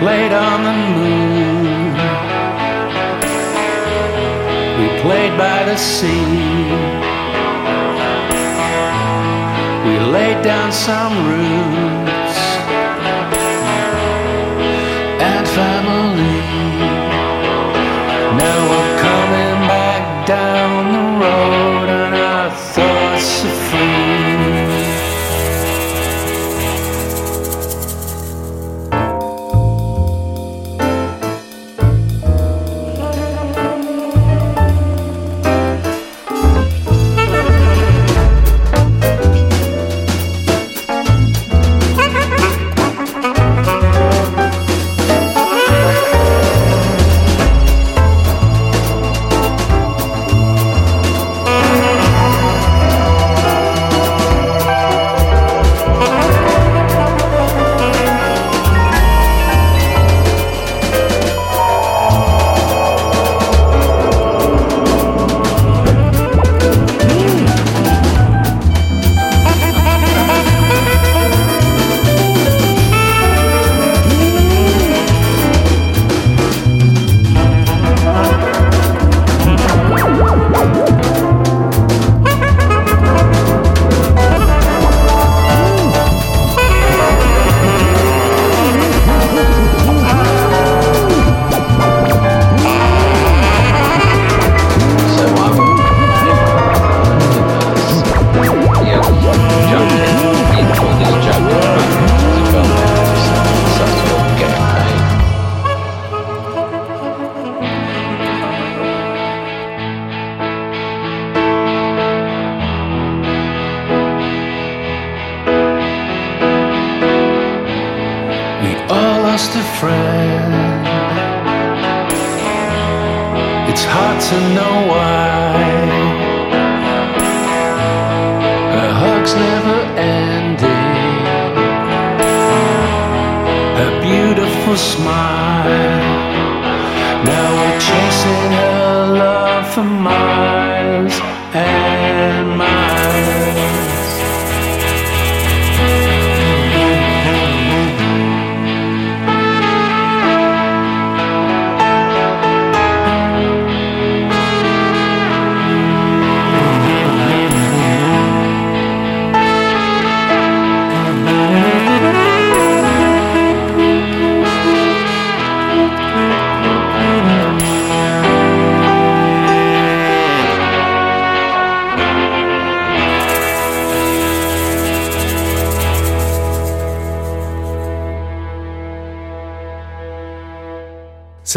Played 0.00 0.32
on 0.32 0.62
the 0.62 0.74
moon 0.96 1.92
We 4.78 4.86
played 5.02 5.36
by 5.36 5.64
the 5.64 5.76
sea. 5.76 6.24
We 9.86 9.98
laid 10.14 10.44
down 10.44 10.70
some 10.72 11.12
roots 11.26 11.97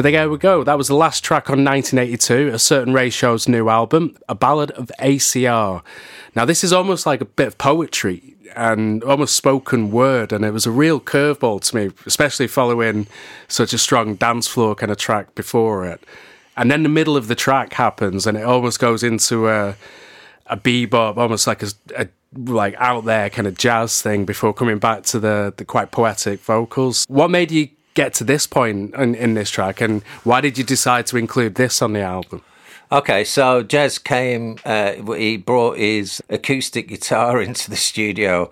There 0.01 0.29
we 0.29 0.37
go. 0.39 0.63
That 0.63 0.79
was 0.79 0.87
the 0.87 0.95
last 0.95 1.23
track 1.23 1.49
on 1.49 1.63
1982, 1.63 2.49
A 2.53 2.57
Certain 2.57 2.91
Ratio's 2.91 3.47
new 3.47 3.69
album, 3.69 4.17
A 4.27 4.33
Ballad 4.33 4.71
of 4.71 4.91
ACR. 4.99 5.83
Now, 6.35 6.43
this 6.43 6.63
is 6.63 6.73
almost 6.73 7.05
like 7.05 7.21
a 7.21 7.25
bit 7.25 7.47
of 7.47 7.57
poetry 7.59 8.35
and 8.55 9.03
almost 9.03 9.35
spoken 9.35 9.91
word, 9.91 10.33
and 10.33 10.43
it 10.43 10.51
was 10.51 10.65
a 10.65 10.71
real 10.71 10.99
curveball 10.99 11.61
to 11.61 11.75
me, 11.75 11.91
especially 12.07 12.47
following 12.47 13.05
such 13.47 13.73
a 13.73 13.77
strong 13.77 14.15
dance 14.15 14.47
floor 14.47 14.73
kind 14.73 14.91
of 14.91 14.97
track 14.97 15.35
before 15.35 15.85
it. 15.85 16.03
And 16.57 16.71
then 16.71 16.81
the 16.81 16.89
middle 16.89 17.15
of 17.15 17.27
the 17.27 17.35
track 17.35 17.73
happens, 17.73 18.25
and 18.25 18.35
it 18.37 18.43
almost 18.43 18.79
goes 18.79 19.03
into 19.03 19.49
a 19.49 19.75
a 20.47 20.57
bebop, 20.57 21.15
almost 21.17 21.47
like 21.47 21.61
a, 21.61 21.67
a 21.95 22.07
like 22.35 22.73
out 22.77 23.05
there 23.05 23.29
kind 23.29 23.47
of 23.47 23.57
jazz 23.57 24.01
thing 24.01 24.25
before 24.25 24.53
coming 24.53 24.79
back 24.79 25.03
to 25.03 25.19
the 25.19 25.53
the 25.55 25.63
quite 25.63 25.91
poetic 25.91 26.39
vocals. 26.39 27.05
What 27.07 27.29
made 27.29 27.51
you 27.51 27.69
get 28.01 28.13
to 28.15 28.23
this 28.23 28.47
point 28.47 28.95
in, 28.95 29.13
in 29.13 29.35
this 29.35 29.51
track, 29.51 29.79
and 29.79 30.01
why 30.23 30.41
did 30.41 30.57
you 30.57 30.63
decide 30.63 31.05
to 31.07 31.17
include 31.17 31.53
this 31.55 31.81
on 31.81 31.93
the 31.93 32.01
album? 32.01 32.41
Okay, 32.91 33.23
so 33.23 33.63
Jez 33.63 34.03
came. 34.03 34.57
Uh, 34.65 34.93
he 35.13 35.37
brought 35.37 35.77
his 35.77 36.21
acoustic 36.27 36.87
guitar 36.87 37.41
into 37.47 37.69
the 37.69 37.75
studio 37.75 38.49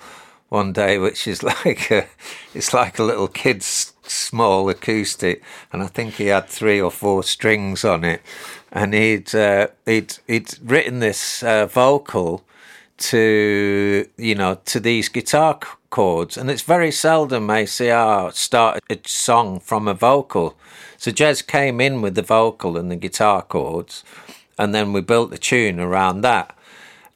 one 0.49 0.71
day, 0.71 0.99
which 0.99 1.27
is 1.27 1.41
like 1.65 1.89
a, 1.89 2.05
it's 2.53 2.73
like 2.73 2.99
a 2.99 3.03
little 3.03 3.27
kid's 3.27 3.93
small 4.03 4.69
acoustic, 4.69 5.41
and 5.73 5.81
I 5.81 5.87
think 5.87 6.15
he 6.15 6.27
had 6.27 6.47
three 6.47 6.79
or 6.79 6.91
four 6.91 7.23
strings 7.23 7.83
on 7.83 8.03
it, 8.03 8.21
and 8.71 8.93
he'd 8.93 9.33
uh, 9.33 9.69
he'd 9.85 10.13
he'd 10.27 10.59
written 10.63 10.99
this 10.99 11.41
uh, 11.41 11.65
vocal 11.65 12.43
to 12.99 14.07
you 14.17 14.35
know 14.35 14.59
to 14.65 14.79
these 14.79 15.09
guitar 15.09 15.59
chords, 15.89 16.37
and 16.37 16.49
it's 16.49 16.61
very 16.61 16.91
seldom 16.91 17.47
ACR 17.47 18.33
start 18.33 18.79
a 18.89 18.99
song 19.05 19.59
from 19.59 19.87
a 19.87 19.93
vocal. 19.93 20.55
So 20.97 21.11
Jez 21.11 21.45
came 21.45 21.81
in 21.81 22.01
with 22.01 22.15
the 22.15 22.21
vocal 22.21 22.77
and 22.77 22.91
the 22.91 22.95
guitar 22.95 23.41
chords, 23.41 24.03
and 24.57 24.75
then 24.75 24.93
we 24.93 25.01
built 25.01 25.31
the 25.31 25.37
tune 25.37 25.79
around 25.79 26.21
that. 26.21 26.55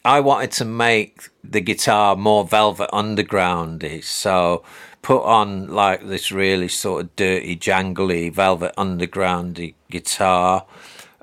I 0.05 0.19
wanted 0.19 0.51
to 0.53 0.65
make 0.65 1.29
the 1.43 1.61
guitar 1.61 2.15
more 2.15 2.43
Velvet 2.43 2.89
Undergroundy, 2.91 4.03
so 4.03 4.63
put 5.01 5.23
on 5.23 5.67
like 5.67 6.07
this 6.07 6.31
really 6.31 6.67
sort 6.67 7.03
of 7.03 7.15
dirty, 7.15 7.55
jangly 7.55 8.33
Velvet 8.33 8.73
Undergroundy 8.77 9.75
guitar. 9.89 10.65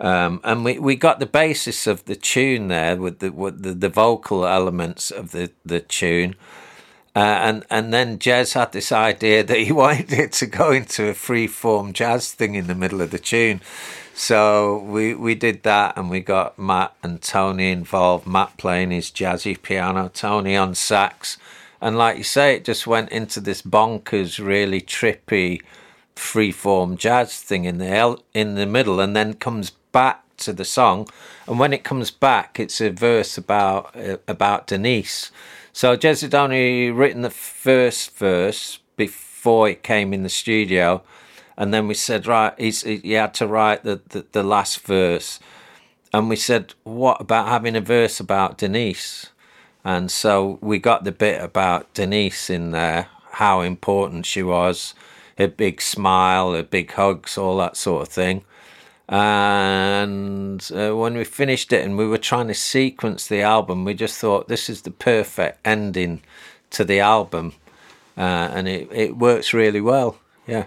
Um, 0.01 0.41
and 0.45 0.65
we, 0.65 0.79
we 0.79 0.97
got 0.97 1.21
the 1.21 1.27
basis 1.27 1.87
of 1.87 2.07
the 2.07 2.17
tune 2.17 2.69
there 2.69 2.97
with 2.97 3.19
the 3.19 3.31
with 3.31 3.63
the, 3.63 3.75
the 3.75 3.91
vocal 3.91 4.47
elements 4.47 5.11
of 5.11 5.33
the, 5.33 5.51
the 5.65 5.81
tune. 5.81 6.37
Uh, 7.15 7.19
and 7.19 7.67
and 7.69 7.93
then 7.93 8.19
Jez 8.19 8.55
had 8.55 8.73
this 8.73 8.93
idea 8.93 9.43
that 9.43 9.59
he 9.59 9.73
wanted 9.85 10.13
it 10.13 10.33
to 10.33 10.47
go 10.47 10.71
into 10.71 11.09
a 11.09 11.15
free 11.15 11.47
form 11.47 11.93
jazz 11.93 12.33
thing 12.33 12.55
in 12.55 12.67
the 12.67 12.75
middle 12.75 13.03
of 13.03 13.11
the 13.11 13.19
tune. 13.19 13.61
So 14.15 14.79
we 14.79 15.15
we 15.15 15.35
did 15.35 15.65
that, 15.65 15.99
and 15.99 16.09
we 16.09 16.21
got 16.21 16.59
Matt 16.59 16.95
and 17.03 17.21
Tony 17.21 17.71
involved. 17.71 18.27
Matt 18.27 18.57
playing 18.57 18.93
his 18.93 19.11
jazzy 19.11 19.61
piano, 19.61 20.11
Tony 20.13 20.57
on 20.57 20.75
sax, 20.75 21.37
and 21.81 21.99
like 21.99 22.17
you 22.17 22.25
say, 22.25 22.55
it 22.55 22.65
just 22.65 22.87
went 22.87 23.11
into 23.11 23.41
this 23.41 23.61
bonkers, 23.61 24.45
really 24.45 24.81
trippy, 24.81 25.61
free 26.15 26.53
form 26.53 26.97
jazz 26.97 27.41
thing 27.41 27.65
in 27.65 27.79
the 27.79 28.19
in 28.33 28.55
the 28.55 28.67
middle, 28.67 29.01
and 29.01 29.15
then 29.17 29.35
comes 29.35 29.73
back 29.93 30.23
to 30.39 30.53
the 30.53 30.65
song. 30.65 31.09
And 31.47 31.59
when 31.59 31.73
it 31.73 31.85
comes 31.85 32.11
back, 32.11 32.59
it's 32.59 32.81
a 32.81 32.91
verse 32.91 33.37
about 33.37 33.95
uh, 33.97 34.17
about 34.27 34.67
Denise 34.67 35.31
so 35.73 35.97
Jez 35.97 36.35
only 36.35 36.91
written 36.91 37.23
the 37.23 37.31
first 37.31 38.17
verse 38.17 38.81
before 38.97 39.69
it 39.69 39.83
came 39.83 40.13
in 40.13 40.23
the 40.23 40.29
studio, 40.29 41.03
and 41.57 41.73
then 41.73 41.87
we 41.87 41.95
said, 41.95 42.27
right, 42.27 42.59
he 42.59 43.13
had 43.13 43.35
to 43.35 43.47
write 43.47 43.85
the, 43.85 44.01
the, 44.09 44.27
the 44.33 44.43
last 44.43 44.81
verse. 44.81 45.39
And 46.13 46.29
we 46.29 46.37
said, 46.37 46.75
what 46.83 47.21
about 47.21 47.49
having 47.49 47.77
a 47.77 47.81
verse 47.81 48.19
about 48.19 48.59
Denise? 48.59 49.29
And 49.85 50.11
so 50.11 50.59
we 50.61 50.79
got 50.79 51.05
the 51.05 51.13
bit 51.13 51.41
about 51.41 51.93
Denise 51.95 52.51
in 52.51 52.73
there, 52.73 53.07
how 53.33 53.61
important 53.61 54.27
she 54.27 54.43
was, 54.43 54.95
her 55.39 55.49
big 55.49 55.81
smile, 55.81 56.53
her 56.53 56.63
big 56.63 56.93
hugs, 56.93 57.39
all 57.39 57.59
that 57.59 57.77
sort 57.77 58.03
of 58.03 58.09
thing. 58.09 58.45
And 59.11 60.71
uh, 60.73 60.93
when 60.97 61.17
we 61.17 61.25
finished 61.25 61.73
it 61.73 61.85
and 61.85 61.99
we 61.99 62.07
were 62.07 62.17
trying 62.17 62.47
to 62.47 62.55
sequence 62.55 63.27
the 63.27 63.43
album, 63.43 63.85
we 63.85 63.93
just 63.93 64.19
thought 64.19 64.47
this 64.47 64.71
is 64.71 64.83
the 64.83 64.93
perfect 64.93 65.59
ending 65.65 66.23
to 66.71 66.85
the 66.85 67.01
album. 67.01 67.55
Uh, 68.17 68.51
and 68.53 68.69
it, 68.69 68.89
it 68.93 69.17
works 69.17 69.53
really 69.53 69.81
well. 69.81 70.19
Yeah. 70.47 70.67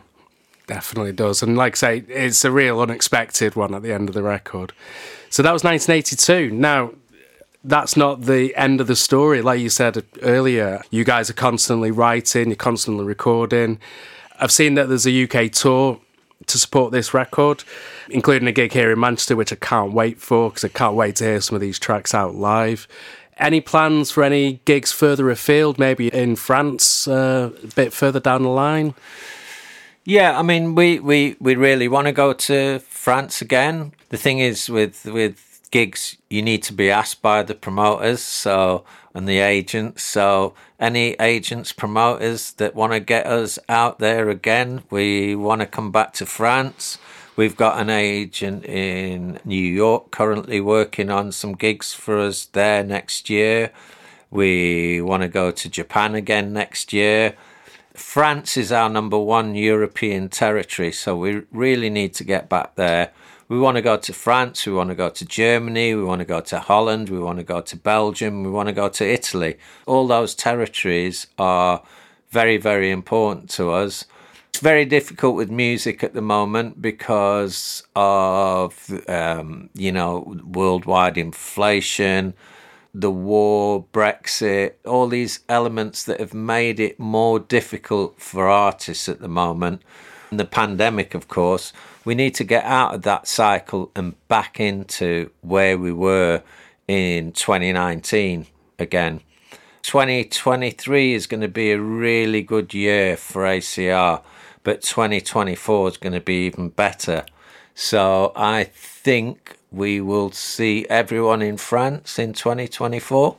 Definitely 0.68 1.14
does. 1.14 1.42
And 1.42 1.58
like 1.58 1.74
I 1.74 1.76
say, 1.76 2.04
it's 2.08 2.44
a 2.44 2.52
real 2.52 2.80
unexpected 2.82 3.56
one 3.56 3.74
at 3.74 3.82
the 3.82 3.94
end 3.94 4.10
of 4.10 4.16
the 4.16 4.24
record. 4.24 4.74
So 5.30 5.42
that 5.44 5.52
was 5.52 5.64
1982. 5.64 6.54
Now, 6.54 6.92
that's 7.64 7.96
not 7.96 8.24
the 8.24 8.56
end 8.56 8.82
of 8.82 8.88
the 8.88 8.96
story. 8.96 9.42
Like 9.42 9.60
you 9.60 9.70
said 9.70 10.04
earlier, 10.22 10.82
you 10.90 11.04
guys 11.04 11.30
are 11.30 11.34
constantly 11.34 11.92
writing, 11.92 12.48
you're 12.48 12.56
constantly 12.56 13.06
recording. 13.06 13.80
I've 14.40 14.52
seen 14.52 14.74
that 14.76 14.90
there's 14.90 15.08
a 15.08 15.24
UK 15.24 15.52
tour 15.52 16.00
to 16.48 16.58
support 16.58 16.92
this 16.92 17.14
record, 17.14 17.64
including 18.10 18.48
a 18.48 18.52
gig 18.52 18.74
here 18.74 18.92
in 18.92 19.00
Manchester, 19.00 19.36
which 19.36 19.54
I 19.54 19.58
can't 19.58 19.94
wait 19.94 20.20
for 20.20 20.50
because 20.50 20.64
I 20.64 20.70
can't 20.70 20.96
wait 20.96 21.18
to 21.18 21.26
hear 21.26 21.42
some 21.42 21.56
of 21.56 21.62
these 21.62 21.80
tracks 21.80 22.14
out 22.14 22.36
live. 22.36 22.88
Any 23.38 23.62
plans 23.62 24.12
for 24.12 24.24
any 24.24 24.62
gigs 24.66 24.92
further 24.92 25.30
afield, 25.30 25.80
maybe 25.80 26.08
in 26.10 26.36
France, 26.36 27.08
uh, 27.08 27.52
a 27.64 27.68
bit 27.68 27.92
further 27.92 28.20
down 28.20 28.44
the 28.44 28.50
line? 28.50 28.94
Yeah, 30.06 30.38
I 30.38 30.44
mean, 30.44 30.76
we, 30.76 31.00
we, 31.00 31.36
we 31.40 31.56
really 31.56 31.88
want 31.88 32.08
to 32.08 32.12
go 32.12 32.34
to 32.34 32.80
France 32.80 33.42
again. 33.42 33.94
The 34.10 34.18
thing 34.18 34.40
is, 34.40 34.70
with 34.70 35.06
with 35.06 35.62
gigs, 35.72 36.18
you 36.30 36.42
need 36.42 36.62
to 36.64 36.74
be 36.74 36.92
asked 36.92 37.22
by 37.22 37.42
the 37.42 37.56
promoters. 37.56 38.22
So 38.22 38.84
and 39.14 39.28
the 39.28 39.40
agents. 39.40 40.04
So, 40.04 40.54
any 40.80 41.12
agents, 41.20 41.72
promoters 41.72 42.52
that 42.54 42.76
want 42.76 42.94
to 42.94 43.00
get 43.00 43.26
us 43.26 43.60
out 43.70 44.00
there 44.00 44.30
again, 44.30 44.84
we 44.90 45.36
want 45.36 45.62
to 45.62 45.68
come 45.68 45.92
back 45.92 46.14
to 46.14 46.26
France. 46.26 46.98
We've 47.36 47.58
got 47.58 47.80
an 47.80 47.90
agent 47.90 48.66
in 48.66 49.40
New 49.44 49.56
York 49.56 50.12
currently 50.12 50.62
working 50.62 51.10
on 51.10 51.32
some 51.32 51.54
gigs 51.54 51.94
for 51.94 52.20
us 52.20 52.46
there 52.46 52.84
next 52.84 53.30
year. 53.30 53.72
We 54.30 55.02
want 55.02 55.24
to 55.24 55.30
go 55.30 55.52
to 55.52 55.70
Japan 55.70 56.16
again 56.16 56.54
next 56.54 56.94
year. 56.94 57.36
France 57.94 58.58
is 58.58 58.72
our 58.72 58.90
number 58.90 59.20
one 59.20 59.56
European 59.56 60.30
territory, 60.30 60.92
so 60.92 61.16
we 61.16 61.44
really 61.52 61.90
need 61.90 62.14
to 62.16 62.24
get 62.24 62.50
back 62.50 62.76
there 62.76 63.12
we 63.54 63.60
want 63.60 63.76
to 63.76 63.82
go 63.82 63.98
to 63.98 64.14
France, 64.14 64.66
we 64.66 64.74
want 64.74 64.90
to 64.90 64.96
go 64.96 65.10
to 65.10 65.26
Germany, 65.26 65.94
we 65.94 66.04
want 66.04 66.20
to 66.20 66.26
go 66.26 66.42
to 66.42 66.60
Holland, 66.60 67.10
we 67.10 67.20
want 67.20 67.38
to 67.38 67.44
go 67.44 67.62
to 67.62 67.76
Belgium, 67.76 68.44
we 68.44 68.50
want 68.50 68.68
to 68.68 68.74
go 68.74 68.90
to 68.90 69.06
Italy. 69.06 69.58
All 69.86 70.08
those 70.08 70.34
territories 70.34 71.28
are 71.38 71.84
very, 72.32 72.58
very 72.58 72.90
important 72.90 73.50
to 73.52 73.70
us. 73.70 74.06
Very 74.64 74.86
difficult 74.86 75.36
with 75.36 75.52
music 75.52 76.06
at 76.06 76.14
the 76.14 76.22
moment 76.22 76.82
because 76.82 77.84
of, 77.98 78.72
um, 79.10 79.70
you 79.74 79.92
know, 79.92 80.38
worldwide 80.46 81.18
inflation, 81.18 82.34
the 82.94 83.12
war, 83.12 83.84
Brexit, 83.92 84.76
all 84.86 85.10
these 85.10 85.42
elements 85.50 86.06
that 86.06 86.22
have 86.22 86.34
made 86.34 86.80
it 86.80 86.98
more 86.98 87.40
difficult 87.40 88.22
for 88.22 88.48
artists 88.48 89.10
at 89.10 89.20
the 89.20 89.28
moment 89.28 89.82
And 90.32 90.40
the 90.40 90.46
pandemic, 90.46 91.14
of 91.14 91.28
course, 91.28 91.74
we 92.06 92.16
need 92.16 92.34
to 92.36 92.46
get 92.46 92.64
out 92.64 92.96
of 92.96 93.02
that 93.02 93.28
cycle 93.28 93.92
and 93.98 94.16
back 94.30 94.62
into 94.62 95.30
where 95.42 95.78
we 95.78 95.92
were 95.92 96.42
in 96.88 97.34
2019 97.34 98.48
again. 98.80 99.20
2023 99.82 101.14
is 101.14 101.28
going 101.28 101.42
to 101.42 101.50
be 101.50 101.72
a 101.72 101.82
really 101.82 102.42
good 102.42 102.74
year 102.74 103.18
for 103.18 103.44
ACR, 103.44 104.22
but 104.64 104.82
2024 104.82 105.90
is 105.90 105.98
going 105.98 106.14
to 106.14 106.22
be 106.22 106.46
even 106.46 106.70
better. 106.70 107.26
So 107.76 108.32
I 108.36 108.66
think 108.66 109.58
we 109.72 110.00
will 110.00 110.32
see 110.32 110.86
everyone 110.90 111.42
in 111.42 111.58
France 111.58 112.20
in 112.20 112.34
2024. 112.34 113.38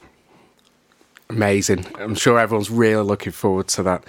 Amazing. 1.30 1.86
I'm 1.98 2.14
sure 2.14 2.38
everyone's 2.38 2.70
really 2.70 3.02
looking 3.02 3.32
forward 3.32 3.68
to 3.68 3.82
that. 3.84 4.04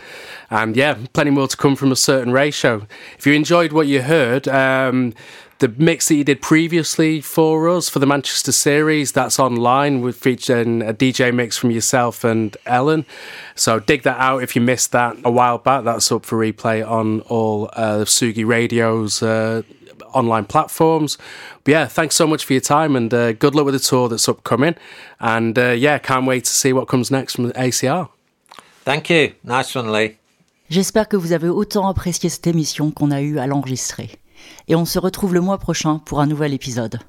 And 0.49 0.75
yeah, 0.75 0.97
plenty 1.13 1.31
more 1.31 1.47
to 1.47 1.55
come 1.55 1.75
from 1.75 1.91
A 1.91 1.95
Certain 1.95 2.33
Ratio. 2.33 2.85
If 3.17 3.25
you 3.25 3.33
enjoyed 3.33 3.71
what 3.71 3.87
you 3.87 4.01
heard, 4.01 4.47
um, 4.47 5.13
the 5.59 5.69
mix 5.69 6.09
that 6.09 6.15
you 6.15 6.23
did 6.23 6.41
previously 6.41 7.21
for 7.21 7.69
us 7.69 7.87
for 7.87 7.99
the 7.99 8.05
Manchester 8.05 8.51
series, 8.51 9.13
that's 9.13 9.39
online 9.39 10.01
with 10.01 10.17
featuring 10.17 10.81
a 10.81 10.93
DJ 10.93 11.33
mix 11.33 11.57
from 11.57 11.71
yourself 11.71 12.23
and 12.23 12.57
Ellen. 12.65 13.05
So 13.55 13.79
dig 13.79 14.03
that 14.03 14.19
out 14.19 14.43
if 14.43 14.55
you 14.55 14.61
missed 14.61 14.91
that 14.91 15.15
a 15.23 15.31
while 15.31 15.57
back. 15.57 15.85
That's 15.85 16.11
up 16.11 16.25
for 16.25 16.37
replay 16.37 16.85
on 16.87 17.21
all 17.21 17.69
uh, 17.73 18.03
Sugi 18.05 18.45
Radio's 18.45 19.23
uh, 19.23 19.61
online 20.13 20.45
platforms. 20.45 21.17
But 21.63 21.71
yeah, 21.71 21.85
thanks 21.87 22.15
so 22.15 22.27
much 22.27 22.43
for 22.43 22.53
your 22.53 22.61
time 22.61 22.95
and 22.95 23.13
uh, 23.13 23.31
good 23.33 23.55
luck 23.55 23.65
with 23.65 23.75
the 23.75 23.79
tour 23.79 24.09
that's 24.09 24.27
upcoming. 24.27 24.75
And 25.21 25.57
uh, 25.57 25.71
yeah, 25.71 25.99
can't 25.99 26.25
wait 26.25 26.43
to 26.45 26.51
see 26.51 26.73
what 26.73 26.89
comes 26.89 27.09
next 27.09 27.35
from 27.35 27.47
the 27.47 27.53
ACR. 27.53 28.09
Thank 28.83 29.09
you. 29.09 29.33
Nice 29.43 29.73
one, 29.73 29.91
Lee. 29.91 30.17
J'espère 30.69 31.07
que 31.07 31.15
vous 31.15 31.31
avez 31.31 31.47
autant 31.47 31.87
apprécié 31.87 32.29
cette 32.29 32.47
émission 32.47 32.91
qu'on 32.91 33.11
a 33.11 33.21
eu 33.21 33.37
à 33.37 33.45
l'enregistrer. 33.45 34.19
Et 34.67 34.75
on 34.75 34.85
se 34.85 34.99
retrouve 34.99 35.33
le 35.33 35.41
mois 35.41 35.57
prochain 35.57 35.99
pour 35.99 36.19
un 36.19 36.27
nouvel 36.27 36.53
épisode. 36.53 36.99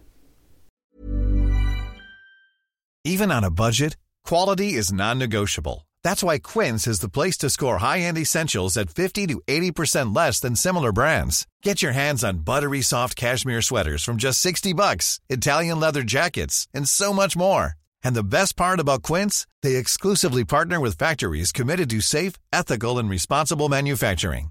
Even 3.04 3.30
on 3.30 3.44
a 3.44 3.50
budget, 3.50 3.96
quality 4.24 4.74
is 4.74 4.92
non-negotiable. 4.92 5.86
That's 6.02 6.24
why 6.24 6.38
Quince 6.38 6.88
is 6.88 6.98
the 7.00 7.08
place 7.08 7.36
to 7.38 7.50
score 7.50 7.78
high-end 7.78 8.18
essentials 8.18 8.76
at 8.76 8.90
50 8.90 9.26
to 9.28 9.40
80% 9.46 10.14
less 10.14 10.40
than 10.40 10.56
similar 10.56 10.90
brands. 10.90 11.46
Get 11.62 11.82
your 11.82 11.92
hands 11.92 12.24
on 12.24 12.44
buttery 12.44 12.82
soft 12.82 13.14
cashmere 13.14 13.62
sweaters 13.62 14.02
from 14.02 14.16
just 14.16 14.40
60 14.40 14.72
bucks, 14.72 15.20
Italian 15.28 15.78
leather 15.78 16.02
jackets, 16.02 16.66
and 16.74 16.88
so 16.88 17.12
much 17.12 17.36
more. 17.36 17.74
And 18.02 18.14
the 18.16 18.24
best 18.24 18.56
part 18.56 18.80
about 18.80 19.02
Quince, 19.02 19.46
they 19.62 19.76
exclusively 19.76 20.44
partner 20.44 20.80
with 20.80 20.98
factories 20.98 21.52
committed 21.52 21.90
to 21.90 22.00
safe, 22.00 22.34
ethical, 22.52 22.98
and 22.98 23.08
responsible 23.08 23.68
manufacturing. 23.68 24.50